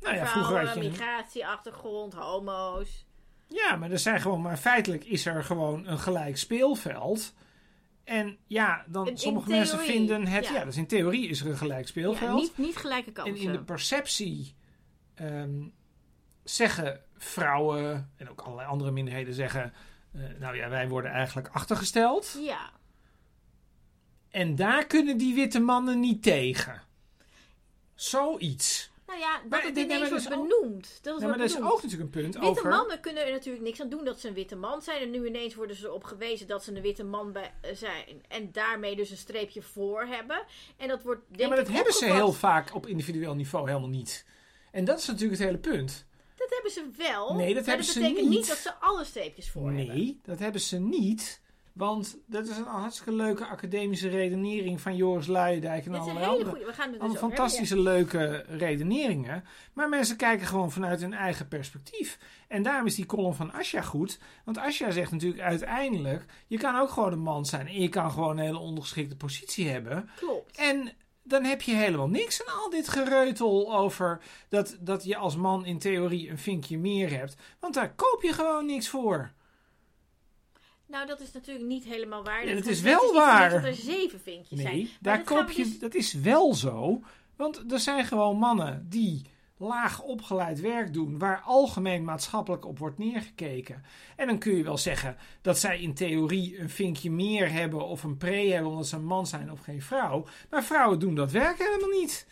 Nou 0.00 0.14
ja, 0.14 0.26
vrouwen, 0.26 0.28
vroeger 0.28 0.66
had 0.66 0.74
je. 0.74 0.84
een- 0.84 0.90
migratieachtergrond, 0.90 2.14
homo's. 2.14 3.06
Ja, 3.52 3.76
maar 3.76 3.90
er 3.90 3.98
zijn 3.98 4.20
gewoon. 4.20 4.40
Maar 4.40 4.56
feitelijk 4.56 5.04
is 5.04 5.26
er 5.26 5.44
gewoon 5.44 5.86
een 5.86 5.98
gelijk 5.98 6.36
speelveld. 6.38 7.34
En 8.04 8.36
ja, 8.46 8.84
dan 8.86 9.08
In- 9.08 9.18
sommige 9.18 9.48
mensen 9.50 9.78
vinden 9.78 10.26
het. 10.26 10.44
ja. 10.46 10.52
Ja. 10.52 10.64
dus 10.64 10.76
in 10.76 10.86
theorie 10.86 11.28
is 11.28 11.40
er 11.40 11.46
een 11.46 11.56
gelijk 11.56 11.80
Ja, 11.80 11.86
speelveld. 11.86 12.40
niet, 12.40 12.58
niet 12.58 12.76
gelijke 12.76 13.12
kansen. 13.12 13.34
en 13.34 13.40
in 13.40 13.52
de 13.52 13.62
perceptie 13.62 14.54
ehm, 15.14 15.62
zeggen 16.44 17.00
vrouwen 17.16 18.10
en 18.16 18.30
ook 18.30 18.40
allerlei 18.40 18.68
andere 18.68 18.90
minderheden 18.90 19.34
zeggen. 19.34 19.72
eh, 20.12 20.20
nou 20.38 20.56
ja, 20.56 20.68
wij 20.68 20.88
worden 20.88 21.10
eigenlijk 21.10 21.48
achtergesteld. 21.48 22.38
Ja, 22.44 22.70
En 24.30 24.54
daar 24.56 24.86
kunnen 24.86 25.18
die 25.18 25.34
witte 25.34 25.60
mannen 25.60 26.00
niet 26.00 26.22
tegen. 26.22 26.82
Zoiets. 27.94 28.89
Nou 29.10 29.22
ja, 29.22 29.38
dat 29.40 29.48
Maar 29.50 29.62
het 29.62 29.76
ineens 29.76 30.08
wordt 30.08 30.28
dat 30.28 30.48
benoemd. 30.48 30.98
Dat 31.02 31.14
is 31.16 31.20
Ja, 31.22 31.28
wat 31.28 31.36
maar 31.36 31.44
is 31.46 31.52
benoemd. 31.54 31.72
ook 31.72 31.82
natuurlijk 31.82 32.14
een 32.14 32.22
punt 32.22 32.34
Witte 32.34 32.48
over... 32.48 32.68
mannen 32.68 33.00
kunnen 33.00 33.26
er 33.26 33.32
natuurlijk 33.32 33.64
niks 33.64 33.80
aan 33.80 33.88
doen 33.88 34.04
dat 34.04 34.20
ze 34.20 34.28
een 34.28 34.34
witte 34.34 34.56
man 34.56 34.82
zijn. 34.82 35.02
En 35.02 35.10
nu 35.10 35.26
ineens 35.26 35.54
worden 35.54 35.76
ze 35.76 35.86
erop 35.86 36.04
gewezen 36.04 36.46
dat 36.46 36.64
ze 36.64 36.74
een 36.76 36.82
witte 36.82 37.04
man 37.04 37.32
bij- 37.32 37.52
eh, 37.60 37.74
zijn. 37.74 38.22
En 38.28 38.52
daarmee 38.52 38.96
dus 38.96 39.10
een 39.10 39.16
streepje 39.16 39.62
voor 39.62 40.02
hebben. 40.02 40.42
En 40.76 40.88
dat 40.88 41.02
wordt 41.02 41.20
denk 41.28 41.40
Ja, 41.40 41.48
maar 41.48 41.56
dat 41.56 41.68
ik 41.68 41.74
hebben 41.74 41.92
ze 41.92 42.04
heel 42.04 42.32
vaak 42.32 42.74
op 42.74 42.86
individueel 42.86 43.34
niveau 43.34 43.68
helemaal 43.68 43.88
niet. 43.88 44.24
En 44.72 44.84
dat 44.84 44.98
is 44.98 45.06
natuurlijk 45.06 45.38
het 45.38 45.48
hele 45.48 45.58
punt. 45.58 46.06
Dat 46.36 46.50
hebben 46.50 46.70
ze 46.70 46.84
wel. 46.96 47.34
Nee, 47.34 47.46
dat 47.54 47.64
maar 47.66 47.74
hebben 47.76 47.76
dat 47.76 47.94
ze 47.94 48.00
betekent 48.00 48.28
niet. 48.28 48.38
niet 48.38 48.48
dat 48.48 48.56
ze 48.56 48.74
alle 48.74 49.04
streepjes 49.04 49.50
voor 49.50 49.66
hebben. 49.66 49.86
Nee, 49.86 50.20
dat 50.22 50.38
hebben 50.38 50.60
ze 50.60 50.78
niet. 50.78 51.39
Want 51.72 52.18
dat 52.26 52.48
is 52.48 52.56
een 52.56 52.64
hartstikke 52.64 53.12
leuke 53.12 53.46
academische 53.46 54.08
redenering 54.08 54.80
van 54.80 54.96
Joris 54.96 55.26
Luijendijk 55.26 55.86
en 55.86 55.92
hele 55.92 56.26
andere. 56.26 56.50
goede. 56.50 56.64
We 56.64 56.72
gaan 56.72 56.90
dus 56.90 57.00
hebben, 57.00 57.18
fantastische 57.18 57.80
leuke 57.80 58.44
redeneringen. 58.48 59.44
Maar 59.72 59.88
mensen 59.88 60.16
kijken 60.16 60.46
gewoon 60.46 60.72
vanuit 60.72 61.00
hun 61.00 61.12
eigen 61.12 61.48
perspectief. 61.48 62.18
En 62.48 62.62
daarom 62.62 62.86
is 62.86 62.94
die 62.94 63.06
column 63.06 63.34
van 63.34 63.52
Asja 63.52 63.82
goed. 63.82 64.18
Want 64.44 64.58
Asja 64.58 64.90
zegt 64.90 65.10
natuurlijk 65.10 65.42
uiteindelijk... 65.42 66.24
je 66.46 66.58
kan 66.58 66.76
ook 66.76 66.90
gewoon 66.90 67.12
een 67.12 67.18
man 67.18 67.46
zijn. 67.46 67.66
En 67.66 67.80
je 67.80 67.88
kan 67.88 68.10
gewoon 68.10 68.38
een 68.38 68.44
hele 68.44 68.58
ondergeschikte 68.58 69.16
positie 69.16 69.68
hebben. 69.68 70.10
Klopt. 70.16 70.56
En 70.56 70.92
dan 71.22 71.44
heb 71.44 71.62
je 71.62 71.74
helemaal 71.74 72.08
niks 72.08 72.46
aan 72.46 72.54
al 72.54 72.70
dit 72.70 72.88
gereutel 72.88 73.76
over... 73.76 74.20
Dat, 74.48 74.76
dat 74.80 75.04
je 75.04 75.16
als 75.16 75.36
man 75.36 75.64
in 75.64 75.78
theorie 75.78 76.30
een 76.30 76.38
vinkje 76.38 76.78
meer 76.78 77.10
hebt. 77.10 77.36
Want 77.60 77.74
daar 77.74 77.94
koop 77.94 78.22
je 78.22 78.32
gewoon 78.32 78.66
niks 78.66 78.88
voor. 78.88 79.32
Nou, 80.90 81.06
dat 81.06 81.20
is 81.20 81.32
natuurlijk 81.32 81.66
niet 81.66 81.84
helemaal 81.84 82.24
waar. 82.24 82.40
Ja, 82.40 82.54
dat 82.54 82.64
Het 82.64 82.66
is 82.66 82.80
wel 82.80 83.12
waar. 83.12 83.50
Dat 83.50 83.64
er 83.64 83.74
zeven 83.74 84.20
vinkjes 84.20 84.60
zijn. 84.60 84.74
Nee, 84.74 84.82
Maar 84.82 84.98
daar 85.00 85.16
dat 85.16 85.26
koop 85.26 85.50
je, 85.50 85.62
dus- 85.62 85.78
dat 85.78 85.94
is 85.94 86.12
wel 86.12 86.54
zo. 86.54 87.02
Want 87.36 87.72
er 87.72 87.78
zijn 87.78 88.04
gewoon 88.04 88.36
mannen 88.36 88.86
die 88.88 89.22
laag 89.56 90.02
opgeleid 90.02 90.60
werk 90.60 90.92
doen, 90.92 91.18
waar 91.18 91.40
algemeen 91.44 92.04
maatschappelijk 92.04 92.64
op 92.66 92.78
wordt 92.78 92.98
neergekeken. 92.98 93.84
En 94.16 94.26
dan 94.26 94.38
kun 94.38 94.56
je 94.56 94.62
wel 94.62 94.78
zeggen 94.78 95.16
dat 95.40 95.58
zij 95.58 95.80
in 95.80 95.94
theorie 95.94 96.58
een 96.60 96.70
vinkje 96.70 97.10
meer 97.10 97.52
hebben 97.52 97.86
of 97.86 98.02
een 98.02 98.16
pre 98.16 98.48
hebben 98.48 98.70
omdat 98.70 98.86
ze 98.86 98.96
een 98.96 99.04
man 99.04 99.26
zijn 99.26 99.52
of 99.52 99.60
geen 99.60 99.82
vrouw. 99.82 100.26
Maar 100.50 100.64
vrouwen 100.64 100.98
doen 100.98 101.14
dat 101.14 101.30
werk 101.30 101.58
helemaal 101.58 102.00
niet. 102.00 102.26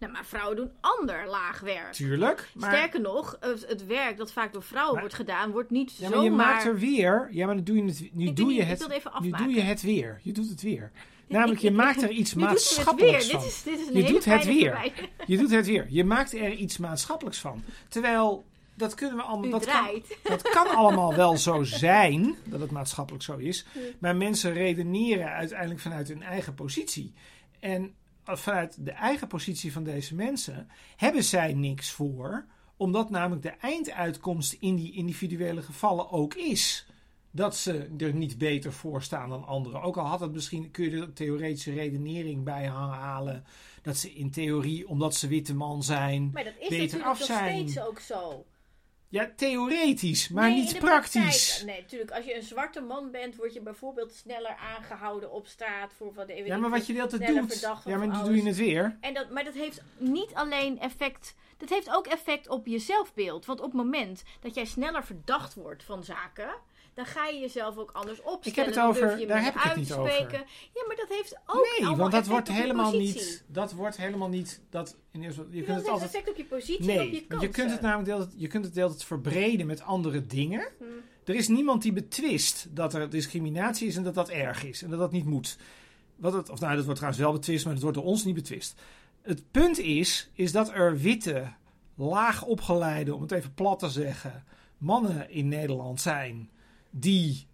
Nou, 0.00 0.12
maar 0.12 0.24
vrouwen 0.24 0.56
doen 0.56 0.70
ander 0.80 1.26
laag 1.28 1.60
werk. 1.60 1.92
Tuurlijk. 1.92 2.50
Maar, 2.54 2.70
Sterker 2.70 3.00
nog, 3.00 3.36
het, 3.40 3.86
werk 3.86 4.16
dat 4.16 4.32
vaak 4.32 4.52
door 4.52 4.62
vrouwen 4.62 4.92
Maar- 4.92 5.02
wordt 5.02 5.16
gedaan, 5.16 5.50
wordt 5.50 5.70
niet 5.70 5.96
ja, 5.96 6.08
maar 6.08 6.10
zomaar... 6.10 6.24
je 6.24 6.30
maakt 6.30 6.64
er 6.64 6.78
weer. 6.78 7.28
Ja, 7.30 7.46
maar 7.46 7.54
dan 7.54 7.64
doe 7.64 7.76
je 7.76 7.84
het, 7.84 8.08
nu 8.12 8.26
Ik 8.26 8.36
doe 8.36 8.52
je 8.52 8.62
het. 8.62 8.88
Nu 9.20 9.30
doe 9.30 9.48
je 9.48 9.60
het 9.60 9.82
weer. 9.82 10.20
Je 10.22 10.32
doet 10.32 10.48
het 10.48 10.62
weer. 10.62 10.90
Namelijk, 11.28 11.60
je 11.60 11.70
maakt 11.70 12.02
er 12.02 12.10
iets 12.10 12.34
maatschappelijks 12.44 13.26
weer. 13.26 13.34
van. 13.34 13.42
Dit 13.42 13.50
is, 13.50 13.62
dit 13.62 13.78
is 13.78 13.86
een 13.86 13.96
Je 13.96 14.02
hele 14.02 14.12
doet 14.12 14.24
het 14.24 14.44
weer. 14.44 14.92
Je 15.26 15.36
doet 15.36 15.50
het 15.50 15.66
weer. 15.66 15.86
Je 15.88 16.04
maakt 16.04 16.32
er 16.34 16.52
iets 16.52 16.78
maatschappelijks 16.78 17.38
van. 17.38 17.64
Terwijl, 17.88 18.44
dat 18.74 18.94
kunnen 18.94 19.16
we 19.16 19.22
allemaal... 19.22 19.50
Dat 19.50 19.66
kan, 19.66 20.02
dat 20.22 20.42
kan 20.42 20.68
allemaal 20.68 21.14
wel 21.14 21.36
zo 21.36 21.62
zijn, 21.62 22.36
dat 22.44 22.60
het 22.60 22.70
maatschappelijk 22.70 23.24
zo 23.24 23.36
is. 23.36 23.66
Maar 23.98 24.16
mensen 24.16 24.52
redeneren 24.52 25.30
uiteindelijk 25.32 25.80
vanuit 25.80 26.08
hun 26.08 26.22
eigen 26.22 26.54
positie. 26.54 27.14
En 27.60 27.94
vanuit 28.38 28.84
de 28.84 28.90
eigen 28.90 29.26
positie 29.28 29.72
van 29.72 29.84
deze 29.84 30.14
mensen 30.14 30.68
hebben 30.96 31.24
zij 31.24 31.54
niks 31.54 31.90
voor. 31.90 32.46
Omdat 32.76 33.10
namelijk 33.10 33.42
de 33.42 33.54
einduitkomst 33.60 34.52
in 34.52 34.76
die 34.76 34.92
individuele 34.92 35.62
gevallen 35.62 36.10
ook 36.10 36.34
is 36.34 36.86
dat 37.30 37.56
ze 37.56 37.90
er 37.98 38.14
niet 38.14 38.38
beter 38.38 38.72
voor 38.72 39.02
staan 39.02 39.28
dan 39.28 39.46
anderen. 39.46 39.82
Ook 39.82 39.96
al 39.96 40.04
had 40.04 40.20
het 40.20 40.32
misschien, 40.32 40.70
kun 40.70 40.84
je 40.84 40.90
er 40.90 41.02
een 41.02 41.12
theoretische 41.12 41.72
redenering 41.72 42.44
bij 42.44 42.66
halen. 42.66 43.44
Dat 43.82 43.96
ze 43.96 44.12
in 44.12 44.30
theorie, 44.30 44.88
omdat 44.88 45.14
ze 45.14 45.28
witte 45.28 45.54
man 45.54 45.82
zijn. 45.82 46.30
Maar 46.32 46.44
dat 46.44 46.52
is 46.58 46.68
beter 46.68 46.78
natuurlijk 46.78 47.10
af 47.10 47.18
nog 47.18 47.26
zijn. 47.26 47.68
steeds 47.68 47.86
ook 47.86 48.00
zo. 48.00 48.46
Ja, 49.10 49.30
theoretisch, 49.36 50.28
maar 50.28 50.48
Nee, 50.48 50.58
niet 50.58 50.70
de 50.72 50.78
praktisch. 50.78 51.20
praktijk- 51.48 51.66
nee, 51.66 51.80
natuurlijk. 51.80 52.10
Als 52.10 52.24
je 52.24 52.36
een 52.36 52.42
zwarte 52.42 52.80
man 52.80 53.10
bent, 53.10 53.36
word 53.36 53.52
je 53.54 53.60
bijvoorbeeld 53.60 54.12
sneller 54.12 54.56
aangehouden 54.56 55.30
op 55.32 55.46
straat 55.46 55.92
voor 55.96 56.12
wat 56.14 56.28
Ja, 56.44 56.56
maar 56.56 56.70
wat 56.70 56.86
je 56.86 56.92
de 57.10 57.16
sneller 57.16 57.34
doet. 57.34 57.60
Ja, 57.84 57.96
maar 57.96 58.06
nu 58.06 58.12
alles. 58.14 58.26
doe 58.26 58.36
je 58.36 58.42
het 58.46 58.56
weer. 58.56 58.96
En 59.00 59.14
dat, 59.14 59.30
maar 59.30 59.44
dat 59.44 59.54
heeft 59.54 59.82
niet 59.96 60.34
alleen 60.34 60.80
effect. 60.80 61.34
Dat 61.56 61.68
heeft 61.68 61.90
ook 61.94 62.06
effect 62.06 62.48
op 62.48 62.66
je 62.66 62.78
zelfbeeld. 62.78 63.46
Want 63.46 63.58
op 63.60 63.66
het 63.66 63.74
moment 63.74 64.22
dat 64.40 64.54
jij 64.54 64.64
sneller 64.64 65.04
verdacht 65.04 65.54
wordt 65.54 65.82
van 65.82 66.04
zaken. 66.04 66.50
Dan 67.00 67.08
ga 67.08 67.26
je 67.26 67.38
jezelf 67.40 67.76
ook 67.76 67.90
anders 67.92 68.18
opstellen. 68.22 68.44
Ik 68.46 68.54
heb 68.54 68.66
het 68.66 68.78
over- 68.78 69.18
je 69.20 69.26
daar 69.26 69.42
heb 69.44 69.54
ik 69.54 69.60
het 69.60 69.76
niet 69.76 69.92
uitspreken. 69.92 70.44
Ja, 70.74 70.84
maar 70.86 70.96
dat 70.96 71.08
heeft 71.08 71.40
ook 71.46 71.68
Nee, 71.80 71.96
want 71.96 72.12
dat 72.12 72.26
wordt 72.26 72.48
helemaal 72.48 72.92
niet. 72.92 73.44
Dat 73.46 73.72
wordt 73.72 73.96
helemaal 73.96 74.28
niet. 74.28 74.60
Dat, 74.70 74.96
in 75.12 75.22
eerste, 75.22 75.46
je 75.50 75.62
kunt 75.62 75.76
het 75.76 75.88
altijd. 75.88 76.10
effect 76.10 76.30
op 76.30 76.36
je 76.36 76.44
positie 76.44 76.92
en 76.92 76.98
op 77.00 77.04
je 77.04 77.10
Nee, 77.10 77.26
kansen. 77.26 77.48
je 77.48 77.54
kunt 77.54 77.70
het 77.70 77.80
namelijk 77.80 78.08
de 78.08 78.14
hele 78.14 78.26
tijd- 78.26 78.40
je 78.40 78.46
kunt 78.46 78.64
het 78.64 78.74
de 78.74 78.80
hele 78.80 78.92
tijd 78.92 79.04
verbreden 79.04 79.66
met 79.66 79.82
andere 79.82 80.26
dingen. 80.26 80.68
Hm. 80.78 80.84
Er 81.24 81.34
is 81.34 81.48
niemand 81.48 81.82
die 81.82 81.92
betwist 81.92 82.66
dat 82.70 82.94
er 82.94 83.10
discriminatie 83.10 83.86
is 83.88 83.96
en 83.96 84.02
dat 84.02 84.14
dat 84.14 84.28
erg 84.28 84.64
is 84.64 84.82
en 84.82 84.90
dat 84.90 84.98
dat 84.98 85.12
niet 85.12 85.24
moet. 85.24 85.56
Wat 86.16 86.32
het, 86.32 86.48
of 86.50 86.60
nou, 86.60 86.74
dat 86.74 86.84
wordt 86.84 87.00
trouwens 87.00 87.24
wel 87.24 87.32
betwist, 87.32 87.64
maar 87.64 87.74
dat 87.74 87.82
wordt 87.82 87.96
door 87.98 88.06
ons 88.06 88.24
niet 88.24 88.34
betwist. 88.34 88.80
Het 89.22 89.50
punt 89.50 89.78
is, 89.78 90.30
is 90.34 90.52
dat 90.52 90.70
er 90.72 90.98
witte, 90.98 91.52
laag 91.94 92.44
opgeleide, 92.44 93.14
om 93.14 93.22
het 93.22 93.32
even 93.32 93.54
plat 93.54 93.78
te 93.78 93.88
zeggen, 93.88 94.44
mannen 94.78 95.30
in 95.30 95.48
Nederland 95.48 96.00
zijn 96.00 96.50
die 96.90 97.48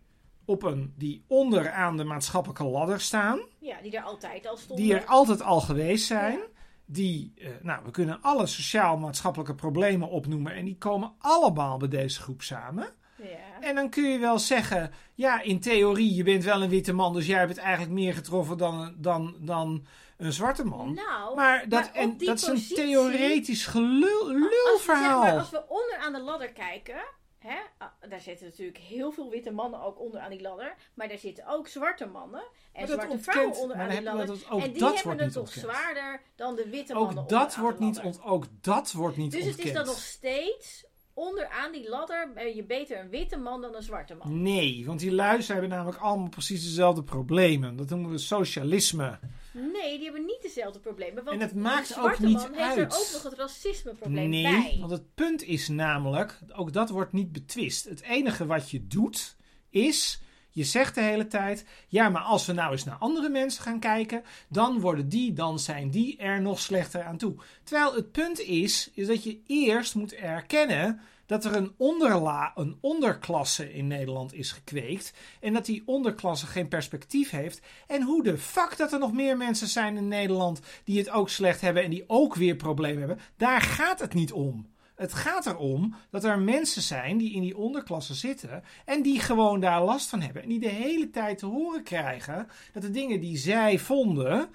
op 0.44 0.62
een 0.62 0.94
die 0.96 1.24
onderaan 1.26 1.96
de 1.96 2.04
maatschappelijke 2.04 2.64
ladder 2.64 3.00
staan 3.00 3.40
Ja, 3.58 3.76
die 3.82 3.96
er 3.96 4.02
altijd 4.02 4.46
al 4.46 4.56
stonden. 4.56 4.84
die 4.84 4.94
er 4.94 5.04
altijd 5.04 5.42
al 5.42 5.60
geweest 5.60 6.06
zijn. 6.06 6.38
Ja. 6.38 6.44
Die, 6.88 7.32
eh, 7.36 7.48
nou, 7.62 7.84
we 7.84 7.90
kunnen 7.90 8.18
alle 8.22 8.46
sociaal-maatschappelijke 8.46 9.54
problemen 9.54 10.08
opnoemen. 10.08 10.54
En 10.54 10.64
die 10.64 10.76
komen 10.78 11.12
allemaal 11.18 11.78
bij 11.78 11.88
deze 11.88 12.20
groep 12.20 12.42
samen. 12.42 12.88
Ja. 13.16 13.60
En 13.60 13.74
dan 13.74 13.90
kun 13.90 14.04
je 14.04 14.18
wel 14.18 14.38
zeggen, 14.38 14.92
ja, 15.14 15.42
in 15.42 15.60
theorie, 15.60 16.14
je 16.14 16.22
bent 16.22 16.44
wel 16.44 16.62
een 16.62 16.68
witte 16.68 16.92
man. 16.92 17.12
Dus 17.12 17.26
jij 17.26 17.38
hebt 17.38 17.56
eigenlijk 17.56 17.92
meer 17.92 18.14
getroffen 18.14 18.58
dan, 18.58 18.94
dan, 18.98 19.36
dan 19.38 19.86
een 20.16 20.32
zwarte 20.32 20.64
man. 20.64 20.94
Nou, 20.94 21.36
maar 21.36 21.68
dat, 21.68 21.80
maar 21.80 21.92
en, 21.94 22.16
dat 22.18 22.36
is 22.36 22.46
een 22.46 22.76
theoretisch 22.76 23.66
gelul, 23.66 24.20
als 24.20 24.32
we, 24.32 24.38
zeg 24.38 24.50
lulverhaal. 24.64 25.20
maar, 25.20 25.38
als 25.38 25.50
we 25.50 25.64
onderaan 25.68 26.12
de 26.12 26.20
ladder 26.20 26.52
kijken, 26.52 27.04
hè, 27.46 27.58
ah, 27.78 27.88
daar 28.08 28.20
zitten 28.20 28.46
natuurlijk 28.46 28.78
heel 28.78 29.12
veel 29.12 29.30
witte 29.30 29.50
mannen 29.50 29.80
ook 29.82 30.00
onder 30.00 30.20
aan 30.20 30.30
die 30.30 30.40
ladder, 30.40 30.74
maar 30.94 31.08
daar 31.08 31.18
zitten 31.18 31.46
ook 31.46 31.68
zwarte 31.68 32.06
mannen 32.06 32.42
en 32.72 32.80
dat 32.80 32.88
zwarte 32.90 33.06
ontkent- 33.10 33.30
vrouwen 33.36 33.56
onder 33.58 33.76
aan 33.76 33.88
die 33.88 34.02
ladder. 34.02 34.26
dat- 34.26 34.50
ook 34.50 34.60
en 34.60 34.70
die 34.72 34.80
dat 34.80 35.02
hebben 35.02 35.24
het 35.24 35.32
toch 35.32 35.52
zwaarder 35.52 36.20
dan 36.36 36.54
de 36.56 36.68
witte 36.68 36.94
mannen 36.94 37.10
Ook 37.18 37.28
dat, 37.28 37.40
onderaan 37.40 37.60
wordt 37.62 37.78
niet 37.78 37.98
ont, 38.00 38.22
ook 38.22 38.44
dat 38.60 38.92
wordt 38.92 39.16
niet 39.16 39.30
Dus 39.30 39.40
het 39.40 39.48
ontkend. 39.48 39.68
is 39.68 39.74
dan 39.74 39.86
nog 39.86 39.98
steeds 39.98 40.84
onderaan 41.16 41.72
die 41.72 41.88
ladder 41.88 42.30
ben 42.34 42.54
je 42.56 42.64
beter 42.64 43.00
een 43.00 43.08
witte 43.08 43.36
man 43.36 43.60
dan 43.60 43.74
een 43.74 43.82
zwarte 43.82 44.14
man. 44.14 44.42
Nee, 44.42 44.82
want 44.86 45.00
die 45.00 45.12
luizen 45.12 45.52
hebben 45.52 45.70
namelijk 45.70 45.98
allemaal 45.98 46.28
precies 46.28 46.62
dezelfde 46.64 47.02
problemen. 47.02 47.76
Dat 47.76 47.88
noemen 47.88 48.10
we 48.10 48.18
socialisme. 48.18 49.18
Nee, 49.52 49.94
die 49.96 50.04
hebben 50.04 50.24
niet 50.24 50.42
dezelfde 50.42 50.78
problemen. 50.78 51.24
Want 51.24 51.36
En 51.40 51.46
het 51.46 51.54
maakt 51.54 51.98
ook 51.98 52.18
niet 52.18 52.32
man 52.36 52.52
heeft 52.54 52.76
er 52.76 52.82
uit. 52.82 52.94
ook 52.94 53.08
nog 53.12 53.22
het 53.22 53.32
racismeprobleem 53.34 54.28
Nee, 54.28 54.42
bij. 54.42 54.76
want 54.80 54.90
het 54.90 55.14
punt 55.14 55.42
is 55.42 55.68
namelijk, 55.68 56.38
ook 56.54 56.72
dat 56.72 56.90
wordt 56.90 57.12
niet 57.12 57.32
betwist. 57.32 57.84
Het 57.84 58.02
enige 58.02 58.46
wat 58.46 58.70
je 58.70 58.86
doet 58.86 59.36
is, 59.70 60.20
je 60.56 60.64
zegt 60.64 60.94
de 60.94 61.00
hele 61.00 61.26
tijd, 61.26 61.64
ja, 61.88 62.08
maar 62.08 62.22
als 62.22 62.46
we 62.46 62.52
nou 62.52 62.72
eens 62.72 62.84
naar 62.84 62.96
andere 62.98 63.28
mensen 63.28 63.62
gaan 63.62 63.78
kijken, 63.78 64.22
dan 64.48 64.80
worden 64.80 65.08
die, 65.08 65.32
dan 65.32 65.58
zijn 65.58 65.90
die 65.90 66.16
er 66.16 66.40
nog 66.40 66.60
slechter 66.60 67.02
aan 67.02 67.16
toe. 67.16 67.34
Terwijl 67.64 67.94
het 67.94 68.12
punt 68.12 68.40
is, 68.40 68.90
is 68.94 69.06
dat 69.06 69.24
je 69.24 69.40
eerst 69.46 69.94
moet 69.94 70.14
erkennen 70.14 71.00
dat 71.26 71.44
er 71.44 71.56
een, 71.56 71.72
onderla, 71.76 72.52
een 72.54 72.76
onderklasse 72.80 73.72
in 73.72 73.86
Nederland 73.86 74.34
is 74.34 74.52
gekweekt. 74.52 75.12
En 75.40 75.52
dat 75.52 75.66
die 75.66 75.82
onderklasse 75.86 76.46
geen 76.46 76.68
perspectief 76.68 77.30
heeft. 77.30 77.60
En 77.86 78.02
hoe 78.02 78.22
de 78.22 78.38
fuck 78.38 78.76
dat 78.76 78.92
er 78.92 78.98
nog 78.98 79.12
meer 79.12 79.36
mensen 79.36 79.68
zijn 79.68 79.96
in 79.96 80.08
Nederland 80.08 80.60
die 80.84 80.98
het 80.98 81.10
ook 81.10 81.28
slecht 81.28 81.60
hebben 81.60 81.82
en 81.82 81.90
die 81.90 82.04
ook 82.06 82.34
weer 82.34 82.56
problemen 82.56 82.98
hebben. 82.98 83.20
Daar 83.36 83.60
gaat 83.60 84.00
het 84.00 84.14
niet 84.14 84.32
om. 84.32 84.66
Het 84.96 85.12
gaat 85.12 85.46
erom 85.46 85.94
dat 86.10 86.24
er 86.24 86.38
mensen 86.38 86.82
zijn 86.82 87.16
die 87.16 87.32
in 87.32 87.40
die 87.40 87.56
onderklasse 87.56 88.14
zitten 88.14 88.64
en 88.84 89.02
die 89.02 89.20
gewoon 89.20 89.60
daar 89.60 89.82
last 89.82 90.08
van 90.08 90.20
hebben. 90.20 90.42
En 90.42 90.48
die 90.48 90.60
de 90.60 90.68
hele 90.68 91.10
tijd 91.10 91.38
te 91.38 91.46
horen 91.46 91.82
krijgen 91.82 92.48
dat 92.72 92.82
de 92.82 92.90
dingen 92.90 93.20
die 93.20 93.36
zij 93.36 93.78
vonden, 93.78 94.48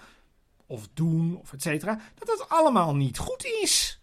of 0.67 0.87
doen, 0.93 1.37
of 1.37 1.53
et 1.53 1.61
cetera, 1.61 1.99
dat 2.15 2.27
dat 2.27 2.49
allemaal 2.49 2.95
niet 2.95 3.17
goed 3.17 3.45
is. 3.61 4.01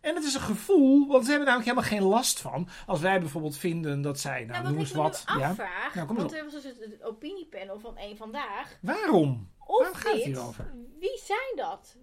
En 0.00 0.14
dat 0.14 0.24
is 0.24 0.34
een 0.34 0.40
gevoel, 0.40 1.06
want 1.06 1.24
ze 1.24 1.30
hebben 1.30 1.48
namelijk 1.48 1.70
helemaal 1.70 1.98
geen 1.98 2.08
last 2.08 2.40
van. 2.40 2.68
Als 2.86 3.00
wij 3.00 3.20
bijvoorbeeld 3.20 3.56
vinden 3.56 4.02
dat 4.02 4.20
zij, 4.20 4.44
nou, 4.44 4.62
noem 4.62 4.72
wat 4.72 4.80
eens 4.80 4.92
wat. 4.92 5.24
Ja. 5.26 5.54
Nou, 5.94 6.06
kom 6.06 6.16
want 6.16 6.34
er 6.34 6.44
was 6.44 6.52
dus 6.52 6.64
het, 6.64 6.78
het 6.80 7.02
opiniepanel 7.02 7.80
van 7.80 7.96
één 7.96 8.16
vandaag. 8.16 8.78
Waarom? 8.80 9.48
Of 9.66 9.90
gaat 9.92 10.14
dit, 10.14 10.24
hierover? 10.24 10.72
wie 11.00 11.20
zijn 11.24 11.52
dat? 11.56 11.96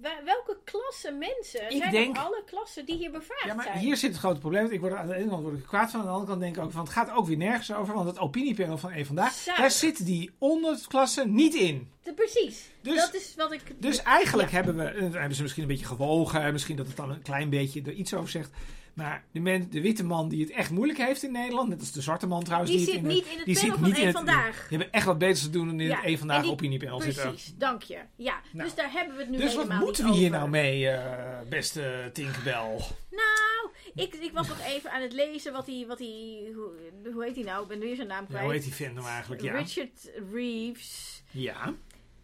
Wel- 0.00 0.24
Welke 0.24 0.58
klasse 0.64 1.10
mensen? 1.12 1.70
Ik 1.70 1.76
zijn 1.76 1.90
denk- 1.92 2.16
alle 2.18 2.42
klassen 2.46 2.86
die 2.86 2.96
hier 2.96 3.10
bevraagd 3.10 3.44
Ja, 3.44 3.54
maar 3.54 3.64
zijn. 3.64 3.78
hier 3.78 3.96
zit 3.96 4.10
het 4.10 4.18
grote 4.18 4.40
probleem. 4.40 4.60
Want 4.62 4.74
ik 4.74 4.80
word 4.80 4.92
er 4.92 4.98
aan 4.98 5.06
de 5.06 5.14
ene 5.14 5.28
kant 5.28 5.42
word 5.42 5.58
ik 5.58 5.64
kwaad 5.64 5.90
van. 5.90 6.00
Aan 6.00 6.06
de 6.06 6.12
andere 6.12 6.28
kant 6.30 6.40
denk 6.40 6.56
ik 6.56 6.62
ook 6.62 6.70
van 6.72 6.80
het 6.84 6.90
gaat 6.92 7.10
ook 7.10 7.26
weer 7.26 7.36
nergens 7.36 7.72
over. 7.72 7.94
Want 7.94 8.06
het 8.06 8.18
opiniepanel 8.18 8.78
van 8.78 8.90
één 8.90 9.06
vandaag, 9.06 9.32
Zuinig. 9.32 9.62
daar 9.64 9.70
zitten 9.74 10.04
die 10.04 10.30
onderklasse 10.38 11.26
niet 11.26 11.54
in. 11.54 11.92
De- 12.08 12.14
precies. 12.14 12.70
Dus- 12.80 12.96
dat 12.96 13.14
is 13.14 13.34
wat 13.36 13.52
ik... 13.52 13.60
Dus 13.78 14.02
eigenlijk 14.02 14.50
hebben 14.50 14.76
we, 14.76 14.84
eh, 14.84 15.00
hebben 15.12 15.34
ze 15.34 15.42
misschien 15.42 15.62
een 15.62 15.68
beetje 15.68 15.84
gewogen. 15.86 16.52
Misschien 16.52 16.76
dat 16.76 16.86
het 16.86 16.96
dan 16.96 17.10
een 17.10 17.22
klein 17.22 17.50
beetje 17.50 17.82
er 17.82 17.92
iets 17.92 18.14
over 18.14 18.30
zegt. 18.30 18.50
Maar 18.94 19.24
de, 19.32 19.40
men, 19.40 19.70
de 19.70 19.80
witte 19.80 20.04
man 20.04 20.28
die 20.28 20.40
het 20.40 20.50
echt 20.50 20.70
moeilijk 20.70 20.98
heeft 20.98 21.22
in 21.22 21.32
Nederland, 21.32 21.68
net 21.68 21.80
als 21.80 21.92
de 21.92 22.00
zwarte 22.00 22.26
man 22.26 22.42
trouwens. 22.44 22.70
Die 22.70 22.80
het 22.80 22.88
zit 22.90 22.98
in 22.98 23.02
de- 23.08 23.14
niet 23.14 23.26
in 23.26 23.36
het 23.36 23.44
die 23.44 23.54
panel 23.54 23.70
zit 23.70 23.78
van 23.80 23.88
niet 23.88 23.98
één 23.98 24.12
vandaag. 24.12 24.66
Die 24.68 24.78
hebben 24.78 24.92
echt 24.92 25.06
wat 25.06 25.18
beters 25.18 25.42
te 25.42 25.50
doen 25.50 25.66
dan 25.66 25.80
in 25.80 25.86
Ja, 25.86 25.96
het 25.96 26.04
één 26.04 26.18
vandaag 26.18 26.42
die- 26.42 26.50
opiniepanel 26.50 27.00
zitten. 27.00 27.22
Precies, 27.28 27.52
dank 27.56 27.82
je. 27.82 27.98
Ja, 28.16 28.40
Nou. 28.52 28.64
dus 28.64 28.74
daar 28.76 28.92
hebben 28.92 29.16
we 29.16 29.22
het 29.22 29.30
nu 29.30 29.36
Dus 29.38 29.54
wat 29.54 29.68
moeten 29.68 30.04
we 30.04 30.10
hier 30.12 30.26
over. 30.26 30.38
nou 30.38 30.50
mee, 30.50 30.88
eh, 30.88 31.48
beste 31.48 32.10
Tinkerbell? 32.12 32.76
Nou, 33.10 33.70
ik, 33.94 34.14
ik 34.14 34.30
was 34.32 34.48
nog 34.48 34.60
even 34.66 34.90
aan 34.92 35.02
het 35.02 35.12
lezen 35.12 35.52
wat 35.52 35.66
hij... 35.66 35.84
Wat 35.88 35.98
hij 35.98 36.38
hoe, 36.54 36.70
hoe 37.12 37.24
heet 37.24 37.34
hij 37.34 37.44
nou? 37.44 37.62
Ik 37.62 37.68
ben 37.68 37.78
weer 37.78 37.96
zijn 37.96 38.08
naam 38.08 38.20
Ja, 38.22 38.26
kwijt. 38.28 38.44
hoe 38.44 38.52
heet 38.52 38.62
die 38.62 38.74
vent 38.74 38.94
nou 38.94 39.06
eigenlijk? 39.06 39.42
Ja. 39.42 39.56
Richard 39.58 40.10
Reeves. 40.32 41.22
ja. 41.30 41.74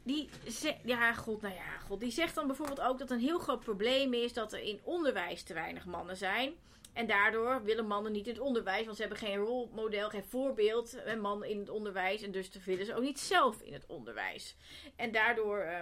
Die, 0.04 0.28
ze- 0.48 0.76
ja, 0.84 1.12
god, 1.12 1.40
nou 1.42 1.54
ja, 1.54 1.78
god, 1.86 2.00
die 2.00 2.10
zegt 2.10 2.34
dan 2.34 2.46
bijvoorbeeld 2.46 2.80
ook 2.80 2.98
dat 2.98 3.10
een 3.10 3.18
heel 3.20 3.38
groot 3.38 3.60
probleem 3.60 4.14
is 4.14 4.32
dat 4.32 4.52
er 4.52 4.58
in 4.62 4.80
onderwijs 4.82 5.42
te 5.42 5.54
weinig 5.54 5.84
mannen 5.84 6.16
zijn. 6.16 6.54
En 6.92 7.06
daardoor 7.06 7.62
willen 7.62 7.86
mannen 7.86 8.12
niet 8.12 8.26
in 8.26 8.32
het 8.32 8.42
onderwijs, 8.42 8.84
want 8.84 8.96
ze 8.96 9.02
hebben 9.02 9.18
geen 9.20 9.36
rolmodel, 9.36 10.08
geen 10.08 10.24
voorbeeld, 10.24 10.96
een 11.04 11.20
man 11.20 11.44
in 11.44 11.58
het 11.58 11.68
onderwijs. 11.68 12.22
En 12.22 12.30
dus 12.32 12.50
willen 12.64 12.86
ze 12.86 12.94
ook 12.94 13.02
niet 13.02 13.20
zelf 13.20 13.60
in 13.60 13.72
het 13.72 13.86
onderwijs. 13.86 14.56
En 14.96 15.12
daardoor 15.12 15.58
eh, 15.58 15.80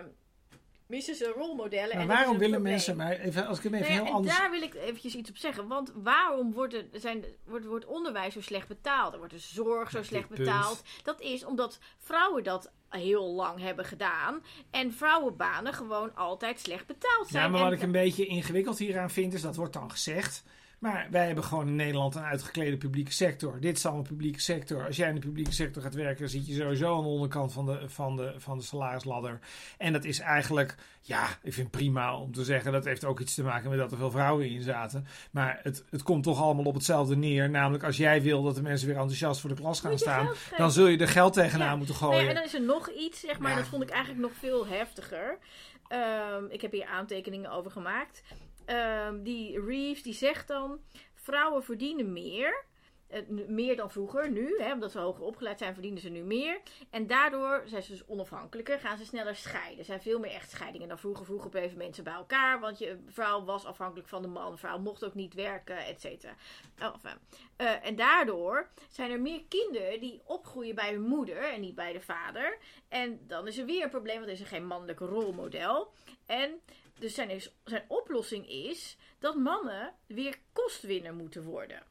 missen 0.93 1.15
ze 1.15 1.33
rolmodellen. 1.37 1.97
Maar 1.97 2.01
en 2.01 2.07
waarom 2.07 2.39
willen 2.39 2.51
probleem. 2.51 2.73
mensen, 2.73 2.97
maar 2.97 3.13
even, 3.13 3.47
als 3.47 3.59
ik 3.59 3.65
hem 3.65 3.75
even 3.75 3.93
heel 3.93 4.05
en 4.05 4.13
anders... 4.13 4.37
daar 4.37 4.51
wil 4.51 4.63
ik 4.63 4.75
eventjes 4.75 5.15
iets 5.15 5.31
op 5.31 5.37
zeggen. 5.37 5.69
Want 5.69 5.93
waarom 5.95 6.53
wordt, 6.53 6.73
het, 6.73 6.87
zijn, 6.93 7.25
wordt, 7.45 7.67
wordt 7.67 7.87
onderwijs 7.87 8.35
zo 8.35 8.41
slecht 8.41 8.69
betaald? 8.69 9.13
Er 9.13 9.19
wordt 9.19 9.33
de 9.33 9.39
zorg 9.39 9.91
zo 9.91 10.03
slecht 10.03 10.29
punt. 10.29 10.39
betaald. 10.39 10.83
Dat 11.03 11.21
is 11.21 11.45
omdat 11.45 11.79
vrouwen 11.99 12.45
dat 12.45 12.71
heel 12.89 13.33
lang 13.33 13.61
hebben 13.61 13.85
gedaan. 13.85 14.43
En 14.71 14.93
vrouwenbanen 14.93 15.73
gewoon 15.73 16.15
altijd 16.15 16.61
slecht 16.61 16.87
betaald 16.87 17.29
zijn. 17.29 17.43
Ja, 17.43 17.49
maar 17.49 17.61
En 17.61 17.65
wat 17.65 17.75
ik 17.75 17.83
een 17.83 17.93
beetje 17.93 18.27
ingewikkeld 18.27 18.79
hieraan 18.79 19.11
vind, 19.11 19.35
is 19.35 19.43
dat 19.43 19.57
wordt 19.57 19.73
dan 19.73 19.91
gezegd. 19.91 20.45
Maar 20.83 21.07
wij 21.11 21.27
hebben 21.27 21.45
gewoon 21.45 21.67
in 21.69 21.77
Nederland 21.77 22.15
een 22.15 22.23
uitgeklede 22.23 22.77
publieke 22.77 23.13
sector. 23.13 23.61
Dit 23.61 23.77
is 23.77 23.85
allemaal 23.85 24.03
een 24.03 24.09
publieke 24.09 24.41
sector. 24.41 24.87
Als 24.87 24.97
jij 24.97 25.09
in 25.09 25.15
de 25.15 25.21
publieke 25.21 25.53
sector 25.53 25.83
gaat 25.83 25.95
werken, 25.95 26.19
dan 26.21 26.29
zit 26.29 26.47
je 26.47 26.55
sowieso 26.55 26.97
aan 26.97 27.03
de 27.03 27.09
onderkant 27.09 27.53
van 27.53 27.67
de, 27.67 27.89
van 27.89 28.17
de, 28.17 28.35
van 28.39 28.59
de 28.59 28.65
salarisladder. 28.65 29.39
En 29.79 29.93
dat 29.93 30.05
is 30.05 30.19
eigenlijk, 30.19 30.75
ja, 31.01 31.27
ik 31.43 31.53
vind 31.53 31.71
prima 31.71 32.17
om 32.17 32.33
te 32.33 32.45
zeggen. 32.45 32.73
Dat 32.73 32.85
heeft 32.85 33.05
ook 33.05 33.21
iets 33.21 33.35
te 33.35 33.43
maken 33.43 33.71
met 33.71 33.79
dat 33.79 33.93
er 33.93 33.99
veel 33.99 34.11
vrouwen 34.11 34.51
in 34.51 34.63
zaten. 34.63 35.07
Maar 35.31 35.61
het, 35.63 35.85
het 35.91 36.03
komt 36.03 36.23
toch 36.23 36.41
allemaal 36.41 36.65
op 36.65 36.75
hetzelfde 36.75 37.17
neer. 37.17 37.51
Namelijk, 37.51 37.85
als 37.85 37.97
jij 37.97 38.23
wil 38.23 38.43
dat 38.43 38.55
de 38.55 38.63
mensen 38.63 38.87
weer 38.87 38.97
enthousiast 38.97 39.41
voor 39.41 39.51
de 39.51 39.57
klas 39.57 39.81
gaan 39.81 39.99
staan, 39.99 40.27
geld 40.27 40.59
dan 40.59 40.73
zul 40.73 40.87
je 40.87 40.99
er 40.99 41.09
geld 41.09 41.33
tegenaan 41.33 41.69
Ja. 41.71 41.77
moeten 41.77 41.95
Nou 42.01 42.07
ja, 42.07 42.13
gooien. 42.19 42.29
en 42.29 42.35
dan 42.37 42.45
is 42.45 42.55
er 42.55 42.63
nog 42.63 42.91
iets, 42.91 43.21
zeg 43.21 43.39
maar, 43.39 43.51
Ja. 43.51 43.57
dat 43.57 43.67
vond 43.67 43.83
ik 43.83 43.91
eigenlijk 43.91 44.23
nog 44.23 44.33
veel 44.39 44.67
heftiger. 44.67 45.39
Ehm, 45.89 46.45
ik 46.49 46.61
heb 46.61 46.73
hier 46.73 46.87
aantekeningen 46.87 47.51
over 47.51 47.71
gemaakt. 47.71 48.23
Ehm, 48.65 49.23
die 49.23 49.61
Reeves 49.65 50.03
die 50.03 50.15
zegt 50.15 50.49
dan: 50.49 50.81
vrouwen 51.15 51.65
verdienen 51.65 52.13
meer. 52.13 52.65
eh, 53.13 53.23
meer 53.49 53.77
dan 53.77 53.91
vroeger, 53.91 54.31
nu, 54.31 54.59
hè, 54.59 54.73
omdat 54.73 54.91
ze 54.93 54.99
hoger 54.99 55.25
opgeleid 55.25 55.59
zijn, 55.59 55.73
verdienen 55.73 56.01
ze 56.01 56.09
nu 56.09 56.23
meer. 56.23 56.61
En 56.91 57.07
daardoor 57.07 57.63
zijn 57.67 57.83
ze 57.83 57.91
dus 57.91 58.07
onafhankelijker, 58.07 58.79
gaan 58.79 58.99
ze 58.99 59.05
sneller 59.05 59.37
scheiden. 59.37 59.79
Er 59.79 59.85
zijn 59.85 60.01
veel 60.03 60.19
meer 60.19 60.31
echtscheidingen 60.31 60.89
dan 60.89 60.99
vroeger. 60.99 61.25
Vroeger 61.25 61.51
bleven 61.51 61.79
mensen 61.79 62.05
bij 62.05 62.13
elkaar, 62.13 62.61
want 62.61 62.79
je 62.79 62.99
vrouw 63.07 63.45
was 63.45 63.65
afhankelijk 63.65 64.09
van 64.09 64.23
de 64.23 64.29
man. 64.29 64.59
Vrouw 64.59 64.79
mocht 64.79 65.05
ook 65.05 65.15
niet 65.15 65.35
werken, 65.35 65.77
et 65.87 66.01
cetera. 66.01 66.35
Enfin, 66.79 67.19
eh, 67.57 67.87
en 67.87 67.97
daardoor 67.97 68.69
zijn 68.89 69.11
er 69.11 69.21
meer 69.21 69.45
kinderen 69.49 70.01
die 70.01 70.21
opgroeien 70.25 70.75
bij 70.75 70.93
hun 70.93 71.03
moeder 71.03 71.37
en 71.53 71.61
niet 71.61 71.75
bij 71.75 71.93
de 71.93 72.01
vader. 72.01 72.59
En 72.89 73.21
dan 73.27 73.47
is 73.47 73.59
er 73.59 73.67
weer 73.67 73.83
een 73.83 73.91
probleem, 73.91 74.17
want 74.17 74.27
er 74.27 74.33
is 74.35 74.41
er 74.41 74.47
geen 74.47 74.67
mannelijk 74.67 74.99
rolmodel. 74.99 75.93
En 76.27 76.61
dus 77.03 77.15
zijn, 77.15 77.31
is- 77.31 77.53
zijn 77.65 77.85
oplossing 77.89 78.49
is 78.49 78.97
dat 79.19 79.37
mannen 79.37 79.95
weer 80.07 80.39
kostwinner 80.53 81.15
moeten 81.15 81.43
worden. 81.43 81.83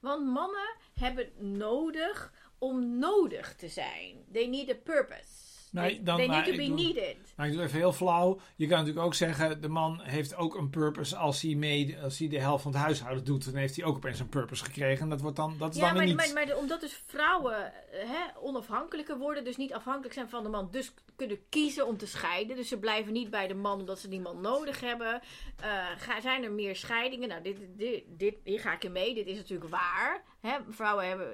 Want 0.00 0.26
mannen 0.26 0.76
hebben 0.94 1.28
nodig 1.58 2.32
om 2.58 2.98
nodig 2.98 3.54
te 3.54 3.68
zijn. 3.68 4.24
They 4.32 4.46
need 4.46 4.70
a 4.70 4.74
purpose. 4.84 5.50
Nee, 5.70 5.94
they 5.94 6.04
dan- 6.04 6.16
they 6.16 6.26
need 6.26 6.44
to 6.44 6.50
be 6.56 6.66
doe- 6.66 6.74
needed. 6.74 7.16
Maar 7.36 7.46
ik 7.46 7.52
doe 7.52 7.62
even 7.62 7.78
heel 7.78 7.92
flauw. 7.92 8.40
Je 8.56 8.66
kan 8.66 8.78
natuurlijk 8.78 9.06
ook 9.06 9.14
zeggen, 9.14 9.60
de 9.60 9.68
man 9.68 10.00
heeft 10.00 10.34
ook 10.34 10.54
een 10.54 10.70
purpose 10.70 11.16
als 11.16 11.42
hij, 11.42 11.54
mee, 11.54 11.98
als 12.02 12.18
hij 12.18 12.28
de 12.28 12.40
helft 12.40 12.62
van 12.62 12.72
het 12.72 12.80
huishouden 12.80 13.24
doet. 13.24 13.44
Dan 13.44 13.54
heeft 13.54 13.76
hij 13.76 13.84
ook 13.84 13.96
opeens 13.96 14.20
een 14.20 14.28
purpose 14.28 14.64
gekregen. 14.64 15.02
En 15.02 15.08
dat, 15.08 15.20
wordt 15.20 15.36
dan, 15.36 15.58
dat 15.58 15.74
is 15.74 15.80
Ja, 15.80 15.86
dan 15.86 15.96
maar, 15.96 16.04
niet... 16.06 16.16
maar, 16.16 16.32
maar 16.32 16.56
omdat 16.56 16.80
dus 16.80 17.02
vrouwen 17.06 17.72
eh, 17.92 18.08
hè, 18.10 18.38
onafhankelijker 18.40 19.18
worden, 19.18 19.44
dus 19.44 19.56
niet 19.56 19.72
afhankelijk 19.72 20.14
zijn 20.14 20.28
van 20.28 20.42
de 20.42 20.48
man, 20.48 20.68
dus 20.70 20.92
kunnen 21.26 21.48
kiezen 21.48 21.86
om 21.86 21.96
te 21.96 22.06
scheiden. 22.06 22.56
Dus 22.56 22.68
ze 22.68 22.78
blijven 22.78 23.12
niet 23.12 23.30
bij 23.30 23.46
de 23.48 23.54
man 23.54 23.78
omdat 23.80 23.98
ze 23.98 24.08
die 24.08 24.20
man 24.20 24.40
nodig 24.40 24.80
hebben. 24.80 25.20
Eh, 25.62 25.86
ga, 25.98 26.20
zijn 26.20 26.42
er 26.44 26.52
meer 26.52 26.76
scheidingen? 26.76 27.28
Nou, 27.28 27.42
dit, 27.42 27.56
dit, 27.76 28.02
dit, 28.08 28.34
hier 28.44 28.60
ga 28.60 28.72
ik 28.72 28.84
in 28.84 28.92
mee. 28.92 29.14
Dit 29.14 29.26
is 29.26 29.36
natuurlijk 29.36 29.70
waar. 29.70 30.22
Hè? 30.40 30.56
Vrouwen 30.68 31.08
hebben, 31.08 31.26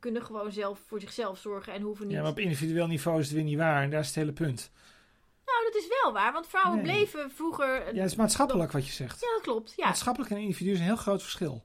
kunnen 0.00 0.22
gewoon 0.22 0.52
zelf 0.52 0.80
voor 0.86 1.00
zichzelf 1.00 1.38
zorgen 1.38 1.72
en 1.72 1.82
hoeven 1.82 2.06
niet. 2.06 2.16
Ja, 2.16 2.22
maar 2.22 2.30
op 2.30 2.38
individueel 2.38 2.86
niveau 2.86 3.18
is 3.20 3.26
het 3.26 3.34
weer 3.34 3.44
niet 3.44 3.56
waar. 3.58 3.82
En 3.82 3.90
daar 3.90 4.00
is 4.00 4.06
het 4.06 4.14
hele 4.16 4.32
punt. 4.32 4.70
Nou, 5.44 5.64
dat 5.72 5.82
is 5.82 5.88
wel 6.02 6.12
waar, 6.12 6.32
want 6.32 6.46
vrouwen 6.46 6.76
Nee. 6.76 6.84
bleven 6.92 7.30
vroeger. 7.30 7.94
Ja, 7.94 8.00
het 8.02 8.10
is 8.10 8.16
maatschappelijk 8.16 8.72
wat 8.72 8.86
je 8.86 8.92
zegt. 8.92 9.20
Ja, 9.20 9.28
dat 9.32 9.40
klopt. 9.42 9.72
Ja, 9.76 9.84
Maatschappelijk 9.86 10.30
en 10.30 10.38
individu 10.38 10.70
is 10.72 10.78
een 10.78 10.84
heel 10.84 10.96
groot 10.96 11.22
verschil. 11.22 11.64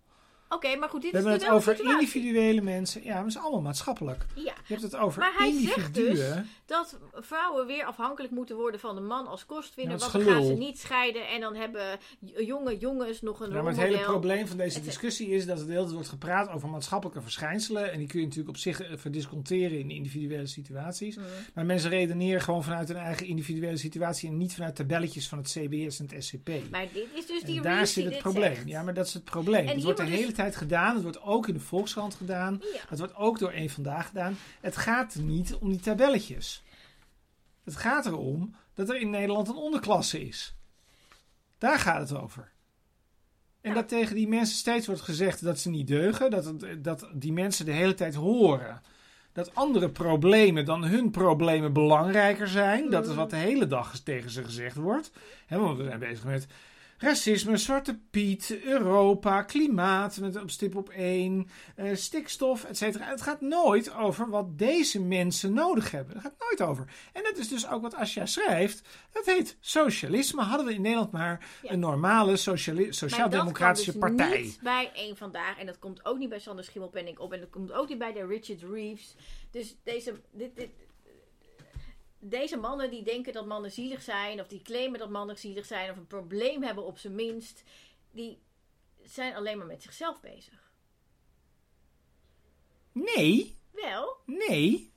oké, 0.49 0.75
maar 0.75 0.89
goed, 0.89 1.01
dit 1.01 1.11
We 1.11 1.17
is 1.17 1.23
hebben 1.23 1.41
het 1.43 1.51
over 1.55 1.75
situatie. 1.75 1.99
individuele 1.99 2.61
mensen. 2.61 3.03
Ja, 3.03 3.13
maar 3.13 3.23
het 3.23 3.31
is 3.35 3.37
allemaal 3.37 3.61
maatschappelijk. 3.61 4.25
Ja, 4.35 4.41
Je 4.43 4.51
hebt 4.65 4.81
het 4.81 4.95
over 4.95 5.19
Maar 5.19 5.33
hij 5.37 5.51
zegt 5.51 5.97
individuen. 5.97 6.49
Dat 6.73 6.97
vrouwen 7.13 7.65
weer 7.65 7.85
afhankelijk 7.85 8.33
moeten 8.33 8.55
worden 8.55 8.79
van 8.79 8.95
de 8.95 9.01
man 9.01 9.27
als 9.27 9.45
kostwinner. 9.45 9.93
Ja, 9.93 9.99
want 9.99 10.11
dan 10.11 10.33
gaan 10.33 10.45
ze 10.45 10.53
niet 10.53 10.79
scheiden 10.79 11.27
en 11.27 11.39
dan 11.39 11.55
hebben 11.55 11.99
jonge 12.37 12.77
jongens 12.77 13.21
nog 13.21 13.39
een 13.39 13.51
Ja, 13.51 13.61
maar 13.61 13.71
het 13.73 13.81
hele 13.81 13.99
probleem 13.99 14.47
van 14.47 14.57
deze 14.57 14.81
discussie 14.81 15.29
is 15.29 15.45
dat 15.45 15.57
het 15.57 15.65
de 15.65 15.71
hele 15.71 15.83
tijd 15.83 15.95
wordt 15.95 16.09
gepraat 16.09 16.49
over 16.49 16.69
maatschappelijke 16.69 17.21
verschijnselen. 17.21 17.91
En 17.91 17.97
die 17.97 18.07
kun 18.07 18.19
je 18.19 18.25
natuurlijk 18.25 18.55
op 18.55 18.61
zich 18.61 18.81
eh, 18.81 18.97
verdisconteren 18.97 19.79
in 19.79 19.89
individuele 19.89 20.47
situaties. 20.47 21.15
Mhm. 21.15 21.25
Maar 21.53 21.65
mensen 21.65 21.89
redeneren 21.89 22.41
gewoon 22.41 22.63
vanuit 22.63 22.87
hun 22.87 22.97
eigen 22.97 23.27
individuele 23.27 23.77
situatie 23.77 24.29
en 24.29 24.37
niet 24.37 24.53
vanuit 24.53 24.75
tabelletjes 24.75 25.27
van 25.27 25.37
het 25.37 25.47
CBS 25.47 25.99
en 25.99 26.07
het 26.09 26.23
SCP. 26.23 26.49
Maar 26.71 26.87
dit 26.93 27.07
is 27.13 27.25
dus 27.25 27.41
die 27.41 27.57
En 27.57 27.63
daar 27.63 27.87
zit 27.87 28.05
het 28.05 28.17
probleem. 28.17 28.55
zegt. 28.55 28.67
Ja, 28.67 28.83
maar 28.83 28.93
dat 28.93 29.05
is 29.05 29.13
het 29.13 29.23
probleem. 29.23 29.67
het 29.67 29.83
wordt 29.83 29.97
de 29.97 30.03
wordt 30.03 30.15
hele 30.15 30.25
dus- 30.25 30.35
tijd 30.35 30.55
gedaan. 30.55 30.93
Het 30.93 31.03
wordt 31.03 31.21
ook 31.21 31.47
in 31.47 31.53
de 31.53 31.59
Volkskrant 31.59 32.15
gedaan. 32.15 32.61
Ja. 32.73 32.79
Het 32.87 32.99
wordt 32.99 33.15
ook 33.15 33.39
door 33.39 33.51
één 33.51 33.69
vandaag 33.69 34.07
gedaan. 34.07 34.37
Het 34.61 34.77
gaat 34.77 35.15
niet 35.15 35.55
om 35.55 35.69
die 35.69 35.79
tabelletjes. 35.79 36.62
Het 37.63 37.75
gaat 37.75 38.05
erom 38.05 38.55
dat 38.73 38.89
er 38.89 38.99
in 38.99 39.09
Nederland 39.09 39.47
een 39.47 39.55
onderklasse 39.55 40.27
is. 40.27 40.55
Daar 41.57 41.79
gaat 41.79 42.09
het 42.09 42.19
over. 42.19 42.51
En 43.61 43.69
Ja. 43.69 43.75
dat 43.75 43.87
tegen 43.87 44.15
die 44.15 44.27
mensen 44.27 44.55
steeds 44.57 44.87
wordt 44.87 45.01
gezegd 45.01 45.43
dat 45.43 45.59
ze 45.59 45.69
niet 45.69 45.87
deugen. 45.87 46.31
Dat, 46.31 46.53
dat 46.77 47.09
die 47.13 47.33
mensen 47.33 47.65
de 47.65 47.71
hele 47.71 47.93
tijd 47.93 48.15
horen. 48.15 48.81
Dat 49.33 49.55
andere 49.55 49.89
problemen 49.89 50.65
dan 50.65 50.83
hun 50.83 51.11
problemen 51.11 51.73
belangrijker 51.73 52.47
zijn. 52.47 52.89
Dat 52.89 53.07
is 53.07 53.15
wat 53.15 53.29
de 53.29 53.35
hele 53.35 53.67
dag 53.67 53.99
tegen 53.99 54.29
ze 54.29 54.43
gezegd 54.43 54.75
wordt. 54.75 55.11
Want 55.49 55.77
we 55.77 55.83
zijn 55.83 55.99
bezig 55.99 56.23
met 56.23 56.47
racisme, 57.03 57.57
Zwarte 57.57 57.99
Piet, 58.11 58.57
Europa, 58.63 59.41
klimaat 59.41 60.17
met 60.19 60.41
op 60.41 60.49
stip 60.49 60.75
op 60.75 60.89
één, 60.89 61.47
eh, 61.75 61.95
stikstof, 61.95 62.63
et 62.63 62.77
cetera. 62.77 63.05
Het 63.09 63.21
gaat 63.21 63.41
nooit 63.41 63.93
over 63.93 64.29
wat 64.29 64.57
deze 64.57 65.01
mensen 65.01 65.53
nodig 65.53 65.91
hebben. 65.91 66.13
Het 66.13 66.23
gaat 66.23 66.35
nooit 66.39 66.61
over. 66.69 66.85
En 67.13 67.23
dat 67.23 67.37
is 67.37 67.47
dus 67.47 67.67
ook 67.69 67.81
wat 67.81 67.95
Asja 67.95 68.25
schrijft. 68.25 68.81
Het 69.11 69.25
heet 69.25 69.57
socialisme. 69.59 70.41
Hadden 70.41 70.65
we 70.65 70.73
in 70.73 70.81
Nederland 70.81 71.11
maar 71.11 71.47
Ja. 71.61 71.71
een 71.71 71.79
normale 71.79 72.35
sociaal-democratische 72.37 73.91
dat 73.91 74.01
kan 74.01 74.15
partij. 74.15 74.37
dus 74.37 74.45
niet 74.47 74.61
bij 74.61 74.91
één 74.93 75.17
vandaag. 75.17 75.57
En 75.59 75.65
dat 75.65 75.79
komt 75.79 76.05
ook 76.05 76.17
niet 76.17 76.29
bij 76.29 76.39
Sander 76.39 76.63
Schimmelpenning 76.65 77.17
op. 77.17 77.33
En 77.33 77.39
dat 77.39 77.49
komt 77.49 77.71
ook 77.71 77.89
niet 77.89 77.97
bij 77.97 78.13
de 78.13 78.25
Richard 78.25 78.61
Reeves. 78.71 79.15
Dus 79.51 79.75
deze, 79.83 80.13
dit, 80.31 80.55
dit, 80.55 80.69
deze 82.29 82.57
mannen 82.57 82.89
die 82.89 83.03
denken 83.03 83.33
dat 83.33 83.45
mannen 83.45 83.71
zielig 83.71 84.01
zijn. 84.01 84.39
Of 84.39 84.47
die 84.47 84.61
claimen 84.61 84.99
dat 84.99 85.09
mannen 85.09 85.37
zielig 85.37 85.65
zijn. 85.65 85.91
Of 85.91 85.97
een 85.97 86.07
probleem 86.07 86.63
hebben 86.63 86.85
op 86.85 86.97
zijn 86.97 87.15
minst. 87.15 87.63
Die 88.11 88.41
zijn 89.03 89.35
alleen 89.35 89.57
maar 89.57 89.67
met 89.67 89.81
zichzelf 89.81 90.19
bezig. 90.21 90.71
Nee, 92.91 93.55
Wel, 93.71 94.17
nee. 94.25 94.91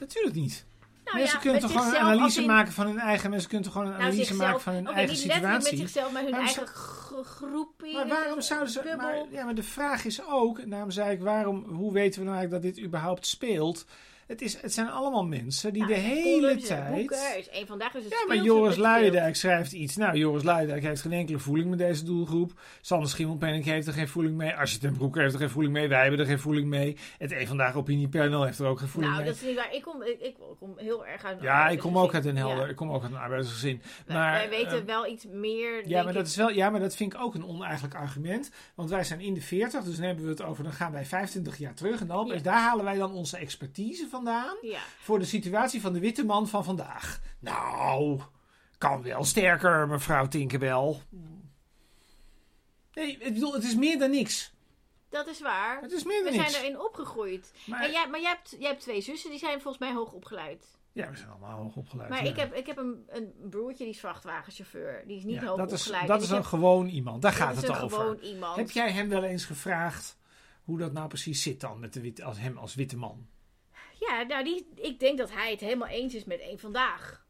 Natuurlijk 0.00 0.34
niet. 0.34 0.66
nou 1.04 1.16
mensen 1.16 1.36
ja, 1.36 1.42
kunnen 1.42 1.62
met 1.62 1.70
toch 1.70 1.80
gewoon 1.82 1.94
een 1.94 2.00
analyse 2.00 2.40
in- 2.40 2.46
maken 2.46 2.72
van 2.72 2.86
hun 2.86 2.98
eigen. 2.98 3.30
Mensen 3.30 3.48
kunnen 3.48 3.66
toch 3.66 3.76
gewoon 3.76 3.88
een 3.88 3.98
nou, 3.98 4.08
analyse 4.08 4.26
zichzelf- 4.28 4.48
maken 4.50 4.62
van 4.64 4.74
hun 4.74 4.86
eigen 4.86 5.16
situatie. 5.16 5.70
met 5.70 5.80
zichzelf, 5.80 6.12
maar 6.12 6.22
hun 6.22 6.30
Waarom 6.30 6.48
eigen 6.48 6.66
gro- 6.66 7.22
groepie. 7.22 7.94
Maar 7.94 8.08
waarom 8.08 8.40
zouden 8.40 8.70
ze. 8.72 8.94
Maar, 8.96 9.24
ja, 9.30 9.44
maar 9.44 9.54
de 9.54 9.62
vraag 9.62 10.04
is 10.04 10.24
ook, 10.26 10.70
daarom 10.70 10.90
zei 10.90 11.10
ik, 11.12 11.20
waarom, 11.20 11.64
hoe 11.64 11.92
weten 11.92 12.18
we 12.20 12.26
nou 12.26 12.36
eigenlijk 12.38 12.64
dat 12.64 12.74
dit 12.74 12.84
überhaupt 12.84 13.26
speelt? 13.26 13.84
Het, 14.28 14.42
is, 14.42 14.60
het 14.62 14.72
zijn 14.72 14.88
allemaal 14.88 15.24
mensen 15.26 15.72
die 15.72 15.82
Nou, 15.82 15.94
de 15.94 16.00
hele 16.00 16.56
tijd... 16.56 16.94
Boeken, 16.94 17.16
er 17.32 17.38
is 17.38 17.48
één 17.48 17.66
vandaag 17.66 17.94
is 17.94 18.04
het 18.04 18.12
Ja, 18.12 18.24
maar 18.34 18.44
Joris. 18.44 18.76
Luijendijk 18.76 19.36
schrijft 19.36 19.72
iets. 19.72 19.96
Nou, 19.96 20.16
Joris 20.18 20.42
Luijendijk 20.42 20.82
heeft 20.82 21.00
geen 21.00 21.12
enkele 21.12 21.38
voeling 21.38 21.70
met 21.70 21.78
deze 21.78 22.04
doelgroep. 22.04 22.52
Sander 22.80 23.08
Schimmelpenninck 23.08 23.64
heeft 23.64 23.86
er 23.86 23.92
geen 23.92 24.08
voeling 24.08 24.36
mee. 24.36 24.54
Asje 24.54 24.78
ten 24.78 24.96
Broek 24.96 25.16
heeft 25.16 25.32
er 25.32 25.38
geen 25.40 25.50
voeling 25.50 25.72
mee. 25.74 25.88
Wij 25.88 26.00
hebben 26.02 26.20
er 26.20 26.26
geen 26.26 26.38
voeling 26.38 26.66
mee. 26.68 26.96
Het 27.18 27.32
Eén 27.32 27.46
Vandaag 27.46 27.74
Opiniepanel 27.74 28.44
heeft 28.44 28.58
er 28.58 28.66
ook 28.66 28.78
geen 28.78 28.88
voeling 28.88 29.12
Nou, 29.12 29.24
mee. 29.24 29.32
dat 29.32 29.42
is 29.42 29.48
niet 29.48 29.56
waar. 29.56 29.74
Ik 29.74 29.82
kom, 29.82 30.02
ik, 30.02 30.20
ik 30.20 30.36
kom 30.58 30.72
heel 30.76 31.06
erg 31.06 31.24
uit 31.24 31.36
een 31.38 31.42
Ja, 31.44 31.68
ik 31.68 31.78
kom 31.78 31.98
ook 31.98 32.14
uit 32.14 32.24
een 32.24 32.36
helder. 32.36 32.64
Ja. 32.64 32.70
Ik 32.70 32.76
kom 32.76 32.90
ook 32.90 33.02
uit 33.02 33.10
een 33.12 33.18
arbeidersgezin. 33.18 33.82
Wij- 34.06 34.16
Maar, 34.16 34.32
wij 34.32 34.48
weten 34.48 34.78
eh, 34.78 34.84
wel 34.84 35.06
iets 35.06 35.26
meer. 35.32 35.88
Ja 35.88 36.02
maar, 36.02 36.12
dat 36.12 36.26
is 36.26 36.36
wel, 36.36 36.50
ja, 36.50 36.70
maar 36.70 36.80
dat 36.80 36.96
vind 36.96 37.12
ik 37.14 37.20
ook 37.20 37.34
een 37.34 37.46
oneigenlijk 37.46 37.94
argument. 37.94 38.50
Want 38.74 38.90
wij 38.90 39.04
zijn 39.04 39.20
in 39.20 39.34
de 39.34 39.40
40, 39.40 39.84
dus 39.84 39.96
dan 39.96 40.04
hebben 40.04 40.24
we 40.24 40.30
het 40.30 40.42
over, 40.42 40.64
dan 40.64 40.72
gaan 40.72 40.92
wij 40.92 41.04
25 41.04 41.58
jaar 41.58 41.74
terug. 41.74 42.00
En 42.00 42.06
dan, 42.06 42.26
Ja. 42.26 42.38
daar 42.42 42.60
halen 42.60 42.84
wij 42.84 42.96
dan 42.96 43.12
onze 43.12 43.36
expertise 43.36 44.06
vandaan. 44.24 44.56
Ja. 44.62 44.80
Voor 45.00 45.18
de 45.18 45.24
situatie 45.24 45.80
van 45.80 45.92
de 45.92 46.00
witte 46.00 46.24
man 46.24 46.48
van 46.48 46.64
vandaag. 46.64 47.20
Nou, 47.38 48.20
kan 48.78 49.02
wel 49.02 49.24
sterker, 49.24 49.88
mevrouw 49.88 50.28
Tinkerbell. 50.28 51.00
Nee, 52.94 53.16
ik 53.18 53.34
bedoel, 53.34 53.52
het 53.54 53.64
is 53.64 53.74
meer 53.76 53.98
dan 53.98 54.10
niks. 54.10 54.52
Dat 55.08 55.26
is 55.26 55.40
waar. 55.40 55.80
Het 55.80 55.92
is 55.92 56.04
meer 56.04 56.22
dan 56.24 56.32
We 56.32 56.38
niks. 56.38 56.50
zijn 56.52 56.64
erin 56.64 56.80
opgegroeid. 56.80 57.52
Maar, 57.66 57.82
En 57.84 57.90
jij, 57.90 58.08
maar 58.08 58.20
jij 58.20 58.30
hebt, 58.30 58.56
jij 58.58 58.68
hebt 58.68 58.80
twee 58.80 59.00
zussen, 59.00 59.30
die 59.30 59.38
zijn 59.38 59.60
volgens 59.60 59.78
mij 59.78 59.94
hoog 59.94 60.12
opgeleid. 60.12 60.66
ja, 60.92 61.10
we 61.10 61.16
zijn 61.16 61.30
allemaal 61.30 61.62
hoog 61.62 61.76
opgeleid. 61.76 62.08
Maar 62.10 62.24
ja. 62.24 62.30
ik 62.30 62.36
heb, 62.36 62.54
ik 62.54 62.66
heb 62.66 62.76
een, 62.78 63.04
een 63.08 63.32
broertje, 63.50 63.84
die 63.84 63.92
is 63.92 64.00
vrachtwagenchauffeur. 64.00 65.02
Die 65.06 65.16
is 65.16 65.24
niet 65.24 65.40
Ja, 65.40 65.46
hoog 65.46 65.56
dat 65.56 65.72
is, 65.72 65.80
opgeleid. 65.80 66.06
dat 66.08 66.16
En 66.16 66.22
is 66.22 66.28
een 66.28 66.36
heb- 66.36 66.44
gewoon 66.44 66.88
iemand. 66.88 67.22
Daar 67.22 67.30
dat 67.30 67.40
gaat 67.40 67.50
is 67.56 67.60
het 67.62 67.68
een 67.70 67.76
over. 67.82 67.98
gewoon 67.98 68.16
iemand. 68.18 68.56
Heb 68.56 68.70
jij 68.70 68.90
hem 68.92 69.08
wel 69.08 69.24
eens 69.24 69.44
gevraagd 69.44 70.16
hoe 70.64 70.78
dat 70.78 70.92
nou 70.92 71.08
precies 71.08 71.42
zit 71.42 71.60
dan 71.60 71.78
met 71.80 71.92
de 71.92 72.00
witte, 72.00 72.24
als 72.24 72.38
hem 72.38 72.56
als 72.58 72.74
witte 72.74 72.96
man? 72.96 73.26
Ja, 73.98 74.22
nou, 74.22 74.44
die, 74.44 74.68
ik 74.74 75.00
denk 75.00 75.18
dat 75.18 75.32
hij 75.32 75.50
het 75.50 75.60
helemaal 75.60 75.88
eens 75.88 76.14
is 76.14 76.24
met 76.24 76.40
één 76.40 76.58
vandaag. 76.58 77.26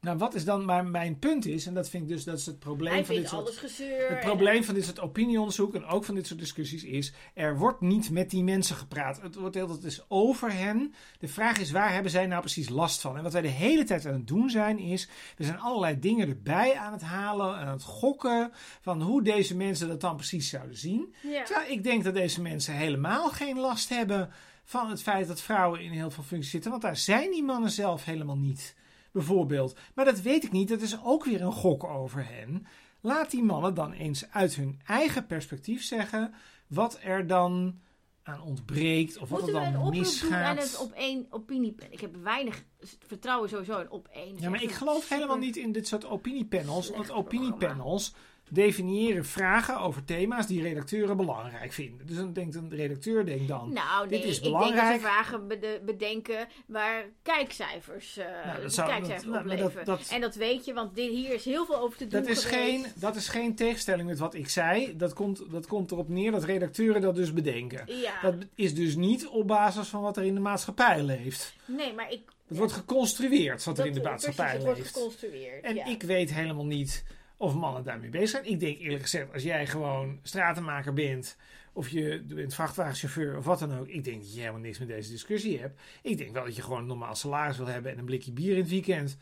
Nou, 0.00 0.18
wat 0.18 0.34
is 0.34 0.44
dan 0.44 0.64
maar 0.64 0.86
mijn 0.86 1.18
punt 1.18 1.46
is, 1.46 1.66
en 1.66 1.74
dat 1.74 1.88
vind 1.88 2.02
ik 2.02 2.08
dus 2.08 2.24
dat 2.24 2.38
is 2.38 2.46
het 2.46 2.58
probleem 2.58 2.92
Hij 2.92 3.04
van 3.04 3.14
dit 3.14 3.28
soort 3.28 3.42
alles 3.42 3.56
gezeur. 3.56 4.08
Het 4.08 4.18
en- 4.18 4.24
probleem 4.24 4.64
van 4.64 4.74
dit 4.74 4.84
soort 4.84 5.00
opinieonderzoek 5.00 5.74
en 5.74 5.84
ook 5.84 6.04
van 6.04 6.14
dit 6.14 6.26
soort 6.26 6.38
discussies 6.38 6.84
is, 6.84 7.12
er 7.34 7.56
wordt 7.58 7.80
niet 7.80 8.10
met 8.10 8.30
die 8.30 8.42
mensen 8.42 8.76
gepraat. 8.76 9.20
Het 9.20 9.34
wordt 9.34 9.54
heel 9.54 9.68
het 9.68 9.84
is 9.84 10.04
over 10.08 10.52
hen. 10.52 10.94
De 11.18 11.28
vraag 11.28 11.58
is, 11.58 11.70
waar 11.70 11.92
hebben 11.92 12.10
zij 12.10 12.26
nou 12.26 12.40
precies 12.40 12.68
last 12.68 13.00
van? 13.00 13.16
En 13.16 13.22
wat 13.22 13.32
wij 13.32 13.42
de 13.42 13.48
hele 13.48 13.84
tijd 13.84 14.06
aan 14.06 14.12
het 14.12 14.26
doen 14.26 14.50
zijn, 14.50 14.78
is, 14.78 15.08
we 15.36 15.44
zijn 15.44 15.58
allerlei 15.58 15.98
dingen 15.98 16.28
erbij 16.28 16.76
aan 16.76 16.92
het 16.92 17.02
halen, 17.02 17.56
aan 17.56 17.68
het 17.68 17.82
gokken, 17.82 18.52
van 18.80 19.02
hoe 19.02 19.22
deze 19.22 19.56
mensen 19.56 19.88
dat 19.88 20.00
dan 20.00 20.16
precies 20.16 20.48
zouden 20.48 20.76
zien. 20.76 21.14
Ja. 21.22 21.44
Terwijl 21.44 21.70
ik 21.70 21.82
denk 21.82 22.04
dat 22.04 22.14
deze 22.14 22.42
mensen 22.42 22.74
helemaal 22.74 23.28
geen 23.28 23.58
last 23.58 23.88
hebben 23.88 24.30
van 24.68 24.90
het 24.90 25.02
feit 25.02 25.26
dat 25.28 25.40
vrouwen 25.40 25.80
in 25.80 25.90
heel 25.90 26.10
veel 26.10 26.22
functies 26.22 26.50
zitten, 26.50 26.70
want 26.70 26.82
daar 26.82 26.96
zijn 26.96 27.30
die 27.30 27.42
mannen 27.42 27.70
zelf 27.70 28.04
helemaal 28.04 28.36
niet. 28.36 28.74
Bijvoorbeeld. 29.12 29.78
Maar 29.94 30.04
dat 30.04 30.20
weet 30.20 30.44
ik 30.44 30.52
niet. 30.52 30.68
Dat 30.68 30.80
is 30.80 31.02
ook 31.04 31.24
weer 31.24 31.40
een 31.40 31.52
gok 31.52 31.84
over 31.84 32.26
hen. 32.28 32.66
Laat 33.00 33.30
die 33.30 33.42
mannen 33.42 33.74
dan 33.74 33.92
eens 33.92 34.30
uit 34.30 34.54
hun 34.54 34.80
eigen 34.86 35.26
perspectief 35.26 35.82
zeggen 35.82 36.34
wat 36.66 36.98
er 37.02 37.26
dan 37.26 37.80
aan 38.22 38.42
ontbreekt 38.42 39.18
of 39.18 39.28
wat 39.28 39.40
Moeten 39.40 39.60
we 39.60 39.66
er 39.66 39.74
een 39.74 39.80
dan 39.80 39.90
misgaat. 39.90 40.32
aan 40.32 40.56
het 40.56 40.78
op 40.78 40.92
één 40.92 41.26
opiniepen? 41.30 41.92
Ik 41.92 42.00
heb 42.00 42.16
weinig 42.22 42.64
vertrouwen 43.06 43.48
sowieso 43.48 43.78
in 43.78 43.90
op 43.90 44.08
één. 44.12 44.36
Ja, 44.38 44.50
maar 44.50 44.62
ik 44.62 44.72
geloof 44.72 45.08
helemaal 45.08 45.38
niet 45.38 45.56
in 45.56 45.72
dit 45.72 45.88
soort 45.88 46.04
opiniepanels. 46.06 46.90
Want 46.90 47.10
opiniepanels 47.10 48.14
definiëren 48.50 49.24
vragen 49.24 49.80
over 49.80 50.04
thema's 50.04 50.46
die 50.46 50.62
redacteuren 50.62 51.16
belangrijk 51.16 51.72
vinden. 51.72 52.06
Dus 52.06 52.16
dan 52.16 52.32
denkt 52.32 52.54
een 52.54 52.70
redacteur 52.70 53.26
denkt 53.26 53.48
dan. 53.48 53.72
Nou, 53.72 54.08
Dit 54.08 54.24
is 54.24 54.36
ik 54.36 54.42
denk 54.42 54.54
belangrijk. 54.54 54.90
dat 54.90 55.00
ze 55.00 55.06
vragen 55.06 55.48
bede- 55.48 55.80
bedenken 55.84 56.48
waar 56.66 57.04
kijkcijfers, 57.22 58.16
eh 58.16 58.26
Nou, 58.46 58.62
dat 58.62 58.74
zou- 58.74 58.88
kijkcijfers 58.88 59.32
dat- 59.32 59.44
nou, 59.44 59.56
dat- 59.56 59.84
dat- 59.86 60.08
En 60.10 60.20
dat 60.20 60.34
weet 60.34 60.64
je, 60.64 60.72
want 60.72 60.94
dit, 60.94 61.10
hier 61.10 61.34
is 61.34 61.44
heel 61.44 61.66
veel 61.66 61.76
over 61.80 61.98
te 61.98 62.06
doen 62.06 62.20
Dat 62.20 62.30
is, 62.30 62.44
geweest. 62.44 62.60
geen, 62.62 62.86
dat 62.94 63.16
is 63.16 63.28
geen 63.28 63.54
tegenstelling 63.54 64.08
met 64.08 64.18
wat 64.18 64.34
ik 64.34 64.48
zei. 64.48 64.96
Dat 64.96 65.12
komt, 65.12 65.42
dat 65.50 65.66
komt 65.66 65.90
erop 65.90 66.08
neer 66.08 66.30
dat 66.30 66.44
redacteuren 66.44 67.00
dat 67.00 67.14
dus 67.14 67.32
bedenken. 67.32 67.84
Ja, 67.86 68.20
Dat 68.22 68.34
is 68.54 68.74
dus 68.74 68.96
niet 68.96 69.26
op 69.26 69.46
basis 69.46 69.88
van 69.88 70.02
wat 70.02 70.16
er 70.16 70.24
in 70.24 70.34
de 70.34 70.40
maatschappij 70.40 71.02
leeft. 71.02 71.54
nee, 71.64 71.92
maar 71.92 72.12
ik... 72.12 72.20
Het 72.48 72.56
wordt 72.58 72.72
geconstrueerd 72.72 73.64
wat 73.64 73.78
er 73.78 73.86
in 73.86 73.92
de 73.92 74.00
maatschappij 74.02 74.44
precies, 74.44 74.58
het 74.58 74.64
wordt 74.64 74.78
leeft. 74.80 74.96
geconstrueerd. 74.96 75.64
En 75.64 75.74
ja. 75.74 75.84
ik 75.86 76.02
weet 76.02 76.34
helemaal 76.34 76.66
niet 76.66 77.04
of 77.38 77.54
mannen 77.54 77.84
daarmee 77.84 78.10
bezig 78.10 78.28
zijn. 78.28 78.44
Ik 78.44 78.60
denk 78.60 78.78
eerlijk 78.78 79.02
gezegd, 79.02 79.32
als 79.32 79.42
jij 79.42 79.66
gewoon 79.66 80.18
stratenmaker 80.22 80.92
bent, 80.92 81.36
of 81.72 81.88
je 81.88 82.22
bent 82.26 82.54
vrachtwagenchauffeur 82.54 83.36
of 83.36 83.44
wat 83.44 83.58
dan 83.58 83.78
ook, 83.78 83.88
ik 83.88 84.04
denk 84.04 84.20
dat 84.20 84.34
je 84.34 84.40
helemaal 84.40 84.60
niks 84.60 84.78
met 84.78 84.88
deze 84.88 85.10
discussie 85.10 85.60
hebt. 85.60 85.80
Ik 86.02 86.18
denk 86.18 86.32
wel 86.32 86.44
dat 86.44 86.56
je 86.56 86.62
gewoon 86.62 86.78
een 86.78 86.86
normaal 86.86 87.14
salaris 87.14 87.56
wil 87.56 87.66
hebben 87.66 87.92
en 87.92 87.98
een 87.98 88.04
blikje 88.04 88.32
bier 88.32 88.52
in 88.52 88.58
het 88.58 88.68
weekend. 88.68 89.16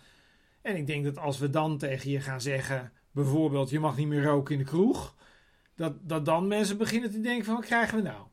En 0.62 0.76
ik 0.76 0.86
denk 0.86 1.04
dat 1.04 1.18
als 1.18 1.38
we 1.38 1.50
dan 1.50 1.78
tegen 1.78 2.10
je 2.10 2.20
gaan 2.20 2.40
zeggen, 2.40 2.92
bijvoorbeeld, 3.10 3.70
je 3.70 3.80
mag 3.80 3.96
niet 3.96 4.08
meer 4.08 4.22
roken 4.22 4.52
in 4.52 4.58
de 4.58 4.64
kroeg, 4.64 5.14
dat, 5.74 5.92
dat 6.00 6.24
dan 6.24 6.48
mensen 6.48 6.78
beginnen 6.78 7.10
te 7.10 7.20
denken 7.20 7.44
van, 7.44 7.54
wat 7.54 7.64
krijgen 7.64 7.96
we 7.96 8.02
nou? 8.02 8.26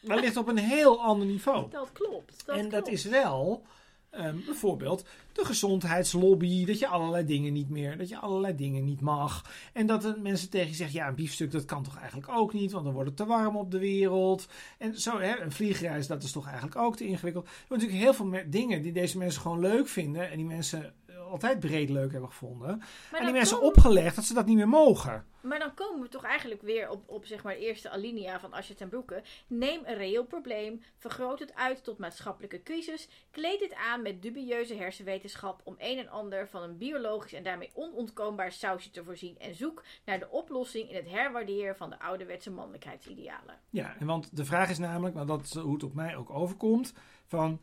Dat 0.00 0.20
ligt 0.20 0.36
op 0.36 0.48
een 0.48 0.58
heel 0.58 1.02
ander 1.02 1.26
niveau. 1.26 1.70
Dat 1.70 1.92
klopt. 1.92 2.46
Dat 2.46 2.56
en 2.56 2.62
dat 2.62 2.82
klopt. 2.82 2.88
is 2.88 3.04
wel 3.04 3.66
ehm, 4.16 4.36
bijvoorbeeld 4.46 5.04
de 5.32 5.44
gezondheidslobby, 5.44 6.64
dat 6.64 6.78
je 6.78 6.86
allerlei 6.86 7.24
dingen 7.24 7.52
niet 7.52 7.70
meer, 7.70 7.98
dat 7.98 8.08
je 8.08 8.18
allerlei 8.18 8.54
dingen 8.54 8.84
niet 8.84 9.00
mag. 9.00 9.50
En 9.72 9.86
dat 9.86 10.18
mensen 10.22 10.50
tegen 10.50 10.68
je 10.68 10.74
zeggen, 10.74 10.98
ja, 10.98 11.08
een 11.08 11.14
biefstuk 11.14 11.50
dat 11.50 11.64
kan 11.64 11.82
toch 11.82 11.98
eigenlijk 11.98 12.28
ook 12.28 12.52
niet, 12.52 12.72
want 12.72 12.84
dan 12.84 12.94
wordt 12.94 13.08
het 13.08 13.18
te 13.18 13.26
warm 13.26 13.56
op 13.56 13.70
de 13.70 13.78
wereld. 13.78 14.48
En 14.78 15.00
zo, 15.00 15.18
hè, 15.18 15.40
een 15.40 15.52
vliegreis, 15.52 16.06
dat 16.06 16.22
is 16.22 16.32
toch 16.32 16.46
eigenlijk 16.46 16.76
ook 16.76 16.96
te 16.96 17.06
ingewikkeld. 17.06 17.44
Er 17.44 17.50
zijn 17.68 17.80
natuurlijk 17.80 18.02
heel 18.02 18.14
veel 18.14 18.42
dingen 18.46 18.82
die 18.82 18.92
deze 18.92 19.18
mensen 19.18 19.40
gewoon 19.40 19.60
leuk 19.60 19.88
vinden 19.88 20.30
en 20.30 20.36
die 20.36 20.46
mensen 20.46 20.94
altijd 21.30 21.60
breed 21.60 21.90
leuk 21.90 22.12
hebben 22.12 22.28
gevonden. 22.30 22.82
En 23.12 23.24
die 23.24 23.32
mensen 23.32 23.56
komen- 23.56 23.70
opgelegd 23.70 24.16
dat 24.16 24.24
ze 24.24 24.34
dat 24.34 24.46
niet 24.46 24.56
meer 24.56 24.68
mogen. 24.68 25.26
Maar 25.40 25.58
dan 25.58 25.74
komen 25.74 26.02
we 26.02 26.08
toch 26.08 26.24
eigenlijk 26.24 26.62
weer 26.62 26.88
op, 26.90 27.08
op 27.08 27.24
zeg 27.24 27.42
maar 27.42 27.54
de 27.54 27.60
eerste 27.60 27.90
alinea 27.90 28.40
van 28.40 28.52
Asje 28.52 28.74
ten 28.74 28.88
Broeke. 28.88 29.22
Neem 29.46 29.80
een 29.84 29.94
reëel 29.94 30.24
probleem, 30.24 30.82
vergroot 30.96 31.38
het 31.38 31.54
uit 31.54 31.84
tot 31.84 31.98
maatschappelijke 31.98 32.62
crisis, 32.62 33.08
kleed 33.30 33.58
dit 33.58 33.74
aan 33.74 34.02
met 34.02 34.22
dubieuze 34.22 34.74
hersenwetenschap 34.74 35.60
om 35.64 35.74
een 35.78 35.98
en 35.98 36.08
ander 36.08 36.48
van 36.48 36.62
een 36.62 36.78
biologisch 36.78 37.32
en 37.32 37.42
daarmee 37.42 37.70
onontkoombaar 37.74 38.52
sausje 38.52 38.90
te 38.90 39.04
voorzien 39.04 39.38
en 39.38 39.54
zoek 39.54 39.82
naar 40.04 40.18
de 40.18 40.30
oplossing 40.30 40.88
in 40.88 40.96
het 40.96 41.10
herwaarderen 41.10 41.76
van 41.76 41.90
de 41.90 42.00
ouderwetse 42.00 42.50
mannelijkheidsidealen. 42.50 43.58
Ja, 43.70 43.96
en 43.98 44.06
want 44.06 44.36
de 44.36 44.44
vraag 44.44 44.70
is 44.70 44.78
namelijk, 44.78 45.14
maar 45.14 45.26
dat 45.26 45.42
is 45.42 45.54
hoe 45.54 45.74
het 45.74 45.82
op 45.82 45.94
mij 45.94 46.16
ook 46.16 46.30
overkomt, 46.30 46.92
van 47.26 47.60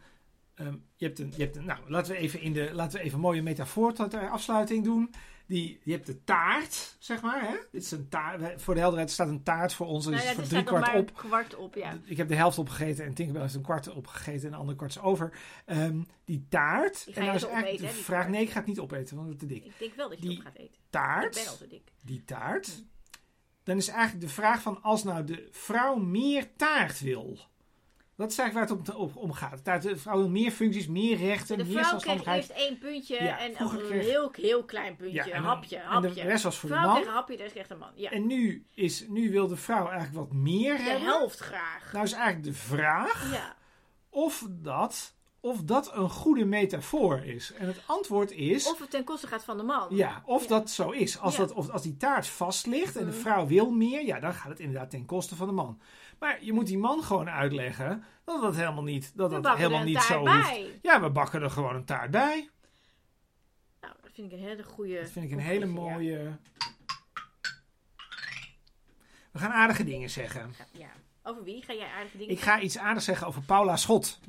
ehm, 0.66 0.76
je 0.96 1.06
hebt 1.06 1.20
een, 1.20 1.34
je 1.36 1.44
hebt 1.44 1.56
een, 1.56 1.66
nou 1.66 1.80
laten 1.88 2.12
we 2.14 2.18
even 2.18 2.42
in 2.42 2.54
de, 2.54 2.70
laten 2.74 2.98
we 2.98 3.04
even 3.04 3.16
een 3.16 3.22
mooie 3.24 3.42
metafoor 3.42 3.94
tot 3.94 4.14
afsluiting 4.14 4.84
doen. 4.84 5.14
Die, 5.48 5.80
je 5.84 5.92
hebt 5.92 6.06
de 6.06 6.24
taart, 6.24 6.96
zeg 7.00 7.22
maar, 7.22 7.42
hè? 7.42 7.56
Dit 7.72 7.84
is 7.84 7.92
een 7.92 8.10
taart, 8.10 8.62
voor 8.62 8.74
de 8.74 8.80
helderheid 8.80 9.12
staat 9.12 9.28
een 9.28 9.44
taart 9.44 9.74
voor 9.74 9.88
ons, 9.88 10.06
dus 10.06 10.14
Nou 10.14 10.26
ja, 10.26 10.30
is 10.30 10.36
voor 10.36 10.44
er 10.44 10.50
drie 10.50 10.64
kwart 10.64 10.96
op. 10.96 11.14
kwart 11.14 11.56
op, 11.56 11.76
ja. 11.76 11.98
Ik 12.06 12.18
heb 12.18 12.28
de 12.28 12.36
helft 12.36 12.58
opgegeten 12.58 13.06
en 13.06 13.14
Tinkerbell 13.14 13.42
heeft 13.42 13.54
een 13.56 13.62
kwart 13.62 13.94
opgegeten 13.94 14.44
en 14.46 14.52
de 14.52 14.58
andere 14.58 14.78
kwart 14.78 14.92
is 14.92 15.00
over. 15.02 15.38
Ehm, 15.66 16.02
die 16.26 16.46
taart, 16.50 17.06
Die 17.06 17.14
ga 17.14 17.20
en 17.20 17.26
je 17.26 17.32
nou 17.32 17.36
is 17.44 17.50
eigenlijk 17.52 17.74
opeten, 17.82 17.98
de 17.98 18.04
vraag, 18.04 18.28
nee 18.28 18.42
ik 18.42 18.50
ga 18.50 18.58
het 18.58 18.68
niet 18.68 18.80
opeten, 18.80 19.16
want 19.16 19.30
het 19.30 19.42
is 19.42 19.48
te 19.48 19.54
dik. 19.54 19.66
Ik 19.66 19.74
denk 19.80 19.94
wel 19.96 20.10
dat 20.10 20.18
je 20.18 20.28
Die 20.28 20.38
het 20.38 20.40
op 20.40 20.46
gaat 20.46 20.56
eten. 20.62 20.74
Ik 20.74 20.80
Taart, 20.90 21.34
ben 21.36 21.48
al 21.48 21.58
te 21.58 21.68
dik. 21.68 21.92
die 22.02 22.24
taart, 22.26 22.84
dan 23.64 23.78
is 23.78 23.88
eigenlijk 23.88 24.28
de 24.28 24.34
vraag 24.34 24.62
van 24.62 24.82
als 24.82 25.04
nou 25.04 25.24
de 25.24 25.48
vrouw 25.52 25.96
meer 25.96 26.56
taart 26.56 27.00
wil. 27.00 27.40
Dat 28.22 28.32
is 28.32 28.38
eigenlijk 28.38 28.70
waar 28.70 28.78
het 28.78 29.16
om, 29.16 29.32
gaat. 29.34 29.66
De 29.82 29.98
vrouw 29.98 30.18
wil 30.18 30.30
meer 30.30 30.52
functies, 30.52 30.88
meer 30.88 31.18
rechten, 31.18 31.58
De 31.58 31.64
meer 31.64 31.72
vrouw 31.72 31.82
kreeg 31.82 31.90
zelfstandigheid. 31.90 32.38
eerst 32.50 32.68
één 32.68 32.78
puntje 32.78 33.24
Ja, 33.24 33.40
en 33.40 33.52
een 33.58 33.70
kreeg- 33.70 34.06
heel, 34.06 34.32
heel 34.36 34.64
klein 34.64 34.96
puntje. 34.96 35.16
Ja, 35.18 35.24
en 35.26 35.36
een 35.36 35.44
dan- 35.44 35.52
hapje, 35.52 35.78
En 35.78 35.86
hapje. 35.86 36.14
de 36.14 36.22
rest 36.22 36.44
was 36.44 36.58
voor 36.58 36.70
de 36.70 36.76
vrouw 36.76 36.88
man. 36.88 36.96
kreeg 36.96 37.08
een 37.08 37.14
hapje, 37.14 37.36
de 37.38 37.42
rest 37.42 37.54
kreeg 37.54 37.68
de 37.68 37.76
man. 37.76 37.92
Ja. 37.96 38.10
En 38.12 38.28
nu, 38.28 38.66
is, 38.74 39.06
nu 39.08 39.32
wil 39.32 39.48
de 39.48 39.56
vrouw 39.56 39.88
eigenlijk 39.88 40.14
wat 40.30 40.34
meer 40.34 40.78
de 40.78 40.84
hebben. 40.84 41.08
helft 41.08 41.40
graag. 41.40 41.90
Nou 41.94 42.06
is 42.06 42.12
eigenlijk 42.12 42.44
de 42.44 42.54
vraag 42.54 43.32
Ja. 43.34 43.56
of 44.10 44.46
dat, 44.50 45.16
of 45.40 45.62
dat 45.64 45.96
een 45.96 46.10
goede 46.10 46.46
metafoor 46.46 47.20
is. 47.26 47.54
En 47.54 47.68
het 47.68 47.82
antwoord 47.86 48.32
is... 48.32 48.70
Of 48.72 48.80
het 48.80 48.90
ten 48.90 49.04
koste 49.04 49.28
gaat 49.28 49.44
van 49.44 49.58
de 49.58 49.64
man. 49.64 49.88
Ja, 49.96 50.22
of 50.26 50.42
Ja. 50.42 50.48
dat 50.48 50.70
zo 50.70 50.90
is. 50.90 51.20
Als, 51.20 51.36
Ja. 51.36 51.40
dat, 51.42 51.52
of 51.54 51.70
als 51.70 51.82
die 51.82 51.98
taart 51.98 52.28
vast 52.28 52.66
ligt 52.66 52.96
en 52.96 53.06
de 53.06 53.12
Mhm. 53.12 53.20
vrouw 53.20 53.48
wil 53.48 53.72
meer, 53.72 54.06
ja, 54.06 54.20
dan 54.20 54.34
gaat 54.34 54.50
het 54.50 54.60
inderdaad 54.60 54.90
ten 54.90 55.06
koste 55.06 55.36
van 55.36 55.48
de 55.48 55.54
man. 55.54 55.80
Maar 56.22 56.44
je 56.44 56.54
moet 56.54 56.68
die 56.68 56.78
man 56.78 57.04
gewoon 57.04 57.30
uitleggen 57.30 58.04
dat 58.26 58.42
dat 58.42 58.56
helemaal 58.56 58.84
niet, 58.84 59.12
dat 59.18 59.44
dat 59.44 59.58
helemaal 59.58 59.84
niet 59.84 60.02
zo 60.02 60.18
hoeft. 60.18 60.50
bij. 60.50 60.80
Ja, 60.82 61.02
we 61.02 61.10
bakken 61.10 61.42
er 61.42 61.50
gewoon 61.50 61.76
een 61.76 61.86
taart 61.86 62.12
bij. 62.12 62.50
Nou, 63.82 63.94
dat 64.02 64.12
vind 64.14 64.32
ik 64.32 64.40
een 64.40 64.46
hele 64.46 64.64
goede. 64.64 65.00
Dat 65.02 65.10
vind 65.10 65.26
ik 65.26 65.32
een 65.32 65.40
hele 65.40 65.66
mooie. 65.66 66.38
We 69.32 69.40
gaan 69.40 69.52
aardige 69.52 69.84
dingen 69.84 70.10
zeggen. 70.10 70.54
Ja. 70.58 70.66
Ja. 70.72 70.90
Over 71.24 71.44
wie 71.44 71.64
ga 71.64 71.74
jij 71.74 71.88
aardige 71.88 72.18
dingen 72.18 72.34
Ik 72.34 72.42
ga 72.42 72.60
iets 72.60 72.78
aardigs 72.78 73.06
zeggen 73.06 73.28
over 73.28 73.42
Paula 73.42 73.78
Schot. 73.78 74.20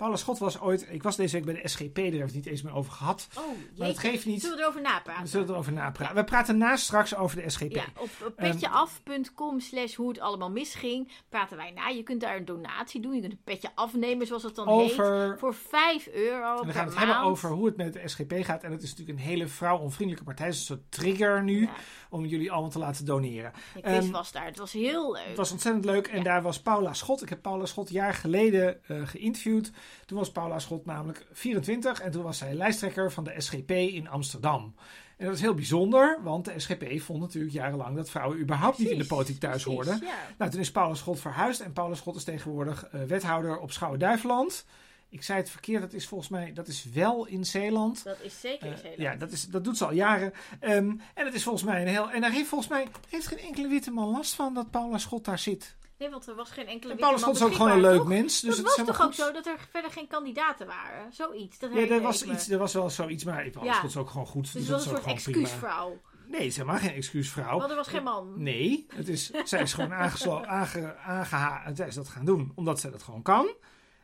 Paula 0.00 0.16
Schot 0.16 0.38
was 0.38 0.60
ooit... 0.60 0.86
Ik 0.90 1.02
was 1.02 1.16
deze 1.16 1.36
week 1.36 1.44
bij 1.44 1.62
de 1.62 1.68
SGP, 1.68 1.94
daar 1.94 2.02
hebben 2.04 2.20
we 2.20 2.24
het 2.26 2.34
niet 2.34 2.46
eens 2.46 2.62
meer 2.62 2.74
over 2.74 2.92
gehad. 2.92 3.28
Oh, 3.38 3.44
Maar 3.78 3.86
dat 3.86 3.98
geeft 3.98 4.26
niet. 4.26 4.40
Zullen 4.40 4.56
we 4.56 4.62
erover 4.62 4.80
napraten? 4.80 5.22
We 5.22 5.28
zullen 5.28 5.48
erover 5.48 5.72
napraten. 5.72 6.16
We 6.16 6.24
praten 6.24 6.58
na 6.58 6.76
straks 6.76 7.16
over 7.16 7.42
de 7.42 7.50
SGP. 7.50 7.74
Ja, 7.74 7.84
op, 7.96 8.08
Ehm, 8.36 8.50
petjeaf.com 8.50 9.60
slash 9.60 9.94
hoe 9.94 10.08
het 10.08 10.18
allemaal 10.20 10.50
misging 10.50 11.08
praten 11.28 11.56
wij 11.56 11.70
na. 11.70 11.88
Je 11.88 12.02
kunt 12.02 12.20
daar 12.20 12.36
een 12.36 12.44
donatie 12.44 13.00
doen. 13.00 13.14
Je 13.14 13.20
kunt 13.20 13.32
een 13.32 13.40
petje 13.44 13.70
afnemen, 13.74 14.26
zoals 14.26 14.42
het 14.42 14.54
dan 14.54 14.68
heet. 14.68 14.90
Over... 14.90 15.36
Voor 15.38 15.54
5 15.54 16.08
euro 16.08 16.58
En 16.58 16.64
per 16.64 16.72
gaan 16.74 16.84
we 16.84 16.90
het 16.90 16.98
maand. 16.98 16.98
hebben 16.98 17.18
over 17.18 17.50
hoe 17.50 17.66
het 17.66 17.76
met 17.76 17.92
de 17.92 18.08
SGP 18.08 18.32
gaat. 18.42 18.62
En 18.62 18.72
het 18.72 18.82
is 18.82 18.90
natuurlijk 18.90 19.18
een 19.18 19.24
hele 19.24 19.46
vrouwonvriendelijke 19.48 20.24
partij. 20.26 20.46
Het 20.46 20.54
is 20.54 20.60
een 20.60 20.66
soort 20.66 20.90
trigger 20.90 21.42
nu 21.42 21.60
Ja, 21.60 21.70
om 22.10 22.24
jullie 22.26 22.52
allemaal 22.52 22.70
te 22.70 22.78
laten 22.78 23.04
doneren. 23.04 23.52
quiz 23.72 23.84
Ehm, 23.84 24.10
was 24.10 24.32
daar. 24.32 24.44
Het 24.44 24.58
was 24.58 24.72
heel 24.72 25.12
leuk. 25.12 25.26
Het 25.26 25.36
was 25.36 25.50
ontzettend 25.52 25.84
leuk. 25.84 26.06
En 26.06 26.22
daar 26.22 26.42
was 26.42 26.60
Paula 26.60 26.92
Schot. 26.92 27.22
Ik 27.22 27.28
heb 27.28 27.42
Paula 27.42 27.66
Schot 27.66 27.90
jaar 27.90 28.14
geleden 28.14 28.84
eh, 28.84 29.06
geïnterviewd. 29.06 29.70
Toen 30.06 30.18
was 30.18 30.30
Paula 30.32 30.58
Schot 30.58 30.86
namelijk 30.86 31.26
24. 31.32 32.00
En 32.00 32.10
toen 32.10 32.22
was 32.22 32.38
zij 32.38 32.54
lijsttrekker 32.54 33.12
van 33.12 33.24
de 33.24 33.34
SGP 33.36 33.70
in 33.70 34.08
Amsterdam. 34.08 34.74
En 35.16 35.26
dat 35.26 35.34
is 35.34 35.40
heel 35.40 35.54
bijzonder. 35.54 36.18
Want 36.22 36.44
de 36.44 36.58
SGP 36.58 37.00
vond 37.00 37.20
natuurlijk 37.20 37.52
jarenlang 37.52 37.96
dat 37.96 38.10
vrouwen 38.10 38.38
überhaupt 38.40 38.78
niet 38.78 38.88
in 38.88 38.98
de 38.98 39.06
politiek 39.06 39.40
thuis 39.40 39.62
precies, 39.62 39.72
hoorden. 39.72 40.06
Ja. 40.06 40.14
Nou, 40.38 40.50
toen 40.50 40.60
is 40.60 40.70
Paula 40.70 40.94
Schot 40.94 41.20
verhuisd. 41.20 41.60
En 41.60 41.72
Paula 41.72 41.94
Schot 41.94 42.16
is 42.16 42.24
tegenwoordig 42.24 42.84
eh, 42.86 43.02
wethouder 43.02 43.58
op 43.58 43.72
Schouwen-Duiveland. 43.72 44.64
Ik 45.08 45.22
zei 45.22 45.38
het 45.38 45.50
verkeerd. 45.50 45.80
Dat 45.80 45.92
is 45.92 46.06
volgens 46.06 46.30
mij 46.30 46.52
dat 46.52 46.68
is 46.68 46.84
wel 46.84 47.26
in 47.26 47.44
Zeeland. 47.44 48.04
Dat 48.04 48.20
is 48.22 48.40
zeker 48.40 48.66
Eh, 48.66 48.72
iets 48.72 48.82
heel 48.82 48.94
ja, 48.96 49.16
dat, 49.16 49.30
is, 49.32 49.46
dat 49.46 49.64
doet 49.64 49.76
ze 49.76 49.84
al 49.84 49.92
jaren. 49.92 50.32
Ehm, 50.60 50.90
en 51.14 51.24
het 51.24 51.34
is 51.34 51.42
volgens 51.42 51.64
mij 51.64 51.80
een 51.82 51.88
heel. 51.88 52.10
En 52.10 52.20
daar 52.20 52.32
heeft 52.32 52.48
volgens 52.48 52.70
mij 52.70 52.86
heeft 53.08 53.26
geen 53.26 53.38
enkele 53.38 53.68
witte 53.68 53.90
man 53.90 54.08
last 54.08 54.34
van 54.34 54.54
dat 54.54 54.70
Paula 54.70 54.98
Schot 54.98 55.24
daar 55.24 55.38
zit. 55.38 55.76
Nee, 56.00 56.10
want 56.10 56.26
er 56.28 56.34
was 56.34 56.50
geen 56.50 56.66
enkele 56.66 56.92
En 56.94 57.18
Schot 57.18 57.34
is 57.34 57.42
ook 57.42 57.52
gewoon 57.54 57.70
een 57.70 57.80
leuk 57.80 57.96
toch? 57.98 58.06
mens. 58.08 58.40
Dus 58.40 58.56
dat 58.56 58.76
het 58.76 58.86
was 58.86 58.96
toch 58.96 59.06
ook 59.06 59.14
zo 59.14 59.32
dat 59.32 59.46
er 59.46 59.56
verder 59.70 59.90
geen 59.90 60.06
kandidaten 60.06 60.66
waren? 60.66 61.12
Zoiets. 61.12 61.58
Dat 61.58 61.72
Ja, 61.72 61.86
er 61.88 62.00
was, 62.00 62.24
me. 62.24 62.32
iets, 62.32 62.48
er 62.48 62.58
was 62.58 62.72
wel 62.72 62.90
zoiets, 62.90 63.24
maar 63.24 63.50
Paula 63.50 63.70
Ja. 63.70 63.76
Schot 63.76 63.90
is 63.90 63.96
ook 63.96 64.10
gewoon 64.10 64.26
goed. 64.26 64.42
Dus 64.42 64.52
Dus 64.52 64.66
dat 64.66 64.76
was 64.76 64.86
een 64.86 64.90
soort 64.96 65.04
excuusvrouw. 65.14 66.00
Nee, 66.26 66.46
is 66.46 66.56
helemaal 66.56 66.78
geen 66.78 66.92
excuusvrouw. 66.94 67.58
Want 67.58 67.70
er 67.70 67.76
was 67.76 67.88
geen 67.88 68.02
man. 68.02 68.42
Nee, 68.42 68.86
het 68.94 69.08
is, 69.08 69.30
zij 69.44 69.60
is 69.62 69.72
gewoon 69.72 69.92
aangeslo- 69.94 70.44
aange, 70.58 70.96
aangeha- 70.96 71.74
zij 71.74 71.86
is 71.86 71.94
dat 71.94 72.08
gaan 72.08 72.24
doen. 72.24 72.52
Omdat 72.54 72.80
zij 72.80 72.90
dat 72.90 73.02
gewoon 73.02 73.22
kan. 73.22 73.54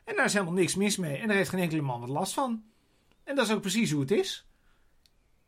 En 0.04 0.16
daar 0.16 0.24
is 0.24 0.32
helemaal 0.32 0.54
niks 0.54 0.74
mis 0.74 0.96
mee. 0.96 1.16
En 1.16 1.26
daar 1.28 1.36
heeft 1.36 1.50
geen 1.50 1.60
enkele 1.60 1.82
man 1.82 2.00
wat 2.00 2.08
last 2.08 2.32
van. 2.32 2.64
En 3.24 3.36
dat 3.36 3.46
is 3.46 3.52
ook 3.52 3.60
precies 3.60 3.90
hoe 3.90 4.00
het 4.00 4.10
is. 4.10 4.46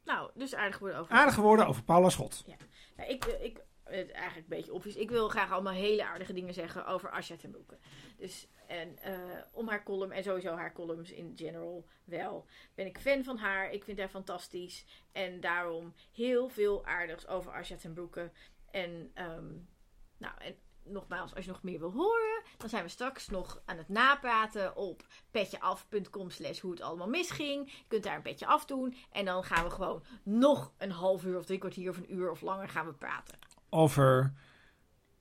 Nou, 0.05 0.31
dus 0.35 0.55
aardig 0.55 0.77
geworden 0.77 1.01
over. 1.01 1.13
Aardige 1.15 1.41
woorden 1.41 1.67
over 1.67 1.83
Paula 1.83 2.09
Schot. 2.09 2.45
Ja, 2.47 3.05
ik, 3.05 3.25
ik, 3.25 3.61
het 3.89 4.11
eigenlijk 4.11 4.49
een 4.49 4.57
beetje 4.57 4.73
obvious. 4.73 4.97
Ik 4.97 5.11
wil 5.11 5.29
graag 5.29 5.53
allemaal 5.53 5.73
hele 5.73 6.05
aardige 6.05 6.33
dingen 6.33 6.55
zeggen 6.55 6.87
over 6.87 7.11
Asja 7.11 7.37
ten 7.37 7.51
Broeke. 7.51 7.79
Dus, 8.17 8.49
en 8.67 8.99
eh, 8.99 9.19
om 9.53 9.69
haar 9.69 9.83
column 9.83 10.13
en 10.13 10.23
sowieso 10.23 10.55
haar 10.55 10.73
columns 10.73 11.11
in 11.11 11.33
general 11.37 11.87
wel. 12.05 12.47
Ben 12.75 12.87
ik 12.87 12.99
fan 12.99 13.25
van 13.25 13.37
haar. 13.37 13.71
Ik 13.71 13.85
vind 13.85 13.99
haar 13.99 14.09
fantastisch. 14.09 14.85
En 15.13 15.41
daarom 15.41 15.95
heel 16.13 16.49
veel 16.49 16.85
aardigs 16.85 17.27
over 17.27 17.53
Asja 17.53 17.77
ten 17.77 17.93
Broeke. 17.93 18.31
En, 18.71 19.11
ehm, 19.15 19.53
nou, 20.19 20.35
en 20.39 20.57
nogmaals, 20.91 21.35
als 21.35 21.45
je 21.45 21.51
nog 21.51 21.63
meer 21.63 21.79
wil 21.79 21.93
horen, 21.93 22.43
dan 22.57 22.69
zijn 22.69 22.83
we 22.83 22.89
straks 22.89 23.29
nog 23.29 23.63
aan 23.65 23.77
het 23.77 23.89
napraten 23.89 24.77
op 24.77 25.07
petjeaf.com 25.31 26.31
slash 26.31 26.61
hoe 26.61 26.71
het 26.71 26.81
allemaal 26.81 27.09
misging. 27.09 27.71
Je 27.71 27.85
kunt 27.89 28.03
daar 28.03 28.17
een 28.17 28.23
petje 28.23 28.47
af 28.47 28.65
doen. 28.65 28.97
En 29.13 29.25
dan 29.25 29.45
gaan 29.45 29.65
we 29.65 29.71
gewoon 29.71 30.03
nog 30.23 30.73
een 30.79 30.91
half 30.91 31.25
uur 31.25 31.39
of 31.39 31.45
drie 31.45 31.59
kwartier 31.59 31.91
of 31.91 31.97
een 31.97 32.15
uur 32.15 32.31
of 32.31 32.41
langer 32.41 32.69
gaan 32.69 32.87
we 32.87 32.93
praten. 32.93 33.39
Over 33.71 34.33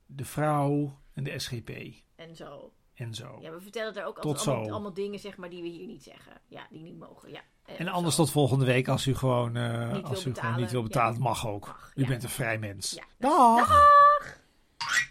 de 0.06 0.24
vrouw 0.24 0.98
en 1.14 1.24
de 1.24 1.38
SGP. 1.38 1.70
En 2.16 2.36
zo. 2.36 2.72
En 2.94 3.14
zo. 3.14 3.38
Ja, 3.40 3.50
we 3.50 3.60
vertellen 3.60 3.94
daar 3.94 4.06
ook 4.06 4.18
altijd 4.18 4.70
allemaal, 4.70 4.92
dingen 4.94 5.18
zeg 5.18 5.36
maar, 5.36 5.50
die 5.50 5.62
we 5.62 5.68
hier 5.68 5.86
niet 5.86 6.02
zeggen. 6.02 6.32
Ja, 6.46 6.66
die 6.70 6.82
niet 6.82 6.98
mogen. 6.98 7.30
Ja. 7.30 7.40
En 7.76 7.88
anders 7.88 8.14
zo. 8.14 8.22
tot 8.22 8.32
volgende 8.32 8.64
week 8.64 8.88
als 8.88 9.06
u 9.06 9.14
gewoon, 9.14 9.56
eh, 9.56 9.92
Niet 9.92 10.04
als 10.04 10.24
wil 10.24 10.32
u 10.32 10.34
gewoon 10.34 10.56
niet 10.56 10.64
betalen. 10.64 10.70
wil 10.70 10.82
betalen. 10.82 11.20
Mag 11.20 11.46
ook. 11.46 11.66
Mag, 11.66 11.92
U 11.94 12.00
ja. 12.02 12.08
bent 12.08 12.22
een 12.22 12.28
vrij 12.28 12.58
mens. 12.58 12.90
Ja. 12.90 13.04
Dag! 13.18 13.68